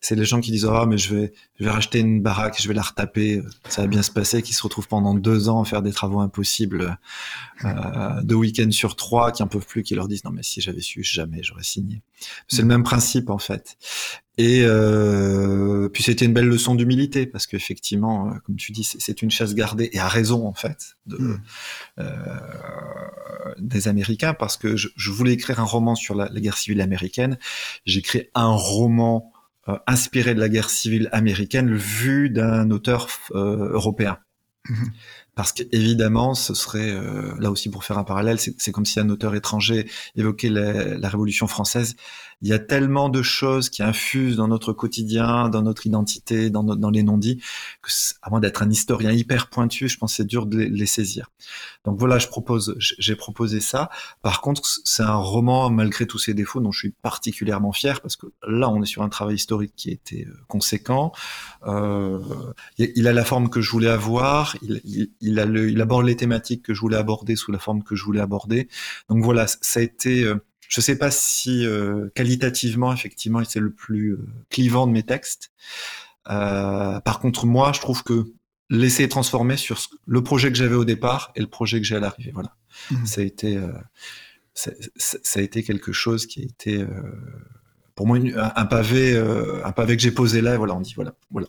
C'est 0.00 0.14
les 0.14 0.24
gens 0.24 0.40
qui 0.40 0.50
disent 0.50 0.64
oh 0.64 0.86
mais 0.86 0.98
je 0.98 1.14
vais 1.14 1.32
je 1.58 1.64
vais 1.64 1.70
racheter 1.70 2.00
une 2.00 2.22
baraque, 2.22 2.60
je 2.60 2.68
vais 2.68 2.74
la 2.74 2.82
retaper, 2.82 3.42
ça 3.68 3.82
va 3.82 3.88
bien 3.88 4.02
se 4.02 4.10
passer, 4.10 4.42
qui 4.42 4.54
se 4.54 4.62
retrouvent 4.62 4.88
pendant 4.88 5.14
deux 5.14 5.48
ans 5.48 5.62
à 5.62 5.64
faire 5.64 5.82
des 5.82 5.92
travaux 5.92 6.20
impossibles, 6.20 6.98
euh, 7.64 8.22
deux 8.22 8.36
week-ends 8.36 8.70
sur 8.70 8.96
trois, 8.96 9.32
qui 9.32 9.42
en 9.42 9.46
peuvent 9.46 9.66
plus, 9.66 9.82
qui 9.82 9.94
leur 9.94 10.08
disent 10.08 10.24
non 10.24 10.30
mais 10.30 10.42
si 10.42 10.60
j'avais 10.60 10.80
su 10.80 11.02
jamais 11.02 11.42
j'aurais 11.42 11.62
signé. 11.62 12.02
C'est 12.48 12.62
le 12.62 12.68
même 12.68 12.82
principe 12.82 13.30
en 13.30 13.38
fait. 13.38 13.76
Et 14.38 14.62
euh, 14.64 15.88
puis 15.88 16.02
c'était 16.02 16.24
une 16.24 16.32
belle 16.32 16.46
leçon 16.46 16.74
d'humilité 16.74 17.26
parce 17.26 17.46
qu'effectivement, 17.46 18.28
euh, 18.28 18.38
comme 18.44 18.56
tu 18.56 18.72
dis, 18.72 18.84
c'est 18.84 19.22
une 19.22 19.30
chasse 19.30 19.54
gardée 19.54 19.90
et 19.92 19.98
à 19.98 20.08
raison 20.08 20.46
en 20.46 20.54
fait 20.54 20.96
de, 21.06 21.16
hmm. 21.16 21.42
euh, 21.98 22.14
des 23.58 23.88
Américains 23.88 24.32
parce 24.32 24.56
que 24.56 24.76
je, 24.76 25.10
voulais 25.10 25.32
écrire 25.32 25.60
un 25.60 25.64
roman 25.64 25.94
sur 25.94 26.14
la, 26.14 26.28
guerre 26.28 26.56
civile 26.56 26.80
américaine. 26.80 27.38
J'ai 27.84 28.02
créé 28.02 28.30
un 28.34 28.52
roman 28.52 29.32
inspiré 29.86 30.34
de 30.34 30.40
la 30.40 30.48
guerre 30.48 30.70
civile 30.70 31.08
américaine 31.12 31.74
vu 31.74 32.30
d'un 32.30 32.70
auteur 32.70 33.08
européen. 33.34 34.18
Hmm. 34.68 34.86
Parce 35.34 35.52
qu'évidemment, 35.52 36.34
ce 36.34 36.54
serait, 36.54 36.94
là 37.38 37.50
aussi 37.50 37.70
pour 37.70 37.84
faire 37.84 37.98
un 37.98 38.04
parallèle, 38.04 38.38
c'est 38.38 38.72
comme 38.72 38.84
si 38.84 39.00
un 39.00 39.08
auteur 39.08 39.34
étranger 39.34 39.88
évoquait 40.16 40.50
la 40.50 41.08
Révolution 41.08 41.46
française 41.46 41.96
il 42.42 42.48
y 42.48 42.52
a 42.52 42.58
tellement 42.58 43.08
de 43.08 43.22
choses 43.22 43.68
qui 43.68 43.82
infusent 43.82 44.36
dans 44.36 44.48
notre 44.48 44.72
quotidien, 44.72 45.48
dans 45.48 45.62
notre 45.62 45.86
identité, 45.86 46.50
dans, 46.50 46.64
dans 46.64 46.90
les 46.90 47.02
non-dits, 47.02 47.42
que 47.82 47.90
à 48.22 48.30
moins 48.30 48.40
d'être 48.40 48.62
un 48.62 48.70
historien 48.70 49.12
hyper 49.12 49.48
pointu, 49.48 49.88
je 49.88 49.98
pense 49.98 50.14
c'est 50.14 50.26
dur 50.26 50.46
de 50.46 50.58
les, 50.58 50.86
saisir. 50.86 51.30
Donc 51.84 51.98
voilà, 51.98 52.18
je 52.18 52.28
propose, 52.28 52.76
j'ai 52.78 53.14
proposé 53.14 53.60
ça. 53.60 53.90
Par 54.22 54.40
contre, 54.40 54.62
c'est 54.84 55.02
un 55.02 55.14
roman 55.14 55.70
malgré 55.70 56.06
tous 56.06 56.18
ses 56.18 56.34
défauts 56.34 56.60
dont 56.60 56.72
je 56.72 56.78
suis 56.78 56.90
particulièrement 56.90 57.72
fier 57.72 58.00
parce 58.00 58.16
que 58.16 58.26
là, 58.46 58.68
on 58.70 58.82
est 58.82 58.86
sur 58.86 59.02
un 59.02 59.08
travail 59.08 59.36
historique 59.36 59.74
qui 59.76 59.90
était 59.90 60.26
euh, 60.26 60.34
conséquent. 60.48 61.12
Euh, 61.66 62.18
il 62.78 63.06
a 63.06 63.12
la 63.12 63.24
forme 63.24 63.50
que 63.50 63.60
je 63.60 63.70
voulais 63.70 63.88
avoir. 63.88 64.56
Il, 64.62 65.10
il, 65.20 65.38
a 65.38 65.46
le, 65.46 65.70
il 65.70 65.80
aborde 65.80 66.06
les 66.06 66.16
thématiques 66.16 66.64
que 66.64 66.74
je 66.74 66.80
voulais 66.80 66.96
aborder 66.96 67.36
sous 67.36 67.52
la 67.52 67.58
forme 67.58 67.82
que 67.82 67.94
je 67.94 68.04
voulais 68.04 68.20
aborder. 68.20 68.68
Donc 69.08 69.22
voilà, 69.22 69.46
ça 69.46 69.80
a 69.80 69.82
été 69.82 70.24
euh, 70.24 70.36
je 70.70 70.80
ne 70.80 70.82
sais 70.82 70.96
pas 70.96 71.10
si 71.10 71.66
euh, 71.66 72.08
qualitativement, 72.14 72.92
effectivement, 72.92 73.42
c'est 73.44 73.58
le 73.58 73.72
plus 73.72 74.12
euh, 74.12 74.26
clivant 74.50 74.86
de 74.86 74.92
mes 74.92 75.02
textes. 75.02 75.50
Euh, 76.30 77.00
par 77.00 77.18
contre, 77.18 77.44
moi, 77.44 77.72
je 77.74 77.80
trouve 77.80 78.04
que 78.04 78.32
laisser 78.70 79.08
transformer 79.08 79.56
sur 79.56 79.80
le 80.06 80.22
projet 80.22 80.48
que 80.48 80.56
j'avais 80.56 80.76
au 80.76 80.84
départ 80.84 81.32
et 81.34 81.40
le 81.40 81.48
projet 81.48 81.80
que 81.80 81.86
j'ai 81.86 81.96
à 81.96 82.00
l'arrivée. 82.00 82.30
Voilà. 82.32 82.54
Mmh. 82.92 83.04
Ça, 83.04 83.20
a 83.20 83.24
été, 83.24 83.60
ça, 84.54 84.70
a 85.34 85.42
été 85.42 85.64
quelque 85.64 85.92
chose 85.92 86.26
qui 86.26 86.40
a 86.40 86.44
été, 86.44 86.86
pour 87.96 88.06
moi, 88.06 88.18
un, 88.36 88.64
pavé, 88.66 89.18
un 89.64 89.72
pavé 89.72 89.96
que 89.96 90.02
j'ai 90.02 90.12
posé 90.12 90.40
là. 90.40 90.54
Et 90.54 90.56
voilà, 90.56 90.76
on 90.76 90.80
dit 90.80 90.94
voilà, 90.94 91.16
voilà. 91.32 91.48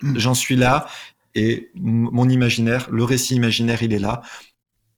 Mmh. 0.00 0.18
J'en 0.18 0.32
suis 0.32 0.56
là 0.56 0.86
et 1.34 1.70
mon 1.74 2.28
imaginaire, 2.30 2.88
le 2.90 3.04
récit 3.04 3.34
imaginaire, 3.34 3.82
il 3.82 3.92
est 3.92 3.98
là 3.98 4.22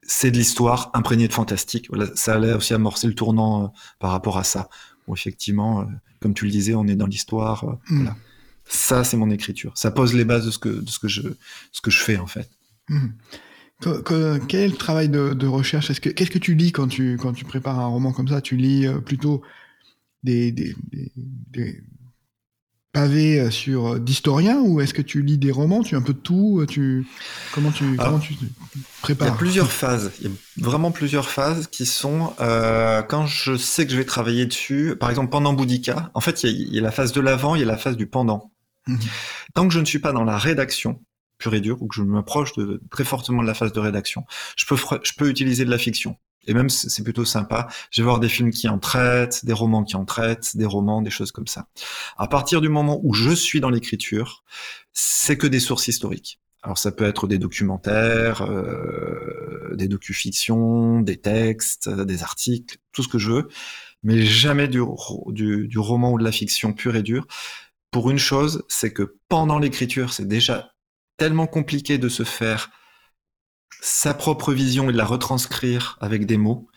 c'est 0.06 0.30
de 0.30 0.36
l'histoire 0.36 0.90
imprégnée 0.94 1.28
de 1.28 1.32
fantastique. 1.32 1.86
Voilà, 1.88 2.10
ça 2.14 2.34
allait 2.34 2.52
aussi 2.52 2.74
amorcer 2.74 3.06
le 3.06 3.14
tournant 3.14 3.64
euh, 3.64 3.68
par 3.98 4.10
rapport 4.10 4.38
à 4.38 4.44
ça. 4.44 4.68
Où 5.06 5.14
effectivement, 5.14 5.80
euh, 5.80 5.84
comme 6.20 6.34
tu 6.34 6.44
le 6.44 6.50
disais, 6.50 6.74
on 6.74 6.86
est 6.86 6.96
dans 6.96 7.06
l'histoire. 7.06 7.64
Euh, 7.64 7.94
hmm. 7.94 8.08
Ça, 8.64 9.04
c'est 9.04 9.16
mon 9.16 9.30
écriture. 9.30 9.72
Ça 9.76 9.90
pose 9.90 10.14
les 10.14 10.24
bases 10.24 10.46
de 10.46 10.50
ce 10.50 10.58
que, 10.58 10.68
de 10.68 10.88
ce 10.88 10.98
que, 10.98 11.08
je, 11.08 11.22
ce 11.72 11.80
que 11.80 11.90
je 11.90 12.00
fais, 12.00 12.18
en 12.18 12.26
fait. 12.26 12.48
Hmm. 12.88 13.08
quel 14.48 14.76
travail 14.76 15.08
de, 15.08 15.46
recherche? 15.46 15.92
Qu'est-ce 16.00 16.30
que 16.30 16.38
tu 16.38 16.54
lis 16.54 16.72
quand 16.72 16.88
tu, 16.88 17.18
quand 17.20 17.32
tu 17.32 17.44
prépares 17.44 17.78
un 17.78 17.86
roman 17.86 18.12
comme 18.12 18.28
ça? 18.28 18.40
Tu 18.40 18.56
lis 18.56 18.86
plutôt 19.04 19.42
des, 20.22 20.52
des, 20.52 20.74
pavé 22.94 23.40
euh, 23.40 23.50
sur 23.50 23.94
euh, 23.94 23.98
d'historien 23.98 24.60
ou 24.60 24.80
est-ce 24.80 24.94
que 24.94 25.02
tu 25.02 25.20
lis 25.20 25.36
des 25.36 25.50
romans 25.50 25.82
Tu 25.82 25.96
un 25.96 26.00
peu 26.00 26.14
de 26.14 26.18
tout 26.18 26.60
euh, 26.60 26.66
tu... 26.66 27.06
Comment 27.52 27.72
tu 27.72 27.96
comment 27.96 28.20
tu 28.20 28.34
prépares? 29.02 29.28
Il 29.28 29.30
y 29.32 29.34
a 29.34 29.36
plusieurs 29.36 29.70
phases. 29.70 30.12
Il 30.20 30.28
y 30.28 30.30
a 30.30 30.32
vraiment 30.56 30.92
plusieurs 30.92 31.28
phases 31.28 31.66
qui 31.66 31.84
sont 31.84 32.32
quand 32.38 33.26
je 33.26 33.56
sais 33.56 33.84
que 33.84 33.92
je 33.92 33.98
vais 33.98 34.06
travailler 34.06 34.46
dessus. 34.46 34.96
Par 34.98 35.10
exemple, 35.10 35.30
pendant 35.30 35.52
Boudica, 35.52 36.10
en 36.14 36.20
fait, 36.20 36.44
il 36.44 36.74
y, 36.74 36.78
a, 36.78 36.82
la 36.82 36.92
phase 36.92 37.12
de 37.12 37.20
l'avant, 37.20 37.54
il 37.54 37.60
y 37.60 37.64
a 37.64 37.66
la 37.66 37.76
phase 37.76 37.96
du 37.96 38.06
pendant. 38.06 38.52
Mhm. 38.86 38.98
Tant 39.54 39.68
que 39.68 39.74
je 39.74 39.80
ne 39.80 39.84
suis 39.84 39.98
pas 39.98 40.12
dans 40.12 40.24
la 40.24 40.38
rédaction 40.38 41.02
pure 41.38 41.54
et 41.54 41.60
dure 41.60 41.82
ou 41.82 41.88
que 41.88 41.96
je 41.96 42.02
m'approche 42.02 42.54
de, 42.54 42.80
très 42.90 43.04
fortement 43.04 43.42
de 43.42 43.46
la 43.46 43.54
phase 43.54 43.72
de 43.72 43.80
rédaction, 43.80 44.24
je 44.56 44.66
peux 44.66 44.76
je 45.02 45.12
peux 45.16 45.28
utiliser 45.28 45.64
de 45.64 45.70
la 45.70 45.78
fiction. 45.78 46.16
Et 46.46 46.54
même, 46.54 46.68
c'est 46.68 47.02
plutôt 47.02 47.24
sympa. 47.24 47.68
Je 47.90 48.02
vais 48.02 48.04
voir 48.04 48.20
des 48.20 48.28
films 48.28 48.50
qui 48.50 48.68
en 48.68 48.78
traitent, 48.78 49.44
des 49.44 49.52
romans 49.52 49.84
qui 49.84 49.96
en 49.96 50.04
traitent, 50.04 50.56
des 50.56 50.66
romans, 50.66 51.02
des 51.02 51.10
choses 51.10 51.32
comme 51.32 51.46
ça. 51.46 51.66
À 52.16 52.26
partir 52.26 52.60
du 52.60 52.68
moment 52.68 53.00
où 53.02 53.14
je 53.14 53.30
suis 53.30 53.60
dans 53.60 53.70
l'écriture, 53.70 54.44
c'est 54.92 55.36
que 55.36 55.46
des 55.46 55.60
sources 55.60 55.88
historiques. 55.88 56.40
Alors 56.62 56.78
ça 56.78 56.92
peut 56.92 57.04
être 57.04 57.26
des 57.26 57.38
documentaires, 57.38 58.42
euh, 58.42 59.74
des 59.74 59.86
docu-fictions, 59.86 61.00
des 61.00 61.18
textes, 61.18 61.90
des 61.90 62.22
articles, 62.22 62.78
tout 62.92 63.02
ce 63.02 63.08
que 63.08 63.18
je 63.18 63.30
veux, 63.30 63.48
mais 64.02 64.22
jamais 64.22 64.66
du, 64.66 64.80
roman 64.80 66.12
ou 66.12 66.18
de 66.18 66.24
la 66.24 66.32
fiction 66.32 66.72
pure 66.72 66.96
et 66.96 67.02
dure. 67.02 67.26
Pour 67.90 68.10
une 68.10 68.18
chose, 68.18 68.64
c'est 68.68 68.92
que 68.92 69.16
pendant 69.28 69.58
l'écriture, 69.58 70.12
c'est 70.12 70.26
déjà 70.26 70.72
tellement 71.18 71.46
compliqué 71.46 71.98
de 71.98 72.08
se 72.08 72.22
faire 72.22 72.70
sa 73.84 74.14
propre 74.14 74.54
vision 74.54 74.88
et 74.88 74.92
de 74.92 74.96
la 74.96 75.04
retranscrire 75.04 75.98
avec 76.00 76.24
des 76.24 76.38
mots 76.38 76.68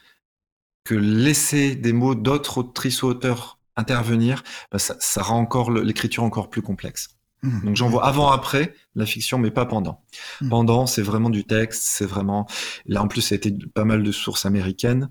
que 0.84 0.93
laisser 0.93 1.74
des 1.74 1.93
mots 1.93 2.15
d'autres 2.15 2.58
autrices 2.58 3.02
ou 3.02 3.08
auteurs 3.08 3.60
intervenir, 3.78 4.43
bah, 4.74 4.80
ça, 4.80 4.98
ça, 5.00 5.22
rend 5.22 5.39
encore 5.39 5.72
l'écriture 5.72 6.24
encore 6.24 6.50
plus 6.50 6.62
complexe. 6.62 7.15
Mmh. 7.43 7.65
Donc 7.65 7.76
j'en 7.78 7.88
vois 7.88 8.06
avant-après 8.06 8.74
la 8.96 9.06
fiction, 9.06 9.38
mais 9.38 9.52
pas 9.52 9.65
pendant. 9.65 10.04
Mmh. 10.41 10.50
Pendant, 10.50 10.86
c'est 10.86 11.02
vraiment 11.02 11.30
du 11.30 11.46
texte, 11.46 11.84
c'est 11.84 12.06
vraiment... 12.06 12.46
Là, 12.86 13.02
en 13.02 13.08
plus, 13.08 13.22
ça 13.22 13.36
a 13.36 13.38
été 13.38 13.54
pas 13.74 13.86
mal 13.86 14.04
de 14.04 14.12
sources 14.12 14.46
américaines. 14.46 15.10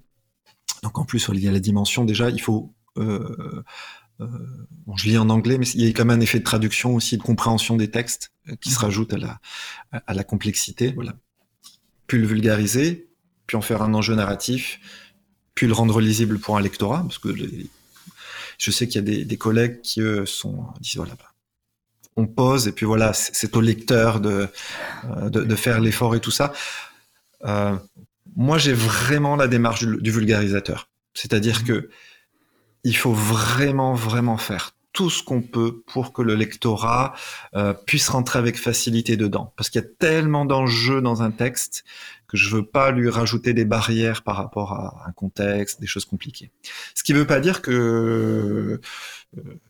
Donc 0.83 0.99
en 0.99 1.07
plus, 1.07 1.31
il 1.33 1.41
y 1.41 1.49
a 1.49 1.53
la 1.53 1.61
dimension, 1.61 2.05
déjà, 2.05 2.29
il 2.29 2.43
faut... 2.43 2.75
Euh, 2.99 3.63
euh, 4.21 4.27
bon, 4.87 4.97
je 4.97 5.09
lis 5.09 5.17
en 5.17 5.31
anglais, 5.31 5.57
mais 5.57 5.67
il 5.69 5.83
y 5.83 5.89
a 5.89 5.91
quand 5.91 6.05
même 6.05 6.19
un 6.19 6.23
effet 6.23 6.41
de 6.41 6.45
traduction 6.45 6.95
aussi, 6.95 7.17
de 7.17 7.23
compréhension 7.23 7.77
des 7.77 7.91
textes 7.91 8.33
euh, 8.49 8.57
qui 8.57 8.71
se 8.71 8.79
mmh. 8.81 8.83
rajoute 8.83 9.13
à 9.15 9.19
la, 9.19 9.41
à 9.93 10.13
la 10.13 10.25
complexité. 10.25 10.93
Voilà. 10.93 11.15
Puis 12.07 12.19
le 12.19 12.27
vulgariser, 12.27 13.09
puis 13.47 13.57
en 13.57 13.61
faire 13.61 13.83
un 13.83 13.95
enjeu 13.95 14.15
narratif, 14.15 14.81
puis 15.55 15.67
le 15.67 15.73
rendre 15.73 16.01
lisible 16.01 16.39
pour 16.39 16.57
un 16.57 16.61
lectorat, 16.61 17.03
parce 17.03 17.19
que 17.19 17.29
je 18.59 18.71
sais 18.71 18.87
qu'il 18.87 18.97
y 18.97 18.99
a 18.99 19.03
des, 19.03 19.25
des, 19.25 19.37
collègues 19.37 19.81
qui 19.83 20.01
eux, 20.01 20.27
sont 20.27 20.67
disent 20.81 20.97
voilà, 20.97 21.15
bah, 21.15 21.33
on 22.17 22.27
pose 22.27 22.69
et 22.69 22.73
puis 22.73 22.87
voilà, 22.87 23.13
c'est 23.13 23.57
au 23.57 23.61
lecteur 23.61 24.21
de, 24.21 24.49
euh, 25.05 25.31
de, 25.31 25.43
de 25.43 25.55
faire 25.55 25.81
l'effort 25.81 26.15
et 26.15 26.21
tout 26.21 26.31
ça. 26.31 26.53
Euh, 27.45 27.77
moi, 28.35 28.59
j'ai 28.59 28.73
vraiment 28.73 29.37
la 29.37 29.49
démarche 29.49 29.85
du, 29.85 30.01
du 30.01 30.11
vulgarisateur, 30.11 30.89
c'est-à-dire 31.15 31.61
mmh. 31.61 31.65
que 31.65 31.91
il 32.85 32.97
faut 32.97 33.13
vraiment, 33.13 33.95
vraiment 33.95 34.37
faire 34.37 34.76
tout 34.97 35.11
ce 35.11 35.23
qu'on 35.23 35.43
peut 35.43 35.83
pour 35.87 36.15
que 36.15 36.23
le 36.23 36.35
lectorat 36.35 37.15
euh, 37.55 37.75
puisse 37.75 38.09
rentrer 38.09 38.39
avec 38.39 38.59
facilité 38.59 39.19
dedans. 39.19 39.53
Parce 39.55 39.69
qu'il 39.69 39.83
y 39.83 39.85
a 39.85 39.89
tellement 39.99 40.47
d'enjeux 40.47 41.03
dans 41.03 41.23
un 41.23 41.31
texte 41.31 41.85
que 42.27 42.39
je 42.39 42.49
veux 42.49 42.65
pas 42.65 42.93
lui 42.93 43.11
rajouter 43.11 43.53
des 43.53 43.67
barrières 43.67 44.23
par 44.23 44.37
rapport 44.37 44.73
à 44.73 45.05
un 45.07 45.13
contexte, 45.13 45.83
des 45.83 45.87
choses 45.87 46.07
compliquées. 46.07 46.51
Ce 46.95 47.05
qui 47.05 47.13
ne 47.13 47.19
veut 47.19 47.27
pas 47.27 47.41
dire 47.41 47.61
que 47.61 48.81
euh, 49.37 49.61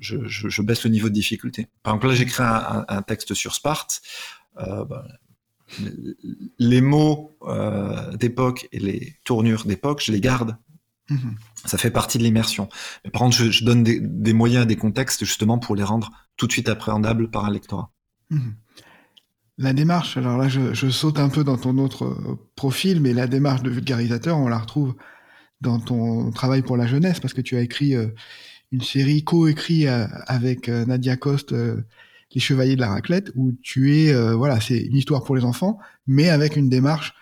je, 0.00 0.62
baisse 0.62 0.82
le 0.82 0.90
niveau 0.90 1.08
de 1.08 1.14
difficulté. 1.14 1.68
Par 1.84 1.94
exemple, 1.94 2.08
là, 2.08 2.14
j'écris 2.16 2.42
un, 2.42 3.02
texte 3.02 3.34
sur 3.34 3.54
Sparte. 3.54 4.02
Euh, 4.58 4.84
bah, 4.84 5.06
les 6.58 6.80
mots 6.80 7.38
d'époque 8.14 8.68
et 8.72 8.80
les 8.80 9.14
tournures 9.22 9.64
d'époque, 9.64 10.02
je 10.04 10.10
les 10.10 10.20
garde. 10.20 10.56
Mmh 11.08 11.30
ça 11.64 11.78
fait 11.78 11.90
partie 11.90 12.18
de 12.18 12.22
l'immersion. 12.22 12.68
Mais 13.04 13.10
par 13.10 13.22
contre, 13.22 13.36
je, 13.36 13.64
donne 13.64 13.82
des, 13.82 14.32
moyens, 14.32 14.66
des 14.66 14.76
contextes 14.76 15.24
justement 15.24 15.58
pour 15.58 15.76
les 15.76 15.84
rendre 15.84 16.10
tout 16.36 16.46
de 16.46 16.52
suite 16.52 16.68
appréhendables 16.68 17.30
par 17.30 17.44
un 17.44 17.50
lectorat. 17.50 17.90
Mmh. 18.30 18.50
La 19.58 19.72
démarche, 19.72 20.16
alors 20.16 20.38
là, 20.38 20.48
je, 20.48 20.90
saute 20.90 21.18
un 21.18 21.28
peu 21.28 21.44
dans 21.44 21.58
ton 21.58 21.78
autre 21.78 22.04
euh, 22.06 22.38
profil, 22.56 23.00
mais 23.00 23.12
la 23.12 23.26
démarche 23.26 23.62
de 23.62 23.70
vulgarisateur, 23.70 24.38
on 24.38 24.48
la 24.48 24.58
retrouve 24.58 24.94
dans 25.60 25.78
ton 25.78 26.30
travail 26.30 26.62
pour 26.62 26.76
la 26.76 26.86
jeunesse, 26.86 27.20
parce 27.20 27.34
que 27.34 27.42
tu 27.42 27.56
as 27.56 27.60
écrit 27.60 27.94
euh, 27.94 28.08
une 28.72 28.80
série 28.80 29.22
co-écrite 29.22 29.86
euh, 29.86 30.06
avec 30.26 30.68
Nadia 30.68 31.16
Coste, 31.16 31.52
Les 31.52 32.40
Chevaliers 32.40 32.76
de 32.76 32.80
la 32.80 32.88
Raclette, 32.88 33.30
où 33.36 33.52
tu 33.62 33.94
es, 33.94 34.34
voilà, 34.34 34.58
c'est 34.60 34.78
une 34.78 34.96
histoire 34.96 35.22
pour 35.22 35.36
les 35.36 35.44
enfants, 35.44 35.78
mais 36.06 36.30
avec 36.30 36.56
une 36.56 36.70
démarche 36.70 37.14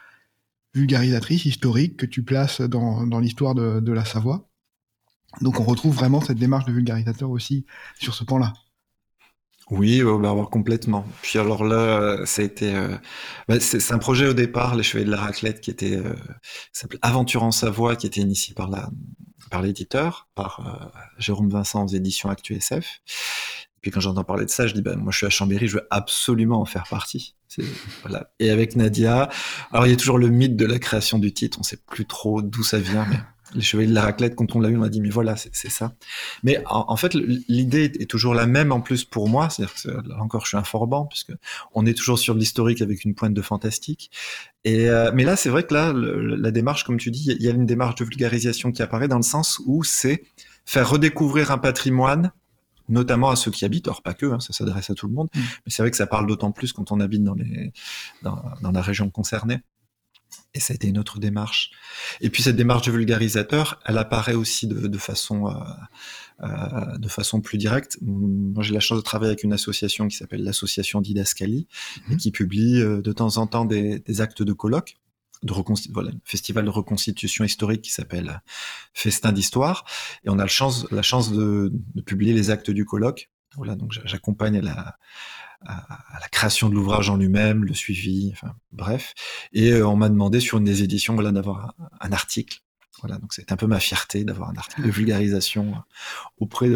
vulgarisatrice, 0.74 1.44
historique, 1.44 1.96
que 1.96 2.06
tu 2.06 2.22
places 2.22 2.60
dans, 2.60 3.06
dans 3.06 3.18
l'histoire 3.18 3.54
de, 3.54 3.80
de, 3.80 3.92
la 3.92 4.04
Savoie. 4.04 4.48
Donc 5.40 5.60
on 5.60 5.64
retrouve 5.64 5.94
vraiment 5.94 6.20
cette 6.20 6.38
démarche 6.38 6.64
de 6.64 6.72
vulgarisateur 6.72 7.30
aussi 7.30 7.66
sur 7.98 8.14
ce 8.14 8.24
pan-là. 8.24 8.52
Oui, 9.70 10.02
bah, 10.02 10.18
bah, 10.18 10.48
complètement. 10.50 11.06
Puis 11.22 11.38
alors 11.38 11.64
là, 11.64 12.26
ça 12.26 12.42
a 12.42 12.44
été, 12.44 12.74
euh, 12.74 12.96
bah, 13.48 13.60
c'est 13.60 13.92
un 13.92 13.98
projet 13.98 14.26
au 14.26 14.32
départ, 14.32 14.74
les 14.74 14.82
Chevaliers 14.82 15.06
de 15.06 15.12
la 15.12 15.20
Raclette, 15.20 15.60
qui 15.60 15.70
était, 15.70 15.96
euh, 15.96 16.14
s'appelait 16.72 16.98
Aventure 17.02 17.44
en 17.44 17.52
Savoie, 17.52 17.94
qui 17.94 18.06
était 18.06 18.20
initié 18.20 18.52
par 18.52 18.68
la, 18.68 18.90
par 19.50 19.62
l'éditeur, 19.62 20.28
par 20.34 20.60
euh, 20.66 21.00
Jérôme 21.18 21.50
Vincent 21.50 21.84
aux 21.84 21.88
éditions 21.88 22.30
Actu 22.30 22.54
SF. 22.54 23.00
Puis 23.80 23.90
quand 23.90 24.00
j'entends 24.00 24.24
parler 24.24 24.44
de 24.44 24.50
ça, 24.50 24.66
je 24.66 24.74
dis, 24.74 24.82
ben, 24.82 24.96
moi 24.96 25.12
je 25.12 25.18
suis 25.18 25.26
à 25.26 25.30
Chambéry, 25.30 25.66
je 25.66 25.76
veux 25.76 25.86
absolument 25.90 26.60
en 26.60 26.66
faire 26.66 26.84
partie. 26.88 27.34
Voilà. 28.02 28.30
Et 28.38 28.50
avec 28.50 28.76
Nadia, 28.76 29.28
alors 29.72 29.86
il 29.86 29.90
y 29.90 29.92
a 29.92 29.96
toujours 29.96 30.18
le 30.18 30.28
mythe 30.28 30.56
de 30.56 30.66
la 30.66 30.78
création 30.78 31.18
du 31.18 31.32
titre, 31.32 31.58
on 31.60 31.62
sait 31.62 31.78
plus 31.86 32.06
trop 32.06 32.42
d'où 32.42 32.62
ça 32.62 32.78
vient, 32.78 33.06
mais 33.10 33.16
les 33.54 33.62
chevaliers 33.62 33.88
de 33.88 33.94
la 33.94 34.02
raclette, 34.02 34.36
quand 34.36 34.54
on 34.54 34.60
l'a 34.60 34.68
eu, 34.68 34.76
on 34.76 34.82
a 34.82 34.88
dit, 34.88 35.00
mais 35.00 35.10
voilà, 35.10 35.36
c'est 35.36 35.70
ça. 35.70 35.94
Mais 36.42 36.62
en, 36.66 36.96
fait, 36.96 37.14
l'idée 37.14 37.90
est 37.98 38.08
toujours 38.08 38.34
la 38.34 38.46
même 38.46 38.72
en 38.72 38.80
plus 38.80 39.04
pour 39.04 39.28
moi, 39.28 39.50
c'est-à-dire 39.50 39.74
que 39.74 40.08
là 40.08 40.16
encore, 40.20 40.42
je 40.44 40.50
suis 40.50 40.56
informant, 40.56 41.06
puisque 41.06 41.32
on 41.74 41.86
est 41.86 41.94
toujours 41.94 42.18
sur 42.18 42.34
l'historique 42.34 42.82
avec 42.82 43.04
une 43.04 43.14
pointe 43.14 43.34
de 43.34 43.42
fantastique. 43.42 44.10
Et 44.64 44.88
euh, 44.88 45.10
mais 45.14 45.24
là, 45.24 45.36
c'est 45.36 45.48
vrai 45.48 45.64
que 45.64 45.74
là, 45.74 45.92
la 45.92 46.50
démarche, 46.50 46.84
comme 46.84 46.98
tu 46.98 47.10
dis, 47.10 47.34
il 47.38 47.42
y 47.42 47.48
a 47.48 47.52
une 47.52 47.66
démarche 47.66 47.96
de 47.96 48.04
vulgarisation 48.04 48.72
qui 48.72 48.82
apparaît 48.82 49.08
dans 49.08 49.16
le 49.16 49.22
sens 49.22 49.60
où 49.66 49.82
c'est 49.82 50.22
faire 50.64 50.88
redécouvrir 50.88 51.50
un 51.50 51.58
patrimoine 51.58 52.32
notamment 52.90 53.30
à 53.30 53.36
ceux 53.36 53.50
qui 53.50 53.64
habitent, 53.64 53.88
or 53.88 54.02
pas 54.02 54.14
que, 54.14 54.26
hein, 54.26 54.40
ça 54.40 54.52
s'adresse 54.52 54.90
à 54.90 54.94
tout 54.94 55.06
le 55.06 55.14
monde, 55.14 55.28
mmh. 55.34 55.38
mais 55.38 55.72
c'est 55.72 55.82
vrai 55.82 55.90
que 55.90 55.96
ça 55.96 56.06
parle 56.06 56.26
d'autant 56.26 56.52
plus 56.52 56.72
quand 56.72 56.92
on 56.92 57.00
habite 57.00 57.24
dans, 57.24 57.34
les, 57.34 57.72
dans, 58.22 58.42
dans 58.60 58.72
la 58.72 58.82
région 58.82 59.10
concernée. 59.10 59.60
Et 60.54 60.60
ça 60.60 60.72
a 60.72 60.74
été 60.76 60.88
une 60.88 60.98
autre 60.98 61.18
démarche. 61.18 61.70
Et 62.20 62.30
puis 62.30 62.42
cette 62.42 62.56
démarche 62.56 62.86
de 62.86 62.92
vulgarisateur, 62.92 63.80
elle 63.84 63.98
apparaît 63.98 64.34
aussi 64.34 64.66
de, 64.66 64.86
de 64.86 64.98
façon 64.98 65.48
euh, 65.48 65.54
euh, 66.42 66.98
de 66.98 67.08
façon 67.08 67.40
plus 67.40 67.58
directe. 67.58 67.98
Moi, 68.00 68.62
j'ai 68.62 68.72
la 68.72 68.80
chance 68.80 68.98
de 68.98 69.02
travailler 69.02 69.30
avec 69.30 69.42
une 69.42 69.52
association 69.52 70.08
qui 70.08 70.16
s'appelle 70.16 70.42
l'association 70.42 71.00
Didascali 71.00 71.66
mmh. 72.08 72.12
et 72.12 72.16
qui 72.16 72.30
publie 72.30 72.80
euh, 72.80 73.02
de 73.02 73.12
temps 73.12 73.36
en 73.38 73.46
temps 73.46 73.64
des, 73.64 73.98
des 74.00 74.20
actes 74.20 74.42
de 74.42 74.52
colloques 74.52 74.96
de 75.42 75.54
voilà, 75.92 76.10
festival 76.24 76.64
de 76.64 76.70
reconstitution 76.70 77.44
historique 77.44 77.82
qui 77.82 77.92
s'appelle 77.92 78.42
Festin 78.92 79.32
d'histoire 79.32 79.84
et 80.24 80.30
on 80.30 80.38
a 80.38 80.42
la 80.42 80.46
chance 80.46 80.86
la 80.90 81.02
chance 81.02 81.32
de, 81.32 81.72
de 81.94 82.02
publier 82.02 82.32
les 82.32 82.50
actes 82.50 82.70
du 82.70 82.84
colloque. 82.84 83.30
Voilà, 83.56 83.74
donc 83.74 83.92
j'accompagne 84.04 84.60
la 84.60 84.96
la 85.66 86.28
création 86.30 86.68
de 86.68 86.74
l'ouvrage 86.74 87.10
en 87.10 87.16
lui-même, 87.16 87.64
le 87.64 87.74
suivi, 87.74 88.30
enfin 88.32 88.54
bref. 88.72 89.14
Et 89.52 89.72
euh, 89.72 89.86
on 89.86 89.96
m'a 89.96 90.08
demandé 90.08 90.40
sur 90.40 90.58
une 90.58 90.64
des 90.64 90.82
éditions 90.82 91.14
voilà, 91.14 91.32
d'avoir 91.32 91.74
un, 92.00 92.12
article. 92.12 92.60
Voilà, 93.00 93.18
donc 93.18 93.32
c'est 93.32 93.52
un 93.52 93.56
peu 93.56 93.66
ma 93.66 93.80
fierté 93.80 94.24
d'avoir 94.24 94.50
un 94.50 94.56
article 94.56 94.82
de 94.82 94.90
vulgarisation 94.90 95.74
auprès 96.38 96.68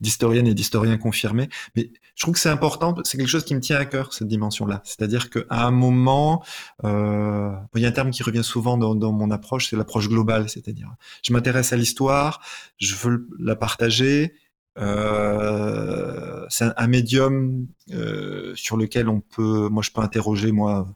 d'historiennes 0.00 0.46
et 0.46 0.54
d'historiens 0.54 0.98
confirmés. 0.98 1.48
Mais 1.74 1.90
je 2.14 2.22
trouve 2.22 2.34
que 2.34 2.40
c'est 2.40 2.48
important, 2.48 2.94
c'est 3.04 3.18
quelque 3.18 3.28
chose 3.28 3.44
qui 3.44 3.54
me 3.54 3.60
tient 3.60 3.78
à 3.78 3.84
cœur, 3.84 4.12
cette 4.12 4.28
dimension-là. 4.28 4.80
C'est-à-dire 4.84 5.28
qu'à 5.30 5.44
un 5.50 5.70
moment, 5.70 6.44
euh, 6.84 7.52
il 7.74 7.82
y 7.82 7.84
a 7.84 7.88
un 7.88 7.92
terme 7.92 8.10
qui 8.10 8.22
revient 8.22 8.44
souvent 8.44 8.78
dans, 8.78 8.94
dans 8.94 9.12
mon 9.12 9.30
approche, 9.30 9.68
c'est 9.68 9.76
l'approche 9.76 10.08
globale. 10.08 10.48
C'est-à-dire, 10.48 10.94
je 11.22 11.32
m'intéresse 11.32 11.72
à 11.72 11.76
l'histoire, 11.76 12.40
je 12.78 12.94
veux 12.94 13.28
la 13.38 13.56
partager, 13.56 14.34
euh, 14.78 16.44
c'est 16.48 16.64
un, 16.64 16.74
un, 16.76 16.86
médium 16.86 17.66
euh, 17.92 18.52
sur 18.56 18.76
lequel 18.76 19.08
on 19.08 19.20
peut, 19.20 19.68
moi 19.70 19.82
je 19.82 19.90
peux 19.90 20.02
interroger 20.02 20.52
moi 20.52 20.94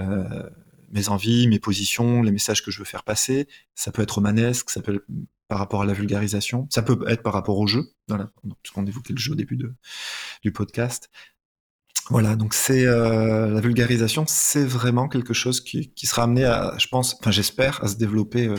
euh, 0.00 0.48
mes 0.92 1.08
envies, 1.08 1.48
mes 1.48 1.58
positions, 1.58 2.22
les 2.22 2.30
messages 2.30 2.62
que 2.62 2.70
je 2.70 2.78
veux 2.78 2.84
faire 2.84 3.02
passer. 3.02 3.48
Ça 3.74 3.90
peut 3.90 4.02
être 4.02 4.12
romanesque, 4.12 4.70
ça 4.70 4.80
peut 4.80 4.96
être 4.96 5.04
par 5.48 5.58
rapport 5.58 5.82
à 5.82 5.84
la 5.84 5.92
vulgarisation, 5.92 6.66
ça 6.70 6.80
peut 6.82 6.98
être 7.08 7.22
par 7.22 7.34
rapport 7.34 7.58
au 7.58 7.66
jeu, 7.66 7.92
puisqu'on 8.62 8.86
évoquait 8.86 9.12
le 9.12 9.18
jeu 9.18 9.32
au 9.32 9.34
début 9.34 9.58
du 10.42 10.52
podcast. 10.52 11.10
Voilà, 12.08 12.36
donc 12.36 12.54
c'est 12.54 12.86
euh, 12.86 13.50
la 13.50 13.60
vulgarisation, 13.60 14.24
c'est 14.26 14.64
vraiment 14.64 15.08
quelque 15.08 15.34
chose 15.34 15.60
qui, 15.60 15.92
sera 16.04 16.24
amené 16.24 16.44
à, 16.44 16.74
je 16.78 16.86
pense, 16.88 17.16
enfin 17.20 17.30
j'espère, 17.30 17.82
à 17.84 17.88
se 17.88 17.96
développer 17.96 18.48
euh, 18.48 18.56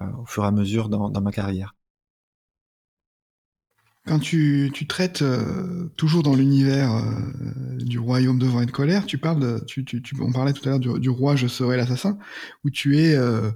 euh, 0.00 0.04
au 0.22 0.26
fur 0.26 0.44
et 0.44 0.46
à 0.46 0.52
mesure 0.52 0.88
dans 0.88 1.20
ma 1.20 1.32
carrière. 1.32 1.74
Quand 4.06 4.20
tu, 4.20 4.70
tu 4.72 4.86
traites 4.86 5.22
euh, 5.22 5.88
toujours 5.96 6.22
dans 6.22 6.36
l'univers 6.36 6.94
euh, 6.94 7.02
du 7.76 7.98
royaume 7.98 8.38
de 8.38 8.46
vent 8.46 8.62
et 8.62 8.66
de 8.66 8.70
colère, 8.70 9.04
tu 9.04 9.18
parles 9.18 9.40
de, 9.40 9.64
tu, 9.66 9.84
tu, 9.84 10.00
tu 10.00 10.14
on 10.20 10.30
parlait 10.30 10.52
tout 10.52 10.62
à 10.68 10.70
l'heure 10.70 10.98
du, 11.00 11.10
roi 11.10 11.34
Je 11.34 11.48
serai 11.48 11.76
l'assassin, 11.76 12.16
où 12.64 12.70
tu 12.70 12.98
es, 12.98 13.16
euh, 13.16 13.50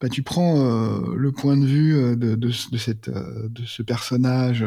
bah, 0.00 0.08
tu 0.08 0.22
prends 0.22 0.60
euh, 0.60 1.16
le 1.16 1.32
point 1.32 1.56
de 1.56 1.66
vue 1.66 1.96
euh, 1.96 2.14
de, 2.14 2.36
de, 2.36 2.52
de, 2.70 2.78
cette, 2.78 3.10
de 3.10 3.64
ce 3.66 3.82
personnage 3.82 4.64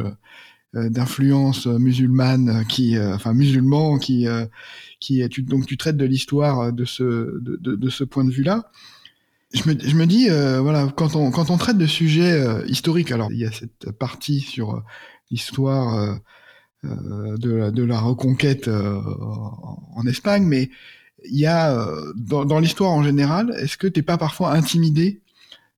d'influence 0.74 1.68
musulmane 1.68 2.66
qui, 2.68 3.00
enfin 3.00 3.34
musulman, 3.34 3.98
qui, 3.98 4.28
qui, 5.00 5.28
tu, 5.30 5.42
donc 5.42 5.66
tu 5.66 5.78
traites 5.78 5.96
de 5.98 6.06
l'histoire 6.06 6.74
de 6.74 6.84
ce, 6.84 7.04
de, 7.42 7.58
de, 7.62 7.76
de 7.76 7.90
ce 7.90 8.04
point 8.04 8.26
de 8.26 8.32
vue-là 8.32 8.70
je 9.58 9.96
me, 9.96 10.06
dis, 10.06 10.30
euh, 10.30 10.60
voilà, 10.62 10.92
quand 10.96 11.16
on, 11.16 11.58
traite 11.58 11.78
de 11.78 11.86
sujets 11.86 12.32
euh, 12.32 12.66
historiques, 12.68 13.12
alors 13.12 13.32
il 13.32 13.40
y 13.40 13.46
a 13.46 13.52
cette 13.52 13.92
partie 13.92 14.40
sur 14.40 14.76
euh, 14.76 14.84
l'histoire 15.32 16.20
de, 16.84 17.84
la, 17.84 18.00
reconquête 18.00 18.70
en, 18.70 20.08
Espagne, 20.08 20.44
mais 20.44 20.70
il 21.26 21.40
y 21.40 21.46
a 21.46 21.76
dans, 22.16 22.60
l'histoire 22.60 22.92
en 22.92 23.04
général, 23.04 23.54
est-ce 23.60 23.78
que 23.78 23.88
tu 23.88 24.00
n'es 24.00 24.04
pas 24.04 24.18
parfois 24.18 24.54
intimidé 24.54 25.22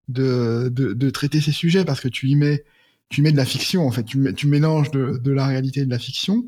de, 0.07 1.09
traiter 1.09 1.41
ces 1.41 1.51
sujets? 1.51 1.85
Parce 1.85 2.01
que 2.01 2.09
tu 2.09 2.27
y 2.27 2.35
mets 2.35 2.63
tu 3.09 3.23
mets 3.23 3.31
de 3.31 3.37
la 3.37 3.45
fiction 3.45 3.87
en 3.87 3.91
fait, 3.91 4.03
tu, 4.03 4.47
mélanges 4.47 4.91
de, 4.91 5.31
la 5.31 5.47
réalité 5.47 5.79
et 5.81 5.85
de 5.85 5.89
la 5.89 5.97
fiction. 5.97 6.45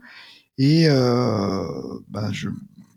Et 0.59 0.87
bah, 0.87 2.29
je, 2.31 2.49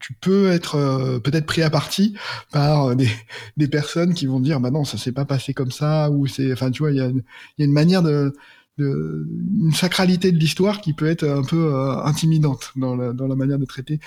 tu 0.04 0.12
peux 0.12 0.50
être 0.50 0.74
euh, 0.74 1.18
peut-être 1.18 1.46
pris 1.46 1.62
à 1.62 1.70
partie 1.70 2.14
par 2.52 2.88
euh, 2.88 2.94
des, 2.94 3.08
des, 3.56 3.68
personnes 3.68 4.12
qui 4.12 4.26
vont 4.26 4.38
dire 4.38 4.60
bah 4.60 4.70
non 4.70 4.84
ça 4.84 4.98
s'est 4.98 5.12
pas 5.12 5.24
passé 5.24 5.54
comme 5.54 5.70
ça 5.70 6.10
ou 6.10 6.26
c'est 6.26 6.52
enfin 6.52 6.70
tu 6.70 6.82
vois 6.82 6.92
il 6.92 6.98
y 6.98 7.00
a, 7.00 7.08
y 7.08 7.62
a, 7.62 7.64
une 7.64 7.72
manière 7.72 8.02
de, 8.02 8.34
de 8.76 9.26
une 9.62 9.72
sacralité 9.72 10.30
de 10.30 10.38
l'histoire 10.38 10.82
qui 10.82 10.92
peut 10.92 11.06
être 11.06 11.26
un 11.26 11.42
peu 11.42 11.72
euh, 11.72 12.04
intimidante 12.04 12.72
dans 12.76 12.94
la, 12.94 13.14
dans 13.14 13.26
la 13.26 13.34
manière 13.34 13.58
de 13.58 13.64
traiter 13.64 13.98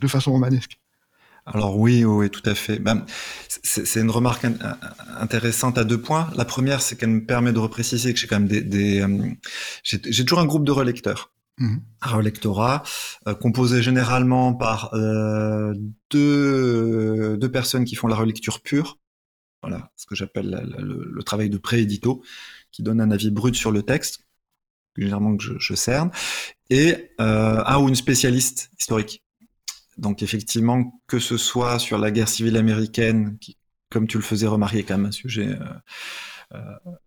de 0.00 0.08
façon 0.08 0.32
romanesque. 0.32 0.78
Alors 1.44 1.76
oui, 1.76 2.04
oui, 2.04 2.30
tout 2.30 2.48
à 2.48 2.54
fait. 2.54 2.78
Ben, 2.78 3.04
c'est 3.64 4.00
une 4.00 4.10
remarque 4.10 4.46
intéressante 5.18 5.76
à 5.76 5.82
deux 5.82 6.00
points. 6.00 6.30
La 6.36 6.44
première, 6.44 6.80
c'est 6.80 6.94
qu'elle 6.94 7.10
me 7.10 7.24
permet 7.24 7.52
de 7.52 7.58
repréciser 7.58 8.14
que 8.14 8.20
j'ai 8.20 8.28
quand 8.28 8.38
même 8.38 8.48
des, 8.48 8.60
des 8.60 9.04
j'ai 9.82 10.24
toujours 10.24 10.38
un 10.38 10.46
groupe 10.46 10.64
de 10.64 10.70
relecteurs. 10.70 11.31
Un 12.00 12.08
relectorat 12.08 12.82
euh, 13.26 13.34
composé 13.34 13.82
généralement 13.82 14.54
par 14.54 14.92
euh, 14.94 15.74
deux, 16.10 17.36
deux, 17.36 17.50
personnes 17.50 17.84
qui 17.84 17.94
font 17.94 18.08
la 18.08 18.16
relecture 18.16 18.60
pure, 18.60 18.98
voilà, 19.62 19.90
ce 19.96 20.06
que 20.06 20.14
j'appelle 20.14 20.74
le, 20.78 21.22
travail 21.22 21.48
de 21.48 21.58
pré-édito, 21.58 22.22
qui 22.72 22.82
donne 22.82 23.00
un 23.00 23.10
avis 23.10 23.30
brut 23.30 23.54
sur 23.54 23.70
le 23.70 23.82
texte, 23.82 24.24
généralement 24.96 25.36
que 25.36 25.58
je, 25.58 25.74
cerne, 25.74 26.10
et 26.70 27.12
euh, 27.20 27.62
un 27.64 27.78
ou 27.78 27.88
une 27.88 27.94
spécialiste 27.94 28.70
historique. 28.78 29.22
Donc 29.98 30.22
effectivement, 30.22 31.00
que 31.06 31.18
ce 31.18 31.36
soit 31.36 31.78
sur 31.78 31.98
la 31.98 32.10
guerre 32.10 32.28
civile 32.28 32.56
américaine, 32.56 33.38
comme 33.90 34.06
tu 34.06 34.16
le 34.16 34.22
faisais 34.22 34.46
remarquer, 34.46 34.82
quand 34.82 34.96
même 34.96 35.06
un 35.06 35.12
sujet 35.12 35.48
euh, 35.48 35.58
euh, 35.60 35.76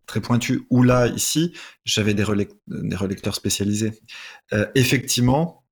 très 0.05 0.21
pointu, 0.21 0.65
ou 0.69 0.83
là, 0.83 1.07
ici, 1.07 1.53
j'avais 1.83 2.13
des, 2.13 2.25
des, 2.67 2.95
relecteurs 2.95 3.35
spécialisés. 3.35 3.93
Euh, 4.53 4.65
effectivement, 4.75 5.63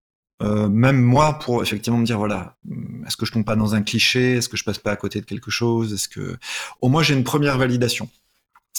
euh, 0.41 0.67
même 0.67 1.01
moi, 1.01 1.39
pour 1.39 1.61
effectivement 1.61 1.99
me 1.99 2.05
dire, 2.05 2.17
voilà, 2.17 2.57
hmm, 2.65 3.05
est-ce 3.05 3.17
que 3.17 3.25
je 3.25 3.31
tombe 3.31 3.45
pas 3.45 3.55
dans 3.55 3.75
un 3.75 3.81
cliché 3.81 4.33
Est-ce 4.33 4.49
que 4.49 4.57
je 4.57 4.63
passe 4.63 4.79
pas 4.79 4.91
à 4.91 4.95
côté 4.95 5.21
de 5.21 5.25
quelque 5.25 5.51
chose 5.51 5.93
Est-ce 5.93 6.07
que, 6.07 6.37
au 6.81 6.89
moins, 6.89 7.03
j'ai 7.03 7.13
une 7.13 7.23
première 7.23 7.57
validation 7.57 8.09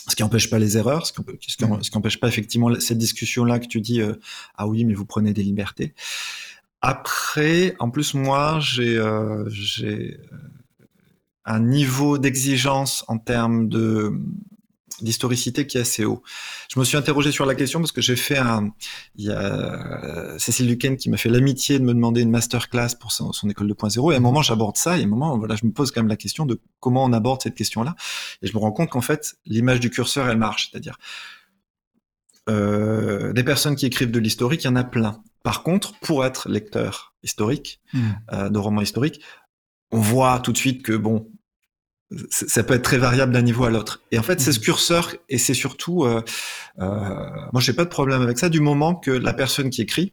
ce 0.06 0.14
qui 0.14 0.22
n'empêche 0.22 0.50
pas 0.50 0.58
les 0.58 0.76
erreurs, 0.76 1.06
ce 1.06 1.14
qui 1.14 1.94
n'empêche 1.94 2.20
pas 2.20 2.28
effectivement 2.28 2.78
cette 2.78 2.98
discussion-là 2.98 3.58
que 3.58 3.66
tu 3.66 3.80
dis 3.80 4.02
ah 4.54 4.66
oui, 4.66 4.84
mais 4.84 4.92
vous 4.92 5.06
prenez 5.06 5.32
des 5.32 5.42
libertés. 5.42 5.94
Après, 6.82 7.74
en 7.78 7.88
plus 7.88 8.12
moi, 8.12 8.58
j'ai 8.60 9.02
j'ai 9.48 10.20
un 11.46 11.60
niveau 11.60 12.18
d'exigence 12.18 13.02
en 13.08 13.16
termes 13.16 13.70
de 13.70 14.12
d'historicité 15.00 15.66
qui 15.66 15.78
est 15.78 15.82
assez 15.82 16.04
haut. 16.04 16.22
Je 16.72 16.78
me 16.78 16.84
suis 16.84 16.96
interrogé 16.96 17.32
sur 17.32 17.46
la 17.46 17.54
question 17.54 17.80
parce 17.80 17.92
que 17.92 18.00
j'ai 18.00 18.16
fait 18.16 18.38
un, 18.38 18.70
il 19.16 19.26
y 19.26 19.30
a 19.30 20.38
Cécile 20.38 20.68
Luquen 20.68 20.96
qui 20.96 21.10
m'a 21.10 21.16
fait 21.16 21.28
l'amitié 21.28 21.78
de 21.78 21.84
me 21.84 21.94
demander 21.94 22.22
une 22.22 22.30
masterclass 22.30 22.90
pour 22.98 23.12
son, 23.12 23.32
école 23.48 23.70
2.0 23.72 24.12
et 24.12 24.14
à 24.14 24.18
un 24.18 24.20
moment 24.20 24.42
j'aborde 24.42 24.76
ça 24.76 24.96
et 24.96 25.00
à 25.00 25.04
un 25.04 25.08
moment 25.08 25.36
voilà 25.38 25.56
je 25.56 25.66
me 25.66 25.72
pose 25.72 25.90
quand 25.90 26.00
même 26.00 26.08
la 26.08 26.16
question 26.16 26.46
de 26.46 26.60
comment 26.80 27.04
on 27.04 27.12
aborde 27.12 27.42
cette 27.42 27.54
question-là 27.54 27.94
et 28.42 28.46
je 28.46 28.54
me 28.54 28.58
rends 28.58 28.72
compte 28.72 28.90
qu'en 28.90 29.00
fait 29.00 29.34
l'image 29.46 29.80
du 29.80 29.90
curseur 29.90 30.28
elle 30.28 30.38
marche, 30.38 30.70
c'est-à-dire 30.70 30.98
euh, 32.48 33.32
des 33.32 33.44
personnes 33.44 33.76
qui 33.76 33.86
écrivent 33.86 34.10
de 34.10 34.18
l'historique, 34.18 34.64
il 34.64 34.66
y 34.66 34.70
en 34.70 34.76
a 34.76 34.84
plein. 34.84 35.22
Par 35.42 35.62
contre, 35.62 35.98
pour 36.00 36.24
être 36.24 36.48
lecteur 36.48 37.14
historique, 37.22 37.80
mmh. 37.92 38.00
euh, 38.32 38.48
de 38.50 38.58
romans 38.58 38.82
historiques, 38.82 39.20
on 39.90 40.00
voit 40.00 40.40
tout 40.40 40.52
de 40.52 40.58
suite 40.58 40.82
que 40.82 40.92
bon, 40.92 41.30
ça 42.30 42.62
peut 42.62 42.74
être 42.74 42.82
très 42.82 42.98
variable 42.98 43.32
d'un 43.32 43.42
niveau 43.42 43.64
à 43.64 43.70
l'autre. 43.70 44.02
Et 44.10 44.18
en 44.18 44.22
fait, 44.22 44.40
c'est 44.40 44.52
ce 44.52 44.58
mhm. 44.58 44.64
curseur 44.64 45.14
et 45.28 45.38
c'est 45.38 45.54
surtout, 45.54 46.04
euh, 46.04 46.22
euh, 46.78 47.08
moi, 47.52 47.60
j'ai 47.60 47.72
pas 47.72 47.84
de 47.84 47.90
problème 47.90 48.22
avec 48.22 48.38
ça 48.38 48.48
du 48.48 48.60
moment 48.60 48.94
que 48.94 49.10
la 49.10 49.32
personne 49.32 49.70
qui 49.70 49.82
écrit, 49.82 50.12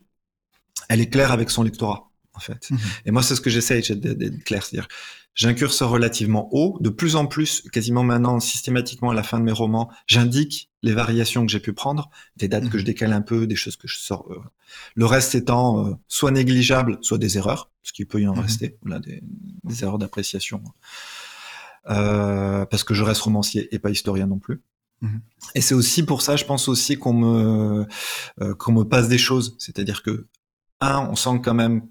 elle 0.90 1.02
est 1.02 1.10
claire 1.10 1.32
avec 1.32 1.50
son 1.50 1.64
lectorat, 1.64 2.10
en 2.34 2.40
fait. 2.40 2.70
Mhm. 2.72 2.80
Et 3.06 3.12
moi, 3.12 3.24
c'est 3.24 3.36
ce 3.36 3.42
que 3.42 3.50
j'essaye 3.50 3.82
d'être 3.82 4.44
clair, 4.44 4.64
c'est-à-dire, 4.64 4.88
j'ai 5.34 5.48
un 5.48 5.54
curseur 5.54 5.90
relativement 5.90 6.50
haut, 6.52 6.78
de 6.82 6.90
plus 6.90 7.16
en 7.16 7.26
plus, 7.26 7.62
quasiment 7.72 8.04
maintenant, 8.04 8.42
systématiquement 8.42 9.12
à 9.12 9.14
la 9.14 9.24
fin 9.24 9.40
de 9.40 9.46
mes 9.46 9.54
romans, 9.54 9.90
j'indique 10.06 10.70
les 10.84 10.92
variations 10.92 11.46
que 11.46 11.52
j'ai 11.52 11.62
pu 11.62 11.72
prendre, 11.72 12.10
des 12.36 12.50
dates 12.50 12.70
que 12.70 12.78
je 12.78 12.84
mhm. 12.84 12.88
décale 12.88 13.14
un 13.14 13.22
peu, 13.22 13.48
des 13.48 13.56
choses 13.56 13.78
que 13.78 13.88
je 13.88 13.98
sors. 13.98 14.30
Euh, 14.32 14.42
le 14.96 15.06
reste 15.06 15.36
étant 15.36 15.88
euh, 15.88 15.94
soit 16.08 16.32
négligeable, 16.32 16.98
soit 17.02 17.18
des 17.18 17.38
erreurs, 17.38 17.70
ce 17.84 17.94
qui 17.94 18.06
peut 18.06 18.20
y 18.22 18.28
en 18.28 18.34
rester, 18.34 18.78
là, 18.86 19.00
des, 19.00 19.22
des 19.64 19.84
erreurs 19.84 20.00
d'appréciation 20.00 20.62
parce 21.86 22.84
que 22.84 22.94
je 22.94 23.04
reste 23.04 23.22
romancier 23.22 23.74
et 23.74 23.80
pas 23.80 23.90
historien 23.90 24.28
non 24.28 24.40
plus. 24.40 24.62
Mhm. 25.02 25.22
Et 25.56 25.62
c'est 25.62 25.74
aussi 25.74 26.04
pour 26.04 26.22
ça, 26.22 26.36
je 26.36 26.46
pense 26.46 26.68
aussi 26.68 26.98
qu'on 26.98 27.14
me 27.14 27.88
euh, 28.42 28.54
qu'on 28.56 28.72
me 28.72 28.84
passe 28.84 29.08
des 29.08 29.18
choses, 29.18 29.56
c'est-à-dire 29.60 30.04
que 30.04 30.28
un, 30.80 31.08
on 31.10 31.16
sent 31.16 31.42
quand 31.44 31.54
même, 31.54 31.88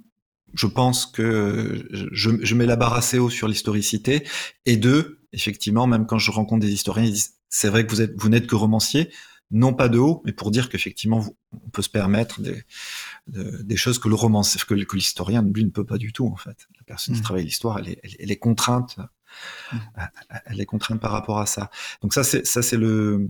je 0.55 0.67
pense 0.67 1.07
que 1.07 1.87
je, 1.91 2.31
je 2.41 2.55
mets 2.55 2.67
la 2.67 2.77
barre 2.77 2.95
assez 2.95 3.19
haut 3.19 3.31
sur 3.31 3.49
l'historicité, 3.49 4.27
et 4.65 4.77
deux, 4.77 5.21
effectivement, 5.33 5.87
même 5.87 6.07
quand 6.07 6.19
je 6.19 6.31
rencontre 6.31 6.61
des 6.65 6.73
historiens, 6.73 7.05
ils 7.05 7.13
disent 7.13 7.35
c'est 7.49 7.69
vrai 7.69 7.85
que 7.85 7.91
vous 7.91 8.01
êtes 8.01 8.15
vous 8.17 8.29
n'êtes 8.29 8.47
que 8.47 8.57
romancier, 8.57 9.11
non 9.51 9.75
pas 9.75 9.89
de 9.89 9.99
haut, 9.99 10.23
mais 10.25 10.33
pour 10.33 10.51
dire 10.53 10.69
qu'effectivement, 10.69 11.25
on 11.53 11.71
peut 11.71 11.83
se 11.83 11.89
permettre 11.89 12.41
des, 12.41 12.63
des 13.27 13.77
choses 13.77 13.99
que 13.99 14.09
le 14.09 14.15
romancier, 14.15 14.61
que, 14.67 14.75
que 14.75 14.97
l'historien, 14.97 15.43
lui, 15.43 15.65
ne 15.65 15.71
peut 15.71 15.85
pas 15.85 15.99
du 15.99 16.13
tout, 16.13 16.27
en 16.29 16.37
fait. 16.37 16.69
La 16.79 16.85
personne 16.87 17.15
qui 17.15 17.21
mhm. 17.21 17.25
travaille 17.25 17.45
l'histoire, 17.45 17.79
elle 17.81 17.89
est, 17.89 18.01
elle 18.21 18.31
est 18.31 18.39
contrainte. 18.39 18.99
Elle 20.47 20.61
est 20.61 20.67
contrainte 20.67 21.01
par 21.01 21.13
rapport 21.13 21.39
à 21.39 21.47
ça. 21.47 21.71
Donc 22.03 22.15
ça, 22.15 22.25
c'est 22.25 22.47
ça, 22.47 22.63
c'est 22.63 22.77
le, 22.77 23.27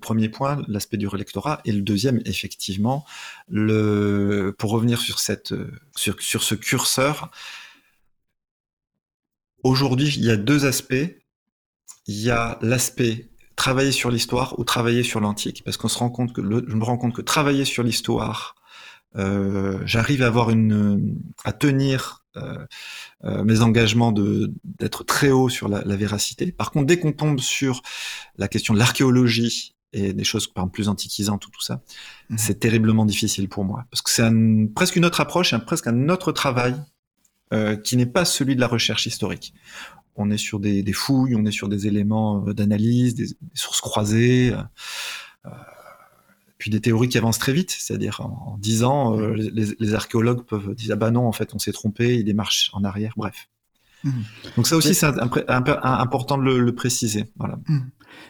premier 0.00 0.28
point, 0.28 0.62
l'aspect 0.68 0.96
du 0.96 1.06
relectorat. 1.06 1.60
Et 1.64 1.72
le 1.72 1.82
deuxième, 1.82 2.20
effectivement, 2.24 3.04
pour 3.48 4.70
revenir 4.70 5.00
sur 5.00 5.18
ce 5.20 6.54
curseur. 6.54 7.30
Aujourd'hui, 9.62 10.12
il 10.16 10.24
y 10.24 10.30
a 10.30 10.36
deux 10.36 10.66
aspects. 10.66 11.16
Il 12.06 12.20
y 12.20 12.30
a 12.30 12.58
l'aspect 12.62 13.28
travailler 13.56 13.92
sur 13.92 14.10
l'histoire 14.10 14.58
ou 14.58 14.64
travailler 14.64 15.02
sur 15.02 15.20
l'antique, 15.20 15.62
parce 15.64 15.76
qu'on 15.76 15.88
se 15.88 15.98
rend 15.98 16.10
compte 16.10 16.32
que 16.32 16.42
je 16.42 16.74
me 16.74 16.84
rends 16.84 16.98
compte 16.98 17.14
que 17.14 17.22
travailler 17.22 17.64
sur 17.64 17.82
l'histoire, 17.82 18.56
euh, 19.16 19.78
j'arrive 19.84 20.22
à 20.22 20.26
avoir 20.26 20.50
une, 20.50 21.20
à 21.44 21.52
tenir 21.52 22.21
mes 23.22 23.60
engagements 23.60 24.12
de 24.12 24.52
d'être 24.64 25.04
très 25.04 25.30
haut 25.30 25.48
sur 25.48 25.68
la, 25.68 25.82
la, 25.82 25.96
véracité. 25.96 26.50
Par 26.52 26.70
contre, 26.70 26.86
dès 26.86 26.98
qu'on 26.98 27.12
tombe 27.12 27.40
sur 27.40 27.82
la 28.36 28.48
question 28.48 28.74
de 28.74 28.78
l'archéologie 28.78 29.74
et 29.92 30.12
des 30.12 30.24
choses 30.24 30.46
par 30.46 30.62
exemple, 30.62 30.74
plus 30.74 30.88
antiquisantes 30.88 31.46
ou 31.46 31.50
tout 31.50 31.62
ça, 31.62 31.82
mhm. 32.30 32.38
c'est 32.38 32.58
terriblement 32.58 33.04
difficile 33.04 33.48
pour 33.48 33.64
moi 33.64 33.84
parce 33.90 34.02
que 34.02 34.10
c'est 34.10 34.22
un, 34.22 34.66
presque 34.66 34.96
une 34.96 35.04
autre 35.04 35.20
approche, 35.20 35.52
un, 35.52 35.60
presque 35.60 35.86
un 35.86 36.08
autre 36.08 36.32
travail 36.32 36.74
euh, 37.52 37.76
qui 37.76 37.98
n'est 37.98 38.06
pas 38.06 38.24
celui 38.24 38.56
de 38.56 38.60
la 38.60 38.66
recherche 38.66 39.04
historique. 39.04 39.52
On 40.16 40.30
est 40.30 40.38
sur 40.38 40.58
des, 40.58 40.82
des 40.82 40.92
fouilles, 40.94 41.34
on 41.34 41.44
est 41.44 41.52
sur 41.52 41.68
des 41.68 41.86
éléments 41.86 42.42
euh, 42.46 42.54
d'analyse, 42.54 43.14
des, 43.14 43.26
des, 43.26 43.34
sources 43.54 43.82
croisées. 43.82 44.54
Euh, 45.44 45.50
puis 46.62 46.70
des 46.70 46.80
théories 46.80 47.08
qui 47.08 47.18
avancent 47.18 47.40
très 47.40 47.52
vite, 47.52 47.74
c'est-à-dire 47.76 48.20
en, 48.20 48.56
dix 48.60 48.84
ans, 48.84 49.18
euh, 49.18 49.34
les, 49.34 49.94
archéologues 49.94 50.44
peuvent 50.44 50.76
dire 50.76 50.90
ah 50.92 50.96
bah 50.96 51.10
non, 51.10 51.26
en 51.26 51.32
fait, 51.32 51.56
on 51.56 51.58
s'est 51.58 51.72
trompé, 51.72 52.14
il 52.14 52.24
démarche 52.24 52.70
en 52.72 52.84
arrière, 52.84 53.14
bref. 53.16 53.48
Mmh. 54.04 54.10
Donc 54.56 54.68
ça 54.68 54.76
aussi, 54.76 54.94
c'est 54.94 55.06
important 55.08 56.38
de 56.38 56.44
le, 56.44 56.72
préciser. 56.72 57.24
Voilà. 57.36 57.58
Mmh. 57.66 57.80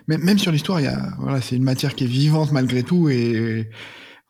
Mais 0.08 0.16
même 0.16 0.38
sur 0.38 0.50
l'histoire, 0.50 0.80
il 0.80 0.84
y 0.84 0.86
a, 0.86 1.14
voilà, 1.18 1.42
c'est 1.42 1.56
une 1.56 1.62
matière 1.62 1.94
qui 1.94 2.04
est 2.04 2.06
vivante 2.06 2.52
malgré 2.52 2.82
tout 2.82 3.10
et 3.10 3.68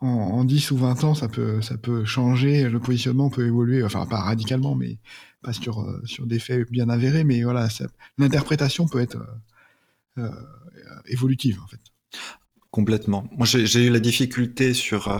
en, 0.00 0.08
en, 0.08 0.44
10 0.44 0.72
ou 0.72 0.78
20 0.78 1.04
ans, 1.04 1.14
ça 1.14 1.28
peut, 1.28 1.62
ça 1.62 1.78
peut 1.78 2.04
changer, 2.04 2.68
le 2.68 2.80
positionnement 2.80 3.30
peut 3.30 3.46
évoluer, 3.46 3.84
enfin 3.84 4.04
pas 4.06 4.18
radicalement, 4.18 4.74
mais 4.74 4.98
pas 5.42 5.52
sur, 5.52 5.80
euh, 5.80 6.02
sur 6.06 6.26
des 6.26 6.40
faits 6.40 6.68
bien 6.72 6.88
avérés, 6.88 7.22
mais 7.22 7.44
voilà, 7.44 7.68
l'interprétation 8.18 8.88
peut 8.88 9.00
être 9.00 9.18
euh, 10.18 10.28
évolutive 11.06 11.60
en 11.62 11.68
fait. 11.68 11.78
Complètement. 12.72 13.28
Moi, 13.36 13.46
j'ai 13.46 13.84
eu 13.84 13.90
la 13.90 14.00
difficulté 14.00 14.72
sur 14.72 15.08
euh, 15.08 15.18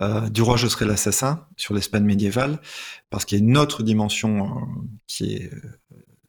euh, 0.00 0.28
Du 0.30 0.42
roi, 0.42 0.56
je 0.56 0.68
serai 0.68 0.84
l'assassin, 0.84 1.44
sur 1.56 1.74
l'Espagne 1.74 2.04
médiévale, 2.04 2.60
parce 3.10 3.24
qu'il 3.24 3.36
y 3.36 3.40
a 3.40 3.44
une 3.44 3.58
autre 3.58 3.82
dimension 3.82 4.46
euh, 4.46 4.60
qui 5.08 5.34
est 5.34 5.50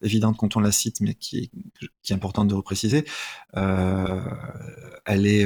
évidente 0.01 0.35
quand 0.35 0.57
on 0.57 0.59
la 0.59 0.71
cite, 0.71 1.01
mais 1.01 1.13
qui 1.13 1.51
est, 2.09 2.11
importante 2.11 2.47
de 2.47 2.55
repréciser. 2.55 3.05
Elle 3.53 5.27
est, 5.27 5.45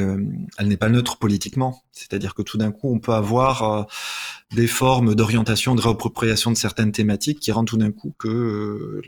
elle 0.58 0.68
n'est 0.68 0.78
pas 0.78 0.90
neutre 0.90 1.18
politiquement. 1.18 1.84
C'est-à-dire 1.92 2.34
que 2.34 2.42
tout 2.42 2.58
d'un 2.58 2.72
coup, 2.72 2.94
on 2.94 3.00
peut 3.00 3.14
avoir 3.14 3.88
des 4.56 4.68
formes 4.68 5.16
d'orientation, 5.16 5.76
de 5.76 5.82
réappropriation 5.82 6.50
de 6.50 6.56
certaines 6.56 6.94
thématiques 6.94 7.42
qui 7.42 7.52
rendent 7.52 7.68
tout 7.68 7.78
d'un 7.78 7.92
coup 7.92 8.14
que 8.18 9.02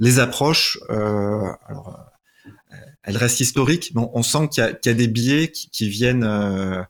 les 0.00 0.18
approches, 0.18 0.78
elle 3.04 3.16
reste 3.16 3.40
historique, 3.40 3.92
mais 3.94 4.02
on, 4.12 4.22
sent 4.22 4.48
qu'il 4.48 4.62
y, 4.62 4.88
a 4.88 4.94
des 4.94 5.08
biais 5.08 5.50
qui, 5.50 5.88
viennent, 5.88 6.22
euh, 6.22 6.82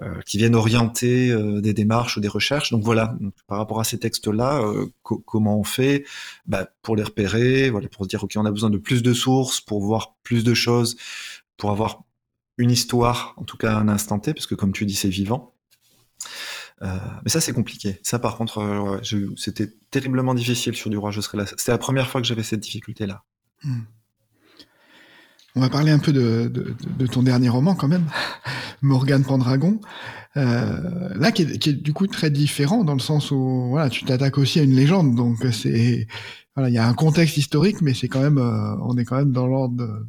euh, 0.00 0.20
qui 0.26 0.36
viennent 0.36 0.54
orienter 0.54 1.30
euh, 1.30 1.62
des 1.62 1.72
démarches 1.72 2.18
ou 2.18 2.20
des 2.20 2.28
recherches. 2.28 2.70
Donc 2.70 2.82
voilà, 2.82 3.16
par 3.46 3.58
rapport 3.58 3.80
à 3.80 3.84
ces 3.84 3.98
textes-là, 3.98 4.62
comment 5.02 5.58
on 5.58 5.64
fait? 5.64 6.04
Bah, 6.46 6.68
pour 6.82 6.96
les 6.96 7.02
repérer, 7.02 7.70
voilà, 7.70 7.88
pour 7.88 8.04
se 8.04 8.08
dire 8.08 8.22
ok, 8.22 8.32
on 8.36 8.44
a 8.44 8.50
besoin 8.50 8.70
de 8.70 8.76
plus 8.76 9.02
de 9.02 9.14
sources, 9.14 9.60
pour 9.60 9.82
voir 9.82 10.16
plus 10.22 10.44
de 10.44 10.52
choses, 10.52 10.96
pour 11.56 11.70
avoir 11.70 12.02
une 12.58 12.70
histoire, 12.70 13.34
en 13.38 13.44
tout 13.44 13.56
cas 13.56 13.74
un 13.74 13.88
instant 13.88 14.18
T, 14.18 14.34
parce 14.34 14.46
que 14.46 14.54
comme 14.54 14.72
tu 14.72 14.84
dis, 14.84 14.94
c'est 14.94 15.08
vivant. 15.08 15.54
mais 16.82 17.30
ça, 17.30 17.40
c'est 17.40 17.54
compliqué. 17.54 17.98
Ça, 18.02 18.18
par 18.18 18.36
contre, 18.36 19.00
c'était 19.36 19.72
terriblement 19.90 20.34
difficile 20.34 20.74
sur 20.74 20.90
du 20.90 20.98
roi. 20.98 21.10
Je 21.10 21.22
serais 21.22 21.38
là. 21.38 21.46
C'était 21.46 21.72
la 21.72 21.78
première 21.78 22.10
fois 22.10 22.20
que 22.20 22.26
j'avais 22.26 22.42
cette 22.42 22.60
difficulté-là. 22.60 23.24
Hmm. 23.62 23.84
On 25.56 25.60
va 25.60 25.68
parler 25.68 25.92
un 25.92 26.00
peu 26.00 26.12
de, 26.12 26.50
ton 27.06 27.22
dernier 27.22 27.48
roman 27.48 27.74
quand 27.74 27.88
même, 27.88 28.06
Morgane 28.82 29.22
Pendragon. 29.22 29.80
Euh, 30.36 31.14
là, 31.14 31.30
qui 31.30 31.42
est, 31.42 31.68
du 31.68 31.92
coup 31.92 32.08
très 32.08 32.30
différent 32.30 32.82
dans 32.82 32.94
le 32.94 33.00
sens 33.00 33.30
où 33.30 33.68
voilà, 33.70 33.88
tu 33.88 34.04
t'attaques 34.04 34.36
aussi 34.38 34.58
à 34.58 34.64
une 34.64 34.74
légende, 34.74 35.14
donc 35.14 35.38
c'est 35.52 36.08
voilà, 36.56 36.70
il 36.70 36.74
y 36.74 36.78
a 36.78 36.86
un 36.86 36.94
contexte 36.94 37.36
historique, 37.36 37.82
mais 37.82 37.94
c'est 37.94 38.08
quand 38.08 38.20
même, 38.20 38.38
euh, 38.38 38.76
on 38.82 38.96
est 38.96 39.04
quand 39.04 39.16
même 39.16 39.32
dans 39.32 39.46
l'ordre 39.46 40.04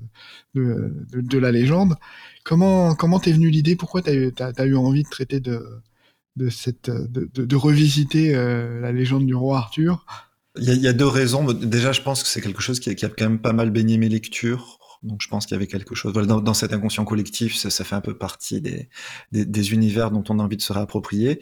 de, 0.56 1.38
la 1.38 1.52
légende. 1.52 1.96
Comment 2.44 2.96
comment 2.96 3.20
t'es 3.20 3.32
venu 3.32 3.50
l'idée? 3.50 3.76
Pourquoi 3.76 4.02
t'as 4.02 4.14
eu 4.14 4.34
as, 4.40 4.66
eu 4.66 4.76
envie 4.76 5.04
de 5.04 5.10
traiter 5.10 5.40
de 5.40 5.64
de 6.36 6.50
cette 6.50 6.90
de, 6.90 7.56
revisiter 7.56 8.36
euh, 8.36 8.80
la 8.82 8.92
légende 8.92 9.26
du 9.26 9.36
roi 9.36 9.58
Arthur? 9.60 10.06
Il 10.58 10.74
y, 10.74 10.88
a, 10.88 10.94
deux 10.94 11.08
raisons. 11.08 11.44
Déjà, 11.52 11.92
je 11.92 12.02
pense 12.02 12.24
que 12.24 12.30
c'est 12.30 12.40
quelque 12.40 12.62
chose 12.62 12.80
qui 12.80 12.90
a, 12.90 12.96
qui 12.96 13.06
a, 13.06 13.10
quand 13.10 13.26
même 13.26 13.40
pas 13.40 13.52
mal 13.52 13.72
baigné 13.72 13.98
mes 13.98 14.08
lectures. 14.08 14.80
Donc 15.04 15.22
je 15.22 15.28
pense 15.28 15.46
qu'il 15.46 15.56
y 15.56 15.58
avait 15.58 15.68
quelque 15.68 15.96
chose. 15.96 16.14
Voilà, 16.14 16.28
dans, 16.40 16.54
cet 16.54 16.74
inconscient 16.74 17.06
collectif, 17.06 17.56
ça, 17.56 17.84
fait 17.84 17.96
un 17.96 18.02
peu 18.02 18.18
partie 18.18 18.62
des, 18.62 18.90
des, 19.32 19.74
univers 19.74 20.12
dont 20.12 20.24
on 20.30 20.40
a 20.40 20.44
envie 20.44 20.58
de 20.58 20.62
se 20.62 20.74
réapproprier. 20.74 21.40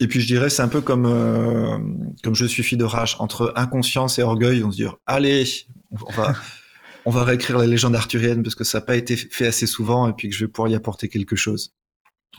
Et 0.00 0.06
puis 0.08 0.20
je 0.20 0.26
dirais, 0.26 0.50
c'est 0.50 0.62
un 0.62 0.68
peu 0.68 0.80
comme 0.80 1.06
euh, 1.06 1.78
comme 2.22 2.34
je 2.34 2.46
suis 2.46 2.62
fille 2.62 2.78
de 2.78 2.84
rage 2.84 3.16
entre 3.18 3.52
inconscience 3.56 4.18
et 4.18 4.22
orgueil. 4.22 4.62
On 4.64 4.70
se 4.70 4.76
dit, 4.76 4.86
allez, 5.06 5.44
on 5.90 6.12
va 6.12 6.34
on 7.04 7.10
va 7.10 7.24
réécrire 7.24 7.58
la 7.58 7.66
légende 7.66 7.96
arthurienne 7.96 8.42
parce 8.42 8.54
que 8.54 8.64
ça 8.64 8.78
n'a 8.78 8.84
pas 8.84 8.96
été 8.96 9.16
fait 9.16 9.46
assez 9.46 9.66
souvent 9.66 10.08
et 10.08 10.12
puis 10.12 10.28
que 10.28 10.34
je 10.34 10.44
vais 10.44 10.50
pouvoir 10.50 10.70
y 10.70 10.74
apporter 10.74 11.08
quelque 11.08 11.36
chose. 11.36 11.74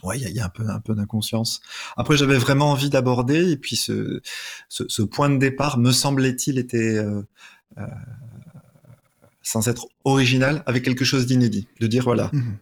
Ouais, 0.02 0.20
il 0.20 0.28
y, 0.28 0.40
a, 0.40 0.46
un 0.46 0.50
peu 0.50 0.68
un 0.68 0.82
peu 0.82 0.96
d'inconscience. 0.96 1.62
Après, 1.96 2.18
j'avais 2.18 2.38
vraiment 2.38 2.72
envie 2.72 2.90
d'aborder 2.90 3.52
et 3.52 3.58
puis 3.58 3.78
ce, 3.78 4.22
ce, 4.68 5.02
point 5.02 5.30
de 5.30 5.38
départ, 5.38 5.78
me 5.78 5.92
semblait-il, 5.92 6.58
était 6.58 6.98
euh, 6.98 7.22
euh, 7.78 7.86
sans 9.44 9.68
être 9.68 9.88
original, 10.06 10.64
avec 10.66 10.84
quelque 10.84 11.06
chose 11.06 11.26
d'inédit. 11.26 11.68
De 11.80 11.88
dire, 11.88 12.04
voilà, 12.04 12.30
mhm. 12.34 12.58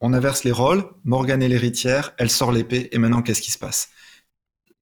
on 0.00 0.12
inverse 0.12 0.42
les 0.44 0.52
rôles, 0.52 0.84
Morgane 1.04 1.42
est 1.42 1.48
l'héritière, 1.48 2.14
elle 2.18 2.30
sort 2.30 2.50
l'épée, 2.50 2.88
et 2.92 2.98
maintenant, 2.98 3.22
qu'est-ce 3.22 3.42
qui 3.42 3.52
se 3.52 3.58
passe? 3.58 3.90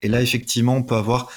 Et 0.03 0.09
là, 0.09 0.23
effectivement, 0.23 0.77
on 0.77 0.83
peut 0.83 0.95
avoir, 0.95 1.31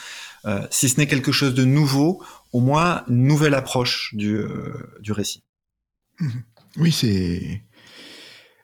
euh, 0.46 0.66
si 0.70 0.88
ce 0.88 0.98
n'est 0.98 1.08
quelque 1.08 1.32
chose 1.32 1.54
de 1.56 1.66
nouveau, 1.66 2.24
au 2.54 2.62
moins 2.62 3.04
une 3.10 3.26
nouvelle 3.26 3.56
approche 3.56 4.14
du, 4.14 4.36
euh, 4.36 4.74
du 5.02 5.12
récit. 5.12 5.44
Mhm. 6.20 6.44
Oui, 6.78 6.92
c'est... 6.92 7.64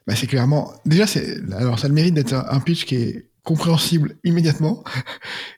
Bah, 0.06 0.16
c'est 0.16 0.28
clairement... 0.28 0.74
Déjà, 0.86 1.08
c'est... 1.08 1.42
alors 1.54 1.80
ça 1.80 1.88
le 1.88 1.94
mérite 1.96 2.14
d'être 2.14 2.34
un 2.34 2.60
pitch 2.60 2.86
qui 2.86 2.96
est 2.96 3.30
compréhensible 3.46 4.18
immédiatement 4.26 4.84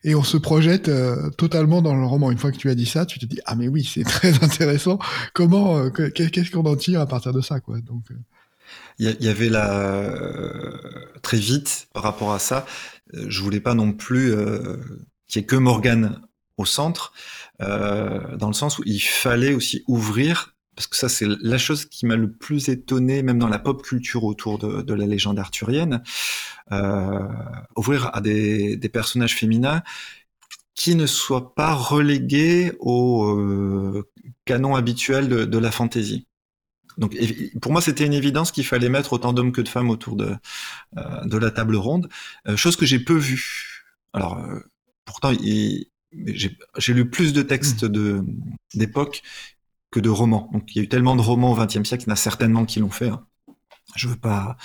et 0.04 0.14
on 0.14 0.22
se 0.22 0.38
projette 0.38 0.90
euh, 0.90 1.32
totalement 1.32 1.82
dans 1.82 1.96
le 1.96 2.06
roman. 2.06 2.30
Une 2.30 2.38
fois 2.38 2.52
que 2.52 2.58
tu 2.58 2.70
as 2.70 2.76
dit 2.76 2.86
ça, 2.86 3.08
tu 3.08 3.18
te 3.18 3.26
dis 3.26 3.40
ah 3.46 3.56
mais 3.56 3.68
oui 3.68 3.84
c'est 3.84 4.04
très 4.04 4.44
intéressant. 4.44 5.00
Comment 5.34 5.78
euh, 5.78 5.90
qu'est-ce 5.90 6.52
qu'on 6.52 6.66
en 6.66 6.76
tire 6.76 7.02
à 7.02 7.08
partir 7.08 7.34
de 7.34 7.42
ça 7.42 7.60
quoi? 7.60 7.80
Donc 7.80 8.04
euh. 8.12 8.16
il 9.00 9.18
y, 9.20 9.30
avait 9.30 9.50
la 9.50 10.14
très 11.22 11.38
vite 11.38 11.88
par 11.94 12.04
rapport 12.04 12.34
à 12.34 12.40
ça. 12.40 12.68
Je 13.14 13.42
voulais 13.42 13.62
pas 13.62 13.74
non 13.74 13.94
plus 13.94 14.34
qu'il 15.28 15.42
y 15.42 15.44
ait 15.44 15.48
que 15.48 15.56
Morgane 15.56 16.22
au 16.58 16.66
centre, 16.66 17.14
dans 17.60 18.48
le 18.48 18.54
sens 18.54 18.80
où 18.80 18.84
il 18.86 19.00
fallait 19.00 19.54
aussi 19.54 19.84
ouvrir 19.88 20.57
parce 20.78 20.86
que 20.86 20.96
ça 20.96 21.10
c'est 21.10 21.26
la 21.42 21.58
chose 21.58 21.86
qui 21.86 22.06
m'a 22.06 22.16
le 22.16 22.32
plus 22.32 22.70
étonné, 22.70 23.24
même 23.24 23.40
dans 23.40 23.48
la 23.48 23.58
pop 23.58 23.82
culture 23.82 24.24
autour 24.24 24.60
de, 24.60 24.94
la 24.94 25.08
légende 25.08 25.40
arthurienne, 25.40 26.04
euh, 26.72 27.28
ouvrir 27.76 28.12
à 28.14 28.22
des, 28.22 28.78
personnages 28.94 29.36
féminins 29.36 29.82
qui 30.76 30.94
ne 30.94 31.08
soient 31.08 31.56
pas 31.56 31.74
relégués 31.74 32.74
au 32.80 33.26
euh, 33.26 34.08
canon 34.46 34.76
habituel 34.76 35.28
de, 35.28 35.58
la 35.58 35.72
fantaisie. 35.72 36.28
Donc 37.00 37.18
pour 37.60 37.72
moi 37.72 37.82
c'était 37.82 38.06
une 38.06 38.14
évidence 38.14 38.52
qu'il 38.52 38.66
fallait 38.66 38.90
mettre 38.90 39.14
autant 39.14 39.34
d'hommes 39.34 39.52
que 39.52 39.62
de 39.62 39.70
femmes 39.70 39.90
autour 39.90 40.16
de, 40.16 40.36
euh, 40.98 41.26
de 41.26 41.38
la 41.40 41.50
table 41.50 41.76
ronde, 41.76 42.08
chose 42.56 42.76
que 42.76 42.86
j'ai 42.86 43.00
peu 43.00 43.16
vue. 43.16 43.84
Alors 44.14 44.40
pourtant 45.06 45.32
j'ai 45.42 46.94
lu 46.94 47.10
plus 47.10 47.34
de 47.34 47.42
textes 47.42 47.84
mmh. 47.84 48.26
d'époque 48.76 49.24
de 50.02 50.10
romans. 50.10 50.50
Donc 50.54 50.76
il 50.76 50.80
y 50.80 50.82
a 50.82 50.84
eu 50.84 50.90
tellement 50.90 51.16
de 51.16 51.22
romans 51.22 51.52
au 51.52 51.56
XXe 51.56 51.88
siècle, 51.88 52.04
il 52.06 52.08
y 52.08 52.12
en 52.12 52.14
a 52.14 52.18
certainement 52.18 52.66
qui 52.66 52.80
l'ont 52.80 52.90
fait. 52.90 53.10
Hein. 53.10 53.26
Je 53.96 54.08
veux 54.08 54.18
pas, 54.18 54.58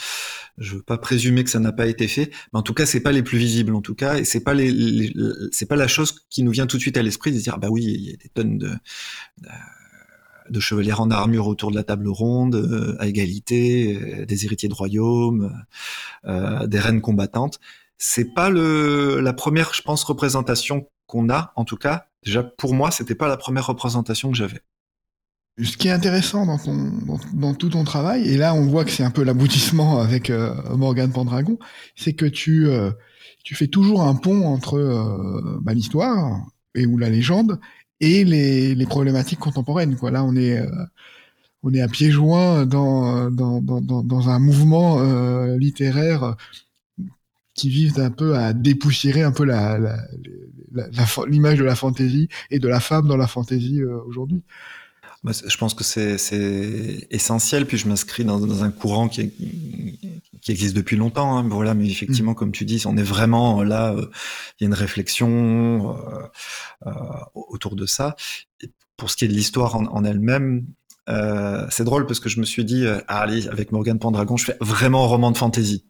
je 0.58 0.76
veux 0.76 0.82
pas 0.82 0.98
présumer 0.98 1.44
que 1.44 1.50
ça 1.50 1.60
n'a 1.60 1.72
pas 1.72 1.86
été 1.86 2.08
fait, 2.08 2.30
mais 2.52 2.58
en 2.58 2.62
tout 2.62 2.74
cas 2.74 2.86
c'est 2.86 3.00
pas 3.00 3.12
les 3.12 3.22
plus 3.22 3.38
visibles 3.38 3.74
en 3.74 3.80
tout 3.80 3.94
cas, 3.94 4.18
et 4.18 4.24
c'est 4.24 4.40
pas 4.40 4.52
les, 4.54 5.12
c'est 5.52 5.66
pas 5.66 5.76
la 5.76 5.88
chose 5.88 6.26
qui 6.28 6.42
nous 6.42 6.50
vient 6.50 6.66
tout 6.66 6.76
de 6.76 6.82
suite 6.82 6.96
à 6.96 7.02
l'esprit 7.02 7.32
de 7.32 7.38
dire 7.38 7.54
ah 7.56 7.58
bah 7.58 7.68
oui 7.70 7.84
il 7.84 8.10
y 8.10 8.12
a 8.12 8.16
des 8.16 8.28
tonnes 8.28 8.58
de, 8.58 8.70
de 10.50 10.60
chevaliers 10.60 10.92
en 10.92 11.10
armure 11.10 11.46
autour 11.46 11.70
de 11.70 11.76
la 11.76 11.84
table 11.84 12.08
ronde, 12.08 12.54
euh, 12.54 12.96
à 13.00 13.06
égalité, 13.06 13.96
euh, 13.96 14.26
des 14.26 14.44
héritiers 14.44 14.68
de 14.68 14.74
royaume, 14.74 15.64
euh, 16.26 16.66
des 16.66 16.78
reines 16.78 17.00
combattantes. 17.00 17.58
C'est 17.98 18.34
pas 18.34 18.50
le, 18.50 19.20
la 19.20 19.32
première, 19.32 19.74
je 19.74 19.82
pense, 19.82 20.04
représentation 20.04 20.88
qu'on 21.06 21.30
a, 21.30 21.52
en 21.56 21.64
tout 21.64 21.76
cas. 21.76 22.06
Déjà, 22.24 22.42
pour 22.42 22.74
moi, 22.74 22.90
c'était 22.90 23.14
pas 23.14 23.28
la 23.28 23.36
première 23.36 23.66
représentation 23.66 24.30
que 24.30 24.36
j'avais. 24.36 24.60
Ce 25.58 25.76
qui 25.76 25.88
est 25.88 25.92
intéressant 25.92 26.46
dans, 26.46 26.56
ton, 26.56 26.90
dans, 27.34 27.52
tout 27.52 27.68
ton 27.68 27.84
travail, 27.84 28.26
et 28.26 28.38
là 28.38 28.54
on 28.54 28.64
voit 28.66 28.86
que 28.86 28.90
c'est 28.90 29.04
un 29.04 29.10
peu 29.10 29.22
l'aboutissement 29.22 30.00
avec 30.00 30.30
euh, 30.30 30.54
Morgane 30.76 31.12
Pendragon, 31.12 31.58
c'est 31.94 32.14
que 32.14 32.24
tu, 32.24 32.68
euh, 32.68 32.90
tu 33.44 33.54
fais 33.54 33.66
toujours 33.66 34.02
un 34.02 34.14
pont 34.14 34.46
entre 34.46 34.78
euh, 34.78 35.58
bah, 35.60 35.74
l'histoire 35.74 36.40
et 36.74 36.86
ou 36.86 36.96
la 36.96 37.10
légende 37.10 37.60
et 38.00 38.24
les, 38.24 38.74
les 38.74 38.86
problématiques 38.86 39.40
contemporaines. 39.40 39.96
Quoi. 39.96 40.10
Là 40.10 40.24
on 40.24 40.34
est, 40.36 40.58
euh, 40.58 40.70
on 41.62 41.74
est 41.74 41.82
à 41.82 41.88
pieds 41.88 42.10
joints 42.10 42.64
dans, 42.64 43.30
dans, 43.30 43.60
dans, 43.60 44.28
un 44.30 44.38
mouvement 44.38 45.02
littéraire 45.56 46.34
qui 47.54 47.68
vise 47.68 48.00
un 48.00 48.10
peu 48.10 48.36
à 48.36 48.54
dépoussiérer 48.54 49.22
un 49.22 49.32
peu 49.32 49.44
la, 49.44 49.78
l'image 51.28 51.58
de 51.58 51.64
la 51.64 51.76
fantaisie 51.76 52.28
et 52.50 52.58
de 52.58 52.68
la 52.68 52.80
femme 52.80 53.06
dans 53.06 53.18
la 53.18 53.26
fantaisie 53.26 53.84
aujourd'hui 53.84 54.42
je 55.24 55.56
pense 55.56 55.74
que 55.74 55.84
c'est 55.84 57.06
essentiel. 57.10 57.66
Puis 57.66 57.78
je 57.78 57.88
m'inscris 57.88 58.24
dans, 58.24 58.40
dans, 58.40 58.64
un 58.64 58.70
courant 58.70 59.08
qui, 59.08 59.30
qui 60.40 60.50
existe 60.50 60.74
depuis 60.74 60.96
longtemps. 60.96 61.36
Hein, 61.38 61.48
voilà, 61.48 61.74
mais 61.74 61.86
effectivement, 61.86 62.32
mm. 62.32 62.36
comme 62.36 62.52
tu 62.52 62.64
dis, 62.64 62.82
on 62.86 62.96
est 62.96 63.02
vraiment 63.02 63.62
là. 63.62 63.92
Euh, 63.92 64.10
il 64.58 64.64
y 64.64 64.66
a 64.66 64.68
une 64.68 64.74
réflexion 64.74 65.96
euh, 65.96 66.22
euh, 66.86 66.92
autour 67.34 67.76
de 67.76 67.86
ça. 67.86 68.16
Et 68.60 68.70
pour 68.96 69.10
ce 69.10 69.16
qui 69.16 69.24
est 69.24 69.28
de 69.28 69.34
l'histoire 69.34 69.76
en, 69.76 69.86
en 69.86 70.04
elle-même, 70.04 70.66
euh, 71.08 71.66
c'est 71.70 71.84
drôle 71.84 72.06
parce 72.06 72.20
que 72.20 72.28
je 72.28 72.38
me 72.40 72.44
suis 72.44 72.64
dit, 72.64 72.86
euh, 72.86 73.00
allez, 73.08 73.48
avec 73.48 73.72
Morgan 73.72 73.98
Pendragon, 73.98 74.36
je 74.36 74.46
fais 74.46 74.56
vraiment 74.60 75.04
un 75.04 75.08
roman 75.08 75.30
de 75.30 75.36
fantasy 75.36 75.84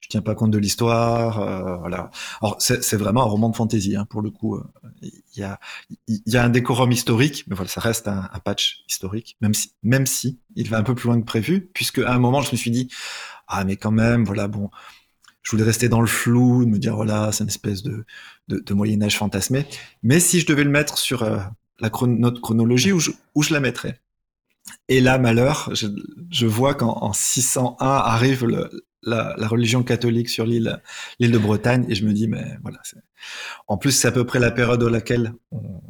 je 0.00 0.08
tiens 0.08 0.22
pas 0.22 0.34
compte 0.34 0.50
de 0.50 0.58
l'histoire, 0.58 1.40
euh, 1.40 1.76
voilà. 1.76 2.10
Alors 2.40 2.56
c'est 2.58 2.96
vraiment 2.96 3.22
un 3.22 3.26
roman 3.26 3.50
de 3.50 3.56
fantasy 3.56 3.96
hein, 3.96 4.06
pour 4.08 4.22
le 4.22 4.30
coup. 4.30 4.56
Euh, 4.56 4.64
il 5.02 5.12
y 5.36 5.42
a 5.42 5.60
il 6.08 6.22
y 6.26 6.36
a 6.36 6.44
un 6.44 6.48
décorum 6.48 6.90
historique, 6.90 7.44
mais 7.48 7.54
voilà, 7.54 7.70
ça 7.70 7.80
reste 7.80 8.08
un, 8.08 8.28
patch 8.44 8.84
historique, 8.88 9.36
même 9.40 9.54
si 9.54 9.72
même 9.82 10.06
si 10.06 10.40
il 10.56 10.68
va 10.68 10.78
un 10.78 10.82
peu 10.82 10.94
plus 10.94 11.08
loin 11.08 11.20
que 11.20 11.26
prévu, 11.26 11.70
puisque 11.74 11.98
à 11.98 12.12
un 12.12 12.18
moment 12.18 12.40
je 12.40 12.50
me 12.52 12.56
suis 12.56 12.70
dit 12.70 12.88
ah 13.46 13.64
mais 13.64 13.76
quand 13.76 13.90
même 13.90 14.24
voilà 14.24 14.48
bon, 14.48 14.70
je 15.42 15.50
voulais 15.50 15.64
rester 15.64 15.88
dans 15.88 16.00
le 16.00 16.06
flou, 16.06 16.66
me 16.66 16.78
dire 16.78 16.96
voilà 16.96 17.30
c'est 17.32 17.44
une 17.44 17.50
espèce 17.50 17.82
de 17.82 18.04
de, 18.48 18.74
Moyen 18.74 19.00
Âge 19.02 19.16
fantasmé, 19.16 19.66
mais 20.02 20.18
si 20.18 20.40
je 20.40 20.46
devais 20.46 20.64
le 20.64 20.70
mettre 20.70 20.98
sur 20.98 21.22
euh, 21.22 21.38
la 21.78 21.90
notre 22.06 22.40
chronologie 22.40 22.92
où 22.92 22.98
je, 22.98 23.10
où 23.34 23.42
je 23.42 23.52
la 23.52 23.60
mettrais? 23.60 24.00
Et 24.88 25.00
là, 25.00 25.18
malheur, 25.18 25.70
je, 25.72 25.86
je 26.30 26.46
vois 26.46 26.74
qu'en 26.74 27.12
601 27.12 27.76
arrive 27.80 28.44
le, 28.44 28.70
la, 29.02 29.34
religion 29.46 29.82
catholique 29.82 30.28
sur 30.28 30.46
l'île 30.46 30.80
l'île 31.18 31.32
de 31.32 31.38
Bretagne 31.38 31.86
et 31.88 31.94
je 31.94 32.04
me 32.04 32.12
dis 32.12 32.28
mais 32.28 32.44
voilà 32.62 32.78
en 33.66 33.76
plus 33.76 33.92
c'est 33.92 34.08
à 34.08 34.12
peu 34.12 34.24
près 34.24 34.38
la 34.38 34.50
période 34.50 34.82
à 34.82 34.90
laquelle 34.90 35.32
on, 35.50 35.80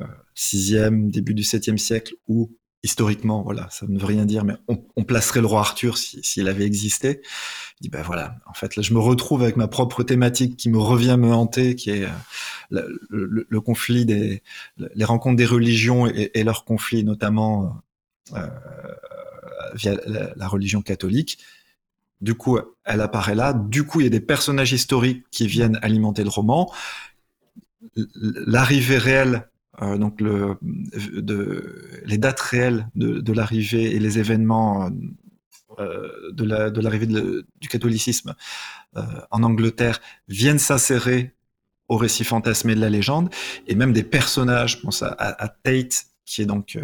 euh, 0.00 0.04
sixième 0.34 1.10
début 1.10 1.34
du 1.34 1.44
septième 1.44 1.78
siècle 1.78 2.14
où 2.26 2.50
historiquement 2.82 3.42
voilà 3.42 3.68
ça 3.70 3.86
ne 3.86 3.98
veut 3.98 4.06
rien 4.06 4.24
dire 4.24 4.44
mais 4.44 4.54
on, 4.68 5.04
placerait 5.04 5.40
le 5.40 5.46
roi 5.46 5.60
Arthur 5.60 5.98
s'il 5.98 6.48
avait 6.48 6.64
existé 6.64 7.20
je 7.24 7.82
dis 7.82 7.88
ben 7.88 8.02
voilà 8.02 8.36
en 8.46 8.54
fait 8.54 8.76
là 8.76 8.82
je 8.82 8.92
me 8.92 8.98
retrouve 8.98 9.42
avec 9.42 9.56
ma 9.56 9.68
propre 9.68 10.02
thématique 10.02 10.56
qui 10.56 10.68
me 10.70 10.78
revient 10.78 11.16
me 11.18 11.32
hanter 11.32 11.76
qui 11.76 11.90
est 11.90 12.06
euh, 12.70 12.82
le, 13.10 13.60
conflit 13.60 14.06
des 14.06 14.42
les 14.76 15.04
rencontres 15.04 15.36
des 15.36 15.46
religions 15.46 16.06
et, 16.06 16.30
et 16.34 16.44
leurs 16.44 16.64
conflits 16.64 17.04
notamment 17.04 17.82
euh, 18.32 18.46
via 19.74 19.96
la, 20.06 20.48
religion 20.48 20.82
catholique. 20.82 21.38
Du 22.24 22.34
coup, 22.34 22.58
elle 22.84 23.02
apparaît 23.02 23.34
là. 23.34 23.52
Du 23.52 23.84
coup, 23.84 24.00
il 24.00 24.04
y 24.04 24.06
a 24.06 24.10
des 24.10 24.18
personnages 24.18 24.72
historiques 24.72 25.26
qui 25.30 25.46
viennent 25.46 25.78
alimenter 25.82 26.22
le 26.22 26.30
roman. 26.30 26.72
L'arrivée 28.16 28.96
réelle, 28.96 29.50
euh, 29.82 29.98
donc 29.98 30.22
le, 30.22 30.56
de, 30.62 32.00
les 32.06 32.16
dates 32.16 32.40
réelles 32.40 32.88
de, 32.94 33.32
l'arrivée 33.34 33.94
et 33.94 33.98
les 33.98 34.18
événements 34.18 34.90
euh, 35.78 36.32
de 36.32 36.80
l'arrivée 36.80 37.06
du 37.06 37.68
catholicisme 37.68 38.34
euh, 38.96 39.02
en 39.30 39.42
Angleterre 39.42 40.00
viennent 40.26 40.58
s'insérer 40.58 41.34
au 41.88 41.98
récit 41.98 42.24
fantasmé 42.24 42.74
de 42.74 42.80
la 42.80 42.88
légende, 42.88 43.28
et 43.66 43.74
même 43.74 43.92
des 43.92 44.02
personnages, 44.02 44.80
pense 44.80 45.02
à, 45.02 45.54
Tate, 45.62 46.06
qui 46.24 46.40
est 46.40 46.46
donc 46.46 46.78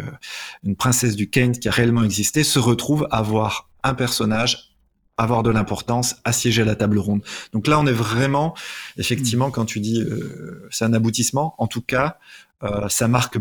une 0.63 0.75
princesse 0.75 1.15
du 1.15 1.27
Kent 1.31 1.59
qui 1.59 1.67
a 1.67 1.71
réellement 1.71 2.03
existé, 2.03 2.43
se 2.43 2.59
retrouve 2.59 3.07
à 3.09 3.17
avoir 3.17 3.71
un 3.83 3.95
personnage, 3.95 4.70
avoir 5.17 5.43
de 5.43 5.49
l'importance, 5.49 6.15
assiéger 6.23 6.63
la 6.63 6.75
table 6.75 6.97
ronde. 6.97 7.21
Donc 7.53 7.67
là, 7.67 7.79
on 7.79 7.85
est 7.85 7.91
vraiment, 7.91 8.55
effectivement, 8.97 9.49
mm. 9.49 9.51
quand 9.51 9.65
tu 9.65 9.79
dis 9.79 10.01
euh, 10.01 10.67
c'est 10.71 10.85
un 10.85 10.93
aboutissement, 10.93 11.55
en 11.57 11.67
tout 11.67 11.81
cas, 11.81 12.17
euh, 12.63 12.89
ça 12.89 13.07
marque 13.07 13.37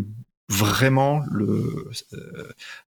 vraiment 0.48 1.22
le, 1.30 1.88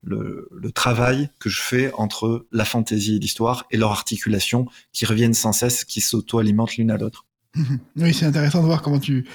le, 0.04 0.50
le, 0.52 0.72
travail 0.72 1.30
que 1.40 1.50
je 1.50 1.62
fais 1.62 1.94
entre 1.94 2.46
la 2.52 2.66
fantaisie 2.66 3.16
et 3.16 3.20
l'histoire 3.20 3.66
et 3.72 3.78
leur 3.78 3.92
articulation 3.92 4.68
qui 4.92 5.06
reviennent 5.06 5.34
sans 5.34 5.54
cesse, 5.54 5.86
qui 5.86 6.02
s'auto-alimentent 6.02 6.76
l'une 6.76 6.92
à 6.92 6.98
l'autre. 6.98 7.26
Oui, 7.96 8.14
c'est 8.14 8.26
intéressant 8.26 8.62
de 8.62 8.66
voir 8.66 8.82
comment 8.82 9.00
tu, 9.00 9.26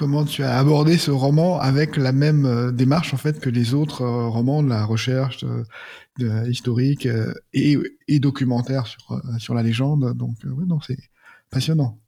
comment 0.00 0.24
tu 0.24 0.42
as 0.42 0.56
abordé 0.56 0.96
ce 0.96 1.10
roman 1.10 1.60
avec 1.60 1.98
la 1.98 2.12
même 2.12 2.46
euh, 2.46 2.72
démarche 2.72 3.12
en 3.12 3.18
fait 3.18 3.38
que 3.38 3.50
les 3.50 3.74
autres 3.74 4.00
euh, 4.00 4.28
romans 4.28 4.62
de 4.62 4.68
la 4.70 4.82
recherche 4.86 5.44
euh, 5.44 6.48
historique 6.48 7.06
et, 7.52 8.18
documentaire 8.18 8.86
sur, 8.86 9.20
sur 9.38 9.52
la 9.52 9.62
légende. 9.62 10.16
Donc, 10.16 10.36
non, 10.44 10.80
c'est 10.80 10.98
passionnant. 11.50 11.98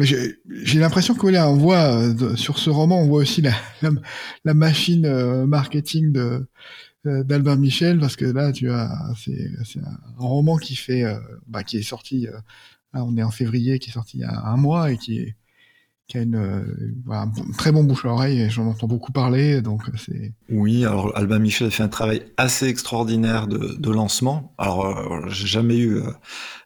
J'ai 0.00 0.80
l'impression 0.80 1.14
que 1.14 1.26
on 1.26 1.56
voit 1.56 2.36
sur 2.36 2.58
ce 2.58 2.70
roman, 2.70 3.00
on 3.00 3.06
voit 3.06 3.20
aussi 3.20 3.42
la, 3.42 3.54
machine 4.54 5.44
marketing 5.46 6.12
de 6.12 6.46
d'Albert 7.04 7.58
Michel 7.58 7.98
parce 7.98 8.16
que 8.16 8.24
là, 8.24 8.52
tu 8.52 8.70
as, 8.70 9.12
c'est 9.16 9.80
un 9.80 9.98
roman 10.18 10.56
qui 10.56 10.76
fait, 10.76 11.04
bah, 11.46 11.62
qui 11.62 11.78
est 11.78 11.82
sorti 11.82 12.26
Là, 12.94 13.04
on 13.04 13.16
est 13.16 13.22
en 13.22 13.30
février, 13.30 13.78
qui 13.78 13.90
est 13.90 13.94
sorti 13.94 14.18
il 14.18 14.20
y 14.20 14.24
a 14.24 14.44
un 14.44 14.56
mois 14.56 14.92
et 14.92 14.98
qui, 14.98 15.18
est, 15.18 15.34
qui 16.06 16.18
a 16.18 16.22
une, 16.22 16.36
euh, 16.36 16.92
un 17.10 17.30
très 17.56 17.72
bon 17.72 17.84
bouche 17.84 18.04
à 18.04 18.08
oreille 18.08 18.50
j'en 18.50 18.66
entends 18.66 18.86
beaucoup 18.86 19.12
parler. 19.12 19.62
Donc 19.62 19.82
c'est. 19.96 20.34
Oui, 20.50 20.84
alors 20.84 21.16
Albin 21.16 21.38
Michel 21.38 21.68
a 21.68 21.70
fait 21.70 21.82
un 21.82 21.88
travail 21.88 22.22
assez 22.36 22.66
extraordinaire 22.66 23.46
de, 23.46 23.90
lancement. 23.90 24.54
Alors 24.58 24.86
euh, 24.86 25.28
j'ai 25.28 25.46
jamais 25.46 25.76
eu 25.76 25.96
euh, 25.96 26.10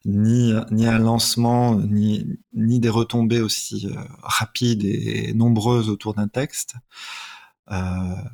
ni 0.04 0.52
ni 0.70 0.86
un 0.86 0.98
lancement 0.98 1.76
ni 1.76 2.38
ni 2.54 2.80
des 2.80 2.88
retombées 2.88 3.40
aussi 3.40 3.88
rapides 4.22 4.84
et 4.84 5.32
nombreuses 5.34 5.90
autour 5.90 6.14
d'un 6.14 6.28
texte. 6.28 6.74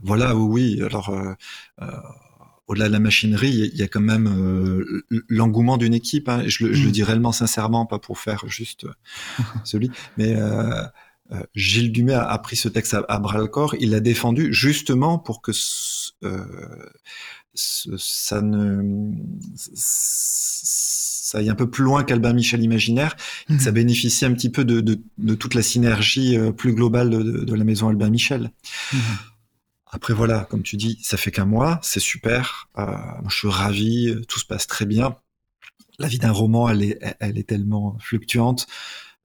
voilà, 0.03 0.37
oui. 0.37 0.81
Alors 0.83 1.11
au-delà 2.69 2.89
de 2.89 2.93
la 2.93 3.01
machinerie, 3.01 3.71
il 3.73 3.79
y 3.79 3.83
a 3.83 3.89
quand 3.89 4.01
même 4.01 4.27
euh, 4.29 5.05
l'engouement 5.29 5.77
d'une 5.77 5.95
équipe. 5.95 6.29
Hein, 6.29 6.45
je, 6.47 6.67
le, 6.67 6.73
je, 6.73 6.83
le, 6.85 6.89
mm. 6.89 6.93
dis 6.93 7.03
réellement 7.03 7.33
sincèrement, 7.33 7.87
pas 7.87 7.99
pour 7.99 8.19
faire 8.19 8.45
juste 8.47 8.85
euh, 8.85 8.93
celui, 9.65 9.91
mais 10.17 10.37
euh, 10.37 10.85
Gilles 11.55 11.93
Dumais 11.93 12.15
a, 12.15 12.25
a, 12.25 12.39
pris 12.39 12.57
ce 12.57 12.69
texte 12.69 12.95
à, 12.95 13.05
à 13.09 13.19
bras 13.19 13.39
le 13.39 13.49
corps. 13.49 13.75
Il 13.81 13.91
l'a 13.91 14.01
défendu 14.01 14.53
justement 14.53 15.19
pour 15.19 15.43
que 15.43 15.53
ça 15.53 16.13
ne 18.43 19.13
ça 19.55 21.39
aille 21.39 21.51
un 21.51 21.55
peu 21.55 21.69
plus 21.69 21.85
loin 21.85 22.05
qu'Albin 22.05 22.35
Michel 22.35 22.63
imaginaire, 22.63 23.17
que 23.49 23.59
ça 23.59 23.71
mm. 23.71 23.75
bénéficie 23.75 24.25
un 24.25 24.33
petit 24.33 24.51
peu 24.51 24.65
de, 24.65 24.81
de, 24.81 25.01
de 25.19 25.35
toute 25.35 25.55
la 25.55 25.63
synergie 25.63 26.39
plus 26.57 26.75
globale 26.75 27.11
de, 27.11 27.23
de, 27.23 27.55
la 27.55 27.65
maison 27.65 27.89
Albin 27.89 28.11
Michel. 28.11 28.53
Mm. 28.93 28.99
Après 29.93 30.15
voilà, 30.15 30.47
comme 30.51 30.63
tu 30.63 30.77
dis, 30.77 30.99
ça 31.03 31.17
fait 31.17 31.31
qu'un 31.31 31.45
mois, 31.45 31.79
c'est 31.83 32.01
super. 32.01 32.69
Euh, 32.79 32.87
je 33.29 33.37
suis 33.37 33.49
ravi, 33.49 34.17
tout 34.27 34.41
se 34.41 34.47
passe 34.47 34.67
très 34.67 34.87
bien. 34.87 35.17
La 35.99 36.09
vie 36.09 36.19
d'un 36.19 36.33
roman, 36.33 36.69
elle 36.69 36.83
est, 36.83 37.17
elle 37.21 37.39
est 37.39 37.49
tellement 37.49 37.99
fluctuante. 38.01 38.67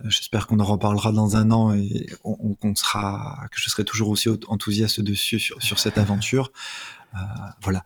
Euh, 0.03 0.09
j'espère 0.09 0.45
qu'on 0.45 0.59
en 0.59 0.65
reparlera 0.65 1.11
dans 1.11 1.37
un 1.37 1.51
an 1.51 1.73
et 1.73 2.07
on, 2.23 2.75
sera, 2.75 3.47
que 3.51 3.59
je 3.59 3.69
serai 3.69 3.83
toujours 3.83 4.09
aussi 4.09 4.29
enthousiaste 4.47 5.01
dessus 5.01 5.39
sur, 5.39 5.61
sur 5.61 5.79
cette 5.79 5.97
aventure. 5.97 6.51
Euh, 7.15 7.19
voilà, 7.61 7.83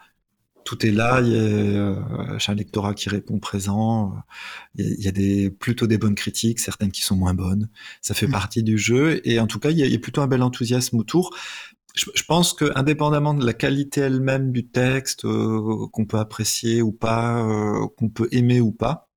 tout 0.65 0.85
est 0.85 0.91
là. 0.91 1.21
Il 1.21 1.29
y 1.29 1.35
a 1.35 1.39
euh, 1.39 2.37
un 2.45 2.53
lectorat 2.53 2.93
qui 2.93 3.09
répond 3.09 3.39
présent. 3.39 4.15
Il 4.75 5.01
y, 5.01 5.07
a, 5.07 5.11
des 5.11 5.49
plutôt 5.49 5.87
des 5.87 5.97
bonnes 5.97 6.15
critiques, 6.15 6.59
certaines 6.59 6.91
qui 6.91 7.01
sont 7.01 7.15
moins 7.15 7.33
bonnes. 7.33 7.69
Ça 8.01 8.13
fait 8.13 8.27
mmh. 8.27 8.31
partie 8.31 8.63
du 8.63 8.77
jeu 8.77 9.25
et 9.27 9.39
en 9.39 9.47
tout 9.47 9.59
cas, 9.59 9.69
il 9.69 9.77
y, 9.77 9.83
a, 9.83 9.85
il 9.85 9.91
y 9.91 9.95
a 9.95 9.99
plutôt 9.99 10.21
un 10.21 10.27
bel 10.27 10.41
enthousiasme 10.41 10.97
autour 10.97 11.35
je, 11.95 12.23
pense 12.27 12.53
que 12.53 12.71
indépendamment 12.75 13.33
de 13.33 13.45
la 13.45 13.53
qualité 13.53 14.01
elle-même 14.01 14.51
du 14.51 14.67
texte, 14.67 15.25
euh, 15.25 15.87
qu'on 15.91 16.05
peut 16.05 16.19
apprécier 16.19 16.81
ou 16.81 16.91
pas, 16.91 17.43
euh, 17.43 17.87
qu'on 17.97 18.09
peut 18.09 18.29
aimer 18.31 18.61
ou 18.61 18.71
pas, 18.71 19.09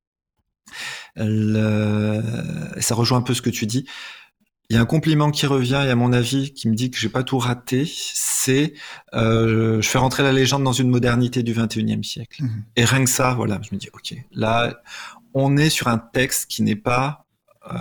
ça 1.17 2.95
rejoint 2.95 3.19
un 3.19 3.23
peu 3.23 3.35
ce 3.35 3.43
que 3.43 3.51
tu 3.51 3.67
dis. 3.67 3.87
Il 4.71 4.77
y 4.77 4.79
a 4.79 4.83
un 4.83 4.87
compliment 4.87 5.31
qui 5.31 5.47
revient 5.47 5.83
et 5.87 5.91
à 5.91 5.95
mon 5.95 6.13
avis 6.13 6.53
qui 6.53 6.69
me 6.69 6.75
dit 6.75 6.91
que 6.91 6.97
j'ai 6.97 7.11
pas 7.11 7.23
tout 7.23 7.39
raté, 7.39 7.85
c'est 7.87 8.73
euh, 9.15 9.83
je 9.83 9.89
fais 9.89 9.99
rentrer 9.99 10.23
la 10.23 10.33
légende 10.33 10.65
dans 10.65 10.73
une 10.73 10.89
modernité 10.89 11.43
du 11.43 11.53
21e 11.53 12.03
siècle. 12.03 12.43
Mmh. 12.43 12.65
Et 12.77 12.85
rien 12.85 13.05
que 13.05 13.11
ça, 13.11 13.35
voilà, 13.35 13.61
je 13.63 13.75
me 13.75 13.79
dis 13.79 13.89
ok, 13.93 14.15
là 14.33 14.75
on 15.35 15.59
est 15.59 15.69
sur 15.69 15.89
un 15.89 15.99
texte 15.99 16.47
qui 16.51 16.63
n'est 16.63 16.77
pas 16.77 17.27
euh, 17.71 17.75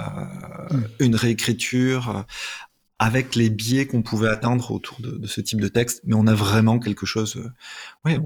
mmh. 0.72 0.84
une 1.00 1.16
réécriture 1.16 2.26
avec 3.04 3.36
les 3.36 3.50
biais 3.50 3.86
qu'on 3.86 4.02
pouvait 4.02 4.30
attendre 4.30 4.72
autour 4.72 5.02
de, 5.02 5.28
ce 5.28 5.42
type 5.42 5.60
de 5.60 5.68
texte, 5.68 6.02
mais 6.06 6.16
on 6.16 6.26
a 6.26 6.34
vraiment 6.34 6.80
quelque 6.80 7.06
chose. 7.06 7.36
Euh, 7.36 7.52
ouais, 8.06 8.18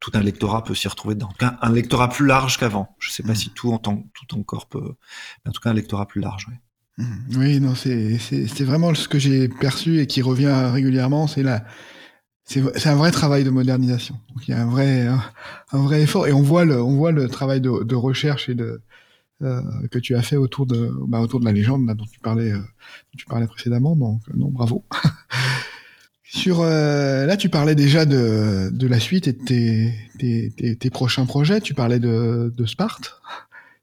tout 0.00 0.10
un 0.14 0.20
lectorat 0.20 0.64
peut 0.64 0.74
s'y 0.74 0.88
retrouver 0.88 1.14
dedans. 1.14 1.28
Un, 1.40 1.56
un, 1.62 1.72
lectorat 1.72 2.08
plus 2.08 2.26
large 2.26 2.58
qu'avant. 2.58 2.96
Je 2.98 3.10
ne 3.10 3.12
sais 3.12 3.22
pas 3.22 3.32
mm. 3.32 3.36
si 3.36 3.50
tout 3.50 3.72
en 3.72 3.78
tant, 3.78 4.04
tout 4.14 4.36
encore 4.36 4.66
peut, 4.66 4.96
mais 5.44 5.50
en 5.50 5.52
tout 5.52 5.60
cas 5.60 5.70
un 5.70 5.74
lectorat 5.74 6.08
plus 6.08 6.20
large. 6.20 6.48
Ouais. 6.48 7.04
Mm. 7.04 7.38
Oui, 7.38 7.60
non, 7.60 7.76
c'est 7.76 8.64
vraiment 8.64 8.92
ce 8.94 9.06
que 9.06 9.20
j'ai 9.20 9.48
perçu 9.48 10.00
et 10.00 10.08
qui 10.08 10.22
revient 10.22 10.70
régulièrement, 10.72 11.28
c'est 11.28 11.44
la 11.44 11.64
c'est 12.44 12.88
un 12.88 12.96
vrai 12.96 13.12
travail 13.12 13.44
de 13.44 13.50
modernisation. 13.50 14.18
Donc, 14.30 14.48
il 14.48 14.50
y 14.50 14.54
a 14.54 14.60
un 14.60 14.66
vrai 14.66 15.06
un, 15.06 15.22
vrai 15.78 16.02
effort 16.02 16.26
et 16.26 16.32
on 16.32 16.42
voit 16.42 16.64
le 16.64 16.82
on 16.82 16.96
voit 16.96 17.12
le 17.12 17.28
travail 17.28 17.60
de, 17.60 17.84
de 17.84 17.94
recherche 17.94 18.48
et 18.48 18.56
de 18.56 18.82
que 19.40 19.98
tu 19.98 20.14
as 20.14 20.22
fait 20.22 20.36
autour 20.36 20.66
de, 20.66 20.90
bah, 21.08 21.20
autour 21.20 21.40
de 21.40 21.44
la 21.44 21.52
légende 21.52 21.86
dont 21.94 22.04
tu 22.04 22.20
parlais, 22.20 22.52
euh, 22.52 22.60
tu 23.16 23.26
parlais 23.26 23.46
précédemment. 23.46 23.96
Donc 23.96 24.22
euh, 24.28 24.32
non, 24.36 24.48
bravo. 24.48 24.84
Sur 26.22 26.62
là, 26.62 27.36
tu 27.36 27.48
parlais 27.48 27.74
déjà 27.74 28.06
de, 28.06 28.70
de 28.72 28.86
la 28.86 29.00
suite 29.00 29.26
et 29.26 29.32
de 29.32 29.44
tes, 29.44 29.92
tes, 30.56 30.76
tes, 30.76 30.90
prochains 30.90 31.26
projets. 31.26 31.60
Tu 31.60 31.74
parlais 31.74 31.98
de, 31.98 32.52
de 32.56 32.66
Sparte. 32.66 33.20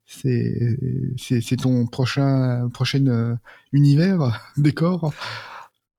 C'est 0.05 0.77
c'est 1.17 1.57
ton 1.57 1.87
prochain 1.87 2.69
prochain 2.69 3.37
univers 3.73 4.53
décor? 4.57 5.13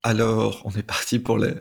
Alors, 0.02 0.62
on 0.64 0.70
est 0.70 0.82
parti 0.82 1.18
pour 1.18 1.36
les 1.36 1.52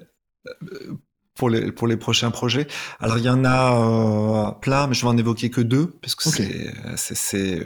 pour 1.38 1.49
les, 1.49 1.71
pour 1.71 1.88
les 1.88 1.97
prochains 1.97 2.31
projets. 2.31 2.67
Alors 2.99 3.17
il 3.17 3.23
y 3.23 3.29
en 3.29 3.45
a 3.45 4.49
euh, 4.49 4.51
plein, 4.59 4.88
mais 4.88 4.93
je 4.93 5.03
vais 5.03 5.07
en 5.07 5.17
évoquer 5.17 5.49
que 5.49 5.61
deux, 5.61 5.88
parce 6.01 6.15
que 6.15 6.29
c'est 6.29 6.73
c'est 6.95 7.65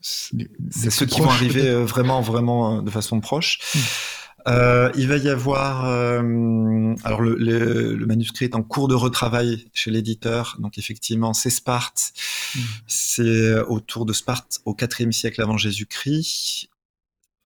c'est 0.00 0.90
ceux 0.90 1.06
qui 1.06 1.20
vont 1.20 1.30
arriver 1.30 1.68
euh, 1.68 1.84
vraiment 1.84 2.20
vraiment 2.20 2.78
euh, 2.78 2.82
de 2.82 2.90
façon 2.90 3.20
proche. 3.20 3.58
Hmm. 3.74 3.78
Euh, 4.48 4.92
il 4.94 5.08
va 5.08 5.16
y 5.16 5.28
avoir 5.28 5.86
euh, 5.86 6.94
alors 7.02 7.20
le, 7.20 7.34
le, 7.34 7.96
le, 7.96 8.06
manuscrit 8.06 8.44
est 8.44 8.54
en 8.54 8.62
cours 8.62 8.86
de 8.86 8.94
retravail 8.94 9.66
chez 9.74 9.90
l'éditeur, 9.90 10.56
donc 10.60 10.78
effectivement 10.78 11.34
c'est 11.34 11.50
Sparte, 11.50 12.12
hmm. 12.54 12.60
c'est 12.86 13.58
autour 13.62 14.06
de 14.06 14.12
Sparte 14.12 14.60
au 14.64 14.76
IVe 14.80 15.10
siècle 15.10 15.42
avant 15.42 15.56
Jésus-Christ. 15.56 16.68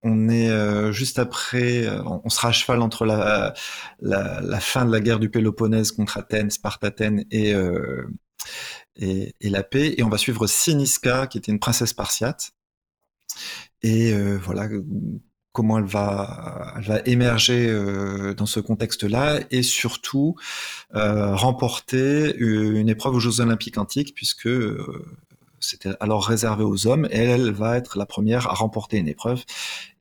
On 0.03 0.31
est 0.31 0.49
euh, 0.51 0.93
juste 0.93 1.19
après, 1.19 1.87
euh, 1.87 2.03
on 2.05 2.31
sera 2.31 2.49
à 2.49 2.79
entre 2.81 3.05
la, 3.05 4.61
fin 4.61 4.87
de 4.87 4.93
la 4.93 5.01
guerre 5.01 5.19
du 5.19 5.29
Péloponnèse 5.29 5.93
contre 5.93 6.17
Athènes, 6.17 6.51
Sparte-Athènes 6.51 7.27
et, 7.31 7.55
euh, 7.55 8.09
et, 8.97 9.35
et, 9.41 9.51
la 9.51 9.63
paix, 9.63 9.95
et 9.99 10.03
on 10.03 10.09
va 10.09 10.17
suivre 10.17 10.47
Siniska, 10.47 11.27
qui 11.27 11.37
était 11.37 11.53
une 11.53 11.59
princesse 11.59 11.91
spartiate. 11.91 12.53
Et 13.83 14.13
voilà 14.39 14.69
comment 15.53 15.79
elle 15.79 15.85
va, 15.85 16.75
elle 16.77 16.85
va 16.85 17.01
émerger 17.07 17.73
dans 18.37 18.47
ce 18.47 18.61
contexte-là, 18.61 19.41
et 19.51 19.63
surtout 19.63 20.35
remporter 20.93 22.37
une 22.37 22.89
épreuve 22.89 23.15
aux 23.15 23.21
Jeux 23.21 23.41
Olympiques 23.41 23.79
antiques, 23.79 24.15
puisque 24.15 24.49
c'était 25.61 25.91
alors 26.01 26.27
réservé 26.27 26.65
aux 26.65 26.87
hommes, 26.87 27.07
et 27.11 27.19
elle 27.19 27.51
va 27.53 27.77
être 27.77 27.99
la 27.99 28.07
première 28.07 28.49
à 28.49 28.55
remporter 28.55 28.97
une 28.99 29.09
épreuve, 29.09 29.45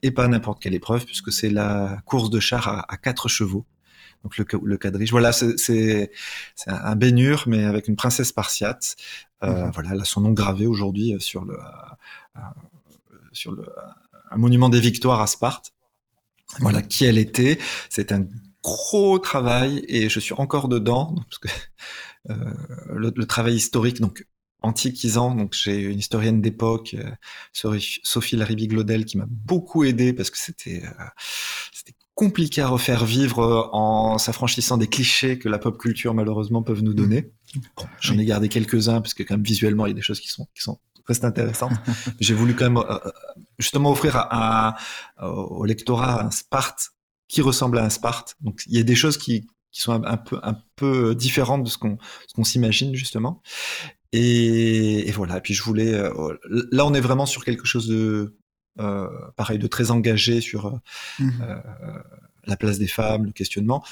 et 0.02 0.12
pas 0.12 0.28
n'importe 0.28 0.62
quelle 0.62 0.74
épreuve, 0.74 1.06
puisque 1.06 1.32
c'est 1.32 1.50
la 1.50 2.02
course 2.06 2.30
de 2.30 2.40
char 2.40 2.86
à, 2.88 2.98
quatre 2.98 3.28
chevaux. 3.28 3.66
donc 4.24 4.38
le, 4.38 4.46
le 4.64 4.78
quadrige. 4.78 5.12
Voilà, 5.12 5.32
c'est 5.32 6.12
un 6.68 6.96
baignure, 6.96 7.44
mais 7.48 7.66
avec 7.66 7.88
une 7.88 7.96
princesse 7.96 8.30
spartiate. 8.30 8.96
Mhm. 9.42 9.72
Voilà, 9.74 9.92
elle 9.94 10.02
a 10.02 10.06
son 10.06 10.22
nom 10.22 10.32
gravé 10.32 10.66
aujourd'hui 10.66 11.16
sur 11.20 11.46
le 11.46 11.58
sur 13.32 13.52
le 13.52 13.66
un 14.32 14.38
monument 14.38 14.70
des 14.70 14.80
victoires 14.80 15.22
à 15.22 15.28
Sparte. 15.28 15.74
Voilà 16.60 16.82
qui 16.82 17.06
elle 17.06 17.18
était. 17.18 17.60
C'est 17.90 18.12
un 18.12 18.26
gros 18.64 19.20
travail 19.20 19.86
et 19.88 20.10
je 20.10 20.20
suis 20.20 20.34
encore 20.34 20.68
dedans 20.68 21.16
parce 21.16 21.38
que 21.38 21.48
euh, 22.30 22.36
le, 22.90 23.14
le, 23.16 23.26
travail 23.26 23.56
historique 23.56 24.02
donc 24.02 24.26
antiquisant. 24.62 25.36
Donc 25.36 25.54
j'ai 25.54 25.82
une 25.82 26.00
historienne 26.00 26.42
d'époque, 26.42 26.96
euh, 26.96 27.80
Sophie 28.04 28.36
Laribi-Glodel, 28.36 29.06
qui 29.06 29.18
m'a 29.18 29.26
beaucoup 29.28 29.84
aidé 29.84 30.14
parce 30.14 30.30
que 30.30 30.38
c'était 30.38 30.84
euh, 30.84 31.04
c'était 31.74 31.96
compliqué 32.16 32.62
à 32.62 32.68
refaire 32.68 33.06
vivre 33.06 33.40
euh, 33.40 33.70
en 33.72 34.18
s'affranchissant 34.18 34.78
des 34.78 34.88
clichés 34.88 35.40
que 35.40 35.50
la 35.50 35.60
pop 35.60 35.78
culture 35.78 36.14
malheureusement 36.14 36.64
peuvent 36.64 36.84
nous 36.84 36.94
donner. 36.94 37.32
J'en 38.02 38.18
ai 38.18 38.26
gardé 38.26 38.50
quelques-uns 38.50 39.02
parce 39.02 39.14
que 39.14 39.24
quand 39.24 39.36
même 39.36 39.44
visuellement 39.44 39.86
il 39.86 39.90
y 39.90 39.94
a 39.94 39.96
des 39.96 40.02
choses 40.02 40.20
qui 40.20 40.30
sont 40.30 40.48
qui 40.54 40.62
sont 40.62 40.80
très 41.06 41.26
intéressantes. 41.26 41.74
j'ai 42.20 42.34
voulu 42.34 42.56
quand 42.56 42.70
même 42.70 42.84
justement 43.58 43.92
offrir 43.92 44.16
à, 44.16 44.76
au 45.22 45.66
lectorat 45.66 46.24
un 46.24 46.32
Sparte 46.32 46.92
qui 47.28 47.42
ressemble 47.42 47.80
à 47.80 47.86
un 47.86 47.90
Sparte. 47.90 48.36
Donc 48.42 48.64
il 48.68 48.76
y 48.76 48.80
a 48.80 48.84
des 48.84 48.96
choses 48.96 49.18
qui 49.18 49.48
qui 49.72 49.82
sont 49.82 50.04
un, 50.04 50.18
peu 50.18 50.40
un 50.42 50.58
peu 50.76 51.14
différentes 51.14 51.64
de 51.64 51.70
ce 51.70 51.78
qu'on 51.78 51.98
ce 52.28 52.34
qu'on 52.34 52.44
s'imagine 52.44 52.96
justement. 52.96 53.42
Et, 54.12 55.08
et, 55.08 55.12
voilà. 55.12 55.38
Et 55.38 55.42
puis 55.42 55.54
je 55.54 55.64
voulais. 55.64 55.94
Euh, 55.94 56.38
là, 56.72 56.86
on 56.86 56.94
est 56.94 57.02
vraiment 57.02 57.26
sur 57.26 57.44
quelque 57.46 57.66
chose 57.66 57.88
de 57.88 58.36
euh, 58.80 59.08
pareil, 59.36 59.60
de 59.60 59.68
très 59.68 59.92
engagé 59.92 60.42
sur 60.42 60.68
euh, 60.68 60.78
mmh 61.20 61.30
euh 61.42 61.56
la 62.46 62.56
place 62.56 62.80
des 62.80 62.88
femmes, 62.88 63.26
le 63.26 63.32
questionnement. 63.32 63.84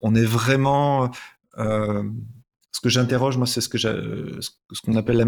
On 0.00 0.16
est 0.16 0.24
vraiment. 0.24 1.12
ce 1.56 2.80
que 2.82 2.88
j'interroge, 2.88 3.36
moi, 3.36 3.46
c'est 3.46 3.60
ce 3.60 3.68
que 3.68 3.78
ce 3.78 4.80
qu'on 4.82 4.96
appelle 4.96 5.16
la, 5.16 5.24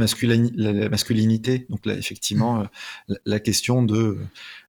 la, 0.72 0.88
masculinité. 0.88 1.66
Donc 1.68 1.86
là, 1.86 1.94
effectivement, 1.94 2.62
mmh. 2.62 3.14
la, 3.24 3.38
question 3.38 3.84
de, 3.84 4.18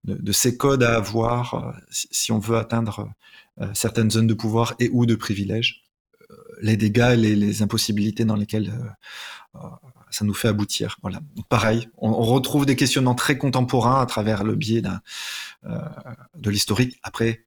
de, 0.04 0.14
de, 0.14 0.32
ces 0.32 0.58
codes 0.58 0.84
à 0.84 0.96
avoir 0.96 1.76
si, 1.90 2.08
si 2.12 2.32
on 2.32 2.38
veut 2.38 2.58
atteindre 2.58 3.10
certaines 3.74 4.12
zones 4.12 4.28
de 4.28 4.36
pouvoir 4.36 4.76
et 4.80 4.90
ou 4.92 5.08
de 5.08 5.16
privilèges 5.16 5.83
les 6.62 6.78
dégâts 6.78 7.12
et 7.14 7.18
les, 7.18 7.36
les, 7.36 7.62
impossibilités 7.62 8.26
dans 8.26 8.36
lesquelles 8.36 8.72
ça 10.14 10.26
nous 10.26 10.34
fait 10.34 10.48
aboutir. 10.48 10.98
Voilà. 11.02 11.22
pareil, 11.50 11.90
on, 11.98 12.14
retrouve 12.14 12.66
des 12.66 12.76
questionnements 12.76 13.16
très 13.16 13.38
contemporains 13.38 14.00
à 14.00 14.06
travers 14.06 14.44
le 14.44 14.56
biais 14.56 14.84
euh, 15.66 15.80
de 16.38 16.50
l'historique. 16.50 17.00
Après, 17.04 17.46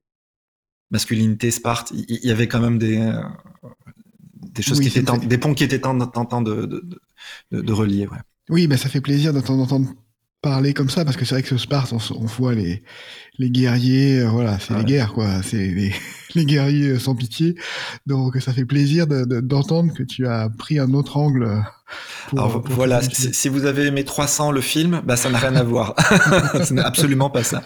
masculinité, 0.90 1.50
Sparte, 1.50 1.92
il 1.92 2.24
y, 2.24 2.30
avait 2.30 2.48
quand 2.48 2.60
même 2.60 2.78
des, 2.78 2.98
euh, 2.98 3.22
des 4.34 4.62
choses 4.62 4.80
qui 4.80 4.88
étaient 4.88 5.02
des 5.26 5.38
ponts 5.38 5.54
qui 5.54 5.64
étaient 5.64 5.80
tentants 5.80 6.42
de, 6.42 6.66
de, 6.66 6.88
de, 7.52 7.60
de, 7.60 7.72
relier. 7.72 8.06
Ouais. 8.08 8.18
Oui, 8.48 8.66
ben 8.66 8.76
ça 8.76 8.88
fait 8.88 9.00
plaisir 9.00 9.32
d'entendre 9.32 9.94
parler 10.48 10.74
comme 10.74 10.90
ça 10.90 11.04
parce 11.04 11.16
que 11.16 11.24
c'est 11.24 11.34
vrai 11.34 11.42
que 11.42 11.48
ce 11.48 11.56
Sparte, 11.56 11.92
on, 11.92 12.24
voit 12.24 12.54
les, 12.54 12.84
les 13.38 13.50
guerriers, 13.50 14.20
euh, 14.20 14.28
voilà, 14.28 14.60
c'est 14.60 14.74
les 14.74 14.84
guerres 14.84 15.12
quoi, 15.12 15.42
c'est 15.42 15.56
les, 15.56 15.92
les, 16.36 16.44
guerriers 16.44 17.00
sans 17.00 17.16
pitié. 17.16 17.56
Donc 18.06 18.36
ça 18.36 18.52
fait 18.52 18.64
plaisir 18.64 19.08
d'entendre 19.08 19.92
que 19.92 20.04
tu 20.04 20.26
as 20.28 20.48
pris 20.48 20.78
un 20.78 20.94
autre 20.94 21.16
angle 21.16 21.64
alors, 22.32 22.60
voilà, 22.70 23.00
si, 23.00 23.48
vous 23.48 23.64
avez 23.64 23.86
aimé 23.86 24.04
300 24.04 24.50
le 24.50 24.60
film, 24.60 25.02
bah 25.04 25.16
ça 25.16 25.30
n'a 25.30 25.38
rien 25.38 25.54
à 25.54 25.62
voir. 25.62 25.94
ce 26.64 26.74
n'est 26.74 26.82
absolument 26.82 27.30
pas 27.30 27.44
ça. 27.44 27.62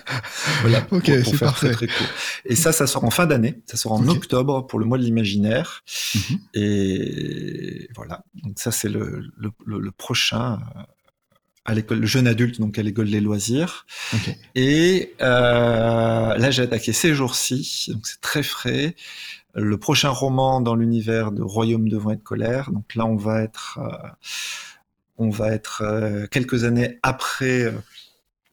Voilà. 0.61 0.87
Ok, 0.91 1.07
c'est 1.07 1.39
parfait. 1.39 1.71
Très, 1.73 1.87
très 1.87 2.05
Et 2.45 2.57
ça, 2.57 2.73
ça 2.73 2.87
sort 2.87 3.05
en 3.05 3.11
fin 3.11 3.27
d'année. 3.27 3.63
Ça 3.65 3.79
sort 3.79 3.93
en 3.93 4.07
octobre 4.09 4.67
pour 4.67 4.79
le 4.79 4.85
mois 4.85 4.99
de 4.99 5.05
l'imaginaire. 5.05 5.83
Mhm. 6.15 6.39
Et 6.53 7.89
voilà. 7.97 8.25
Donc 8.43 8.59
ça, 8.59 8.71
c'est 8.71 8.91
le, 8.91 9.23
le, 9.39 9.51
le, 9.65 9.91
prochain 9.91 10.59
euh, 10.77 10.83
à 11.65 11.75
l'école, 11.75 12.01
le 12.01 12.07
jeune 12.07 12.27
adulte, 12.27 12.61
donc 12.61 12.79
à 12.79 12.83
l'école 12.83 13.11
des 13.11 13.21
loisirs. 13.21 13.87
Et 14.55 15.15
euh, 15.21 16.37
là, 16.37 16.51
j'ai 16.51 16.63
attaqué 16.63 16.93
ces 16.93 17.15
jours-ci, 17.15 17.87
donc 17.93 18.07
c'est 18.07 18.21
très 18.21 18.43
frais 18.43 18.95
le 19.55 19.79
prochain 19.79 20.11
roman 20.11 20.61
dans 20.61 20.77
l'univers 20.77 21.33
de 21.33 21.43
Royaume 21.43 21.89
de 21.89 21.97
vent 21.97 22.11
et 22.11 22.17
de 22.17 22.23
colère. 22.23 22.71
Donc 22.71 22.95
là, 22.95 23.05
on 23.05 23.17
va 23.17 23.43
être, 23.43 23.81
euh, 23.83 24.09
on 25.19 25.29
va 25.29 25.51
être 25.51 25.83
euh, 25.85 26.27
quelques 26.29 26.65
années 26.65 26.99
après, 27.03 27.75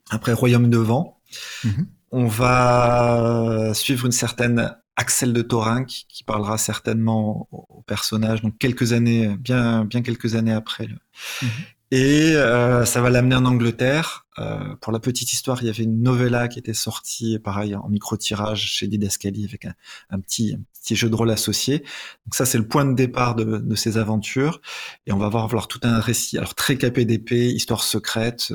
après 0.09 0.33
Royaume 0.33 0.69
de 0.69 0.77
vent. 0.77 1.19
Mhm. 1.63 1.87
On 2.11 2.25
va 2.25 3.73
suivre 3.73 4.05
une 4.05 4.11
certaine 4.11 4.75
Axel 4.95 5.31
de 5.31 5.43
Thorinck 5.43 6.05
qui 6.09 6.23
parlera 6.23 6.57
certainement 6.57 7.47
au, 7.51 7.83
personnage. 7.85 8.41
Donc 8.41 8.57
quelques 8.57 8.93
années, 8.93 9.35
bien, 9.37 9.85
bien 9.85 10.01
quelques 10.01 10.33
années 10.35 10.53
après. 10.53 10.87
Le... 10.87 10.97
Mhm. 11.43 11.49
Et 11.89 12.35
euh, 12.35 12.85
ça 12.85 13.01
va 13.01 13.09
l'amener 13.09 13.35
en 13.35 13.45
Angleterre. 13.45 14.25
Euh, 14.39 14.75
pour 14.81 14.91
la 14.91 14.99
petite 14.99 15.31
histoire, 15.33 15.63
il 15.63 15.67
y 15.67 15.69
avait 15.69 15.83
une 15.83 16.01
novella 16.01 16.47
qui 16.47 16.59
était 16.59 16.73
sortie, 16.73 17.39
pareil, 17.39 17.75
en 17.75 17.87
micro-tirage 17.89 18.61
chez 18.61 18.87
Didascali 18.87 19.45
avec 19.45 19.65
un, 19.65 19.73
un, 20.09 20.19
petit, 20.19 20.53
un, 20.53 20.61
petit, 20.81 20.95
jeu 20.95 21.09
de 21.09 21.15
rôle 21.15 21.31
associé. 21.31 21.79
Donc 22.25 22.35
ça, 22.35 22.45
c'est 22.45 22.57
le 22.57 22.67
point 22.67 22.85
de 22.85 22.93
départ 22.93 23.35
de, 23.35 23.43
de, 23.43 23.75
ces 23.75 23.97
aventures. 23.97 24.61
Et 25.05 25.11
on 25.11 25.17
va 25.17 25.29
voir, 25.29 25.47
voir 25.47 25.67
tout 25.67 25.79
un 25.83 25.99
récit, 25.99 26.37
alors 26.37 26.55
très 26.55 26.77
capé 26.77 27.05
d'épée, 27.05 27.51
histoire 27.51 27.83
secrète. 27.83 28.51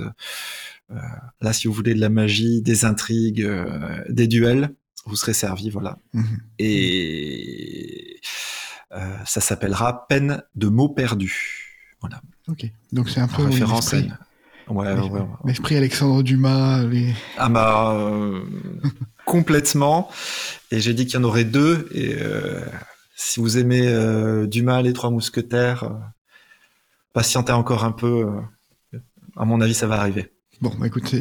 Euh, 0.93 0.99
là, 1.41 1.53
si 1.53 1.68
vous 1.68 1.74
voulez 1.74 1.95
de 1.95 2.01
la 2.01 2.09
magie, 2.09 2.62
des 2.62 2.85
intrigues, 2.85 3.43
euh, 3.43 4.03
des 4.09 4.26
duels, 4.26 4.74
vous 5.07 5.16
serez 5.16 5.35
servi, 5.35 5.70
voilà. 5.70 5.99
Mhm. 6.12 6.41
Et 6.59 8.20
euh, 8.93 9.16
ça 9.24 9.41
s'appellera 9.41 10.07
Peine 10.07 10.43
de 10.55 10.68
mots 10.68 10.89
perdus. 10.89 11.97
Voilà. 12.01 12.20
Ok. 12.49 12.66
Donc 12.93 13.09
c'est 13.09 13.20
un 13.20 13.28
peu 13.28 13.45
référence 13.45 13.93
l'esprit. 13.93 14.12
Ouais, 14.68 14.93
ouais, 14.93 15.11
ouais, 15.11 15.20
L'esprit 15.45 15.76
Alexandre 15.76 16.22
Dumas. 16.22 16.84
Les... 16.84 17.12
Ah 17.36 17.49
bah 17.49 17.93
euh, 17.95 18.43
complètement. 19.24 20.11
Et 20.70 20.80
j'ai 20.80 20.95
dit 20.95 21.07
qu'il 21.07 21.14
y 21.14 21.18
en 21.18 21.24
aurait 21.24 21.45
deux. 21.45 21.88
Et 21.93 22.14
euh, 22.18 22.61
si 23.16 23.40
vous 23.40 23.59
aimez 23.59 23.86
euh, 23.86 24.47
Dumas, 24.47 24.82
les 24.82 24.93
Trois 24.93 25.11
Mousquetaires, 25.11 25.90
patientez 27.12 27.53
encore 27.53 27.84
un 27.84 27.93
peu. 27.93 28.28
À 29.36 29.45
mon 29.45 29.61
avis, 29.61 29.74
ça 29.74 29.86
va 29.86 30.01
arriver. 30.01 30.32
Bon, 30.63 30.71
bah 30.79 30.87
écoute, 30.87 31.13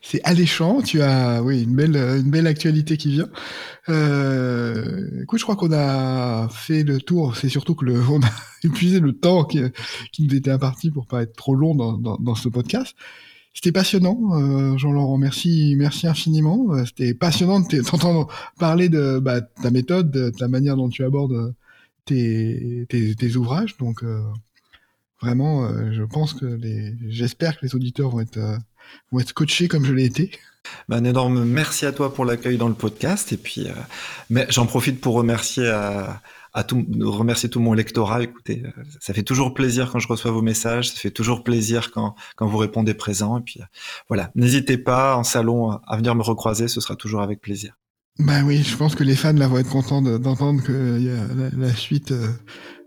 c'est 0.00 0.20
alléchant. 0.22 0.80
Tu 0.80 1.02
as, 1.02 1.42
oui, 1.42 1.64
une 1.64 1.74
belle, 1.74 1.96
une 1.96 2.30
belle 2.30 2.46
actualité 2.46 2.96
qui 2.96 3.10
vient. 3.10 3.28
Euh, 3.88 5.22
écoute, 5.22 5.40
je 5.40 5.44
crois 5.44 5.56
qu'on 5.56 5.72
a 5.72 6.48
fait 6.50 6.84
le 6.84 7.00
tour. 7.00 7.36
C'est 7.36 7.48
surtout 7.48 7.74
que 7.74 7.84
le, 7.84 8.00
on 8.08 8.22
a 8.22 8.30
épuisé 8.62 9.00
le 9.00 9.12
temps 9.12 9.42
qui, 9.42 9.60
qui 10.12 10.22
nous 10.22 10.36
était 10.36 10.52
imparti 10.52 10.92
pour 10.92 11.08
pas 11.08 11.22
être 11.22 11.34
trop 11.34 11.56
long 11.56 11.74
dans, 11.74 11.98
dans, 11.98 12.34
ce 12.36 12.48
podcast. 12.48 12.94
C'était 13.54 13.72
passionnant, 13.72 14.20
euh, 14.34 14.78
Jean-Laurent. 14.78 15.18
Merci, 15.18 15.74
merci 15.76 16.06
infiniment. 16.06 16.68
Euh, 16.70 16.84
c'était 16.84 17.12
passionnant 17.12 17.58
de 17.58 17.80
t'entendre 17.82 18.28
parler 18.56 18.88
de 18.88 19.18
bah, 19.18 19.40
ta 19.40 19.72
méthode, 19.72 20.12
de 20.12 20.30
ta 20.30 20.46
manière 20.46 20.76
dont 20.76 20.88
tu 20.88 21.02
abordes 21.02 21.54
tes, 22.04 22.86
tes, 22.88 23.36
ouvrages. 23.36 23.76
Donc, 23.78 24.04
euh, 24.04 24.22
vraiment, 25.20 25.64
euh, 25.64 25.90
je 25.92 26.04
pense 26.04 26.34
que 26.34 26.46
les, 26.46 26.94
j'espère 27.08 27.58
que 27.58 27.66
les 27.66 27.74
auditeurs 27.74 28.10
vont 28.10 28.20
être 28.20 28.38
vont 29.12 29.20
être 29.20 29.32
coachés 29.32 29.68
comme 29.68 29.84
je 29.84 29.92
l'ai 29.92 30.04
été. 30.04 30.30
Ben, 30.88 30.98
un 30.98 31.04
énorme 31.04 31.44
merci 31.44 31.86
à 31.86 31.92
toi 31.92 32.12
pour 32.12 32.24
l'accueil 32.24 32.56
dans 32.56 32.68
le 32.68 32.74
podcast. 32.74 33.32
Et 33.32 33.36
puis, 33.36 33.68
euh, 33.68 33.72
mais 34.30 34.46
j'en 34.48 34.66
profite 34.66 35.00
pour 35.00 35.14
remercier 35.14 35.68
à, 35.68 36.22
à 36.52 36.64
tout, 36.64 36.84
remercier 37.00 37.48
tout 37.48 37.60
mon 37.60 37.72
lectorat. 37.72 38.22
Écoutez, 38.22 38.62
euh, 38.64 38.82
ça 39.00 39.14
fait 39.14 39.22
toujours 39.22 39.54
plaisir 39.54 39.90
quand 39.90 39.98
je 39.98 40.08
reçois 40.08 40.30
vos 40.30 40.42
messages. 40.42 40.90
Ça 40.90 40.96
fait 40.98 41.10
toujours 41.10 41.44
plaisir 41.44 41.90
quand, 41.92 42.14
quand 42.36 42.46
vous 42.46 42.58
répondez 42.58 42.94
présent. 42.94 43.38
Et 43.38 43.42
puis, 43.42 43.60
euh, 43.60 43.66
voilà. 44.08 44.30
N'hésitez 44.34 44.78
pas 44.78 45.16
en 45.16 45.24
salon 45.24 45.70
à 45.70 45.96
venir 45.96 46.14
me 46.14 46.22
recroiser. 46.22 46.68
Ce 46.68 46.80
sera 46.80 46.96
toujours 46.96 47.22
avec 47.22 47.40
plaisir. 47.40 47.74
Ben 48.18 48.44
oui, 48.44 48.62
je 48.62 48.74
pense 48.76 48.94
que 48.94 49.04
les 49.04 49.14
fans 49.14 49.34
là 49.34 49.46
vont 49.46 49.58
être 49.58 49.68
contents 49.68 50.00
d'entendre 50.00 50.62
que 50.62 50.98
y 50.98 51.10
a 51.10 51.26
la, 51.34 51.50
la 51.50 51.74
suite 51.74 52.14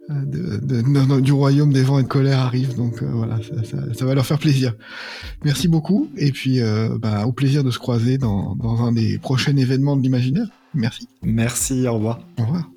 du 0.09 1.31
royaume 1.31 1.71
des 1.71 1.83
vents 1.83 1.99
et 1.99 2.03
de 2.03 2.07
colère 2.07 2.39
arrive. 2.39 2.75
Donc 2.75 3.01
euh, 3.01 3.09
voilà, 3.11 3.39
ça, 3.93 4.05
va 4.05 4.13
leur 4.13 4.25
faire 4.25 4.39
plaisir. 4.39 4.73
Merci 5.43 5.67
beaucoup. 5.67 6.09
Et 6.17 6.31
puis 6.31 6.61
euh, 6.61 6.97
bah, 6.99 7.25
au 7.25 7.31
plaisir 7.31 7.63
de 7.63 7.71
se 7.71 7.79
croiser 7.79 8.17
dans 8.17 8.57
un 8.83 8.91
des 8.91 9.17
prochains 9.17 9.55
événements 9.55 9.95
de 9.95 10.01
l'imaginaire. 10.01 10.47
Merci. 10.73 11.07
Merci, 11.21 11.87
au 11.87 11.95
revoir. 11.95 12.19
Au 12.37 12.43
revoir. 12.43 12.69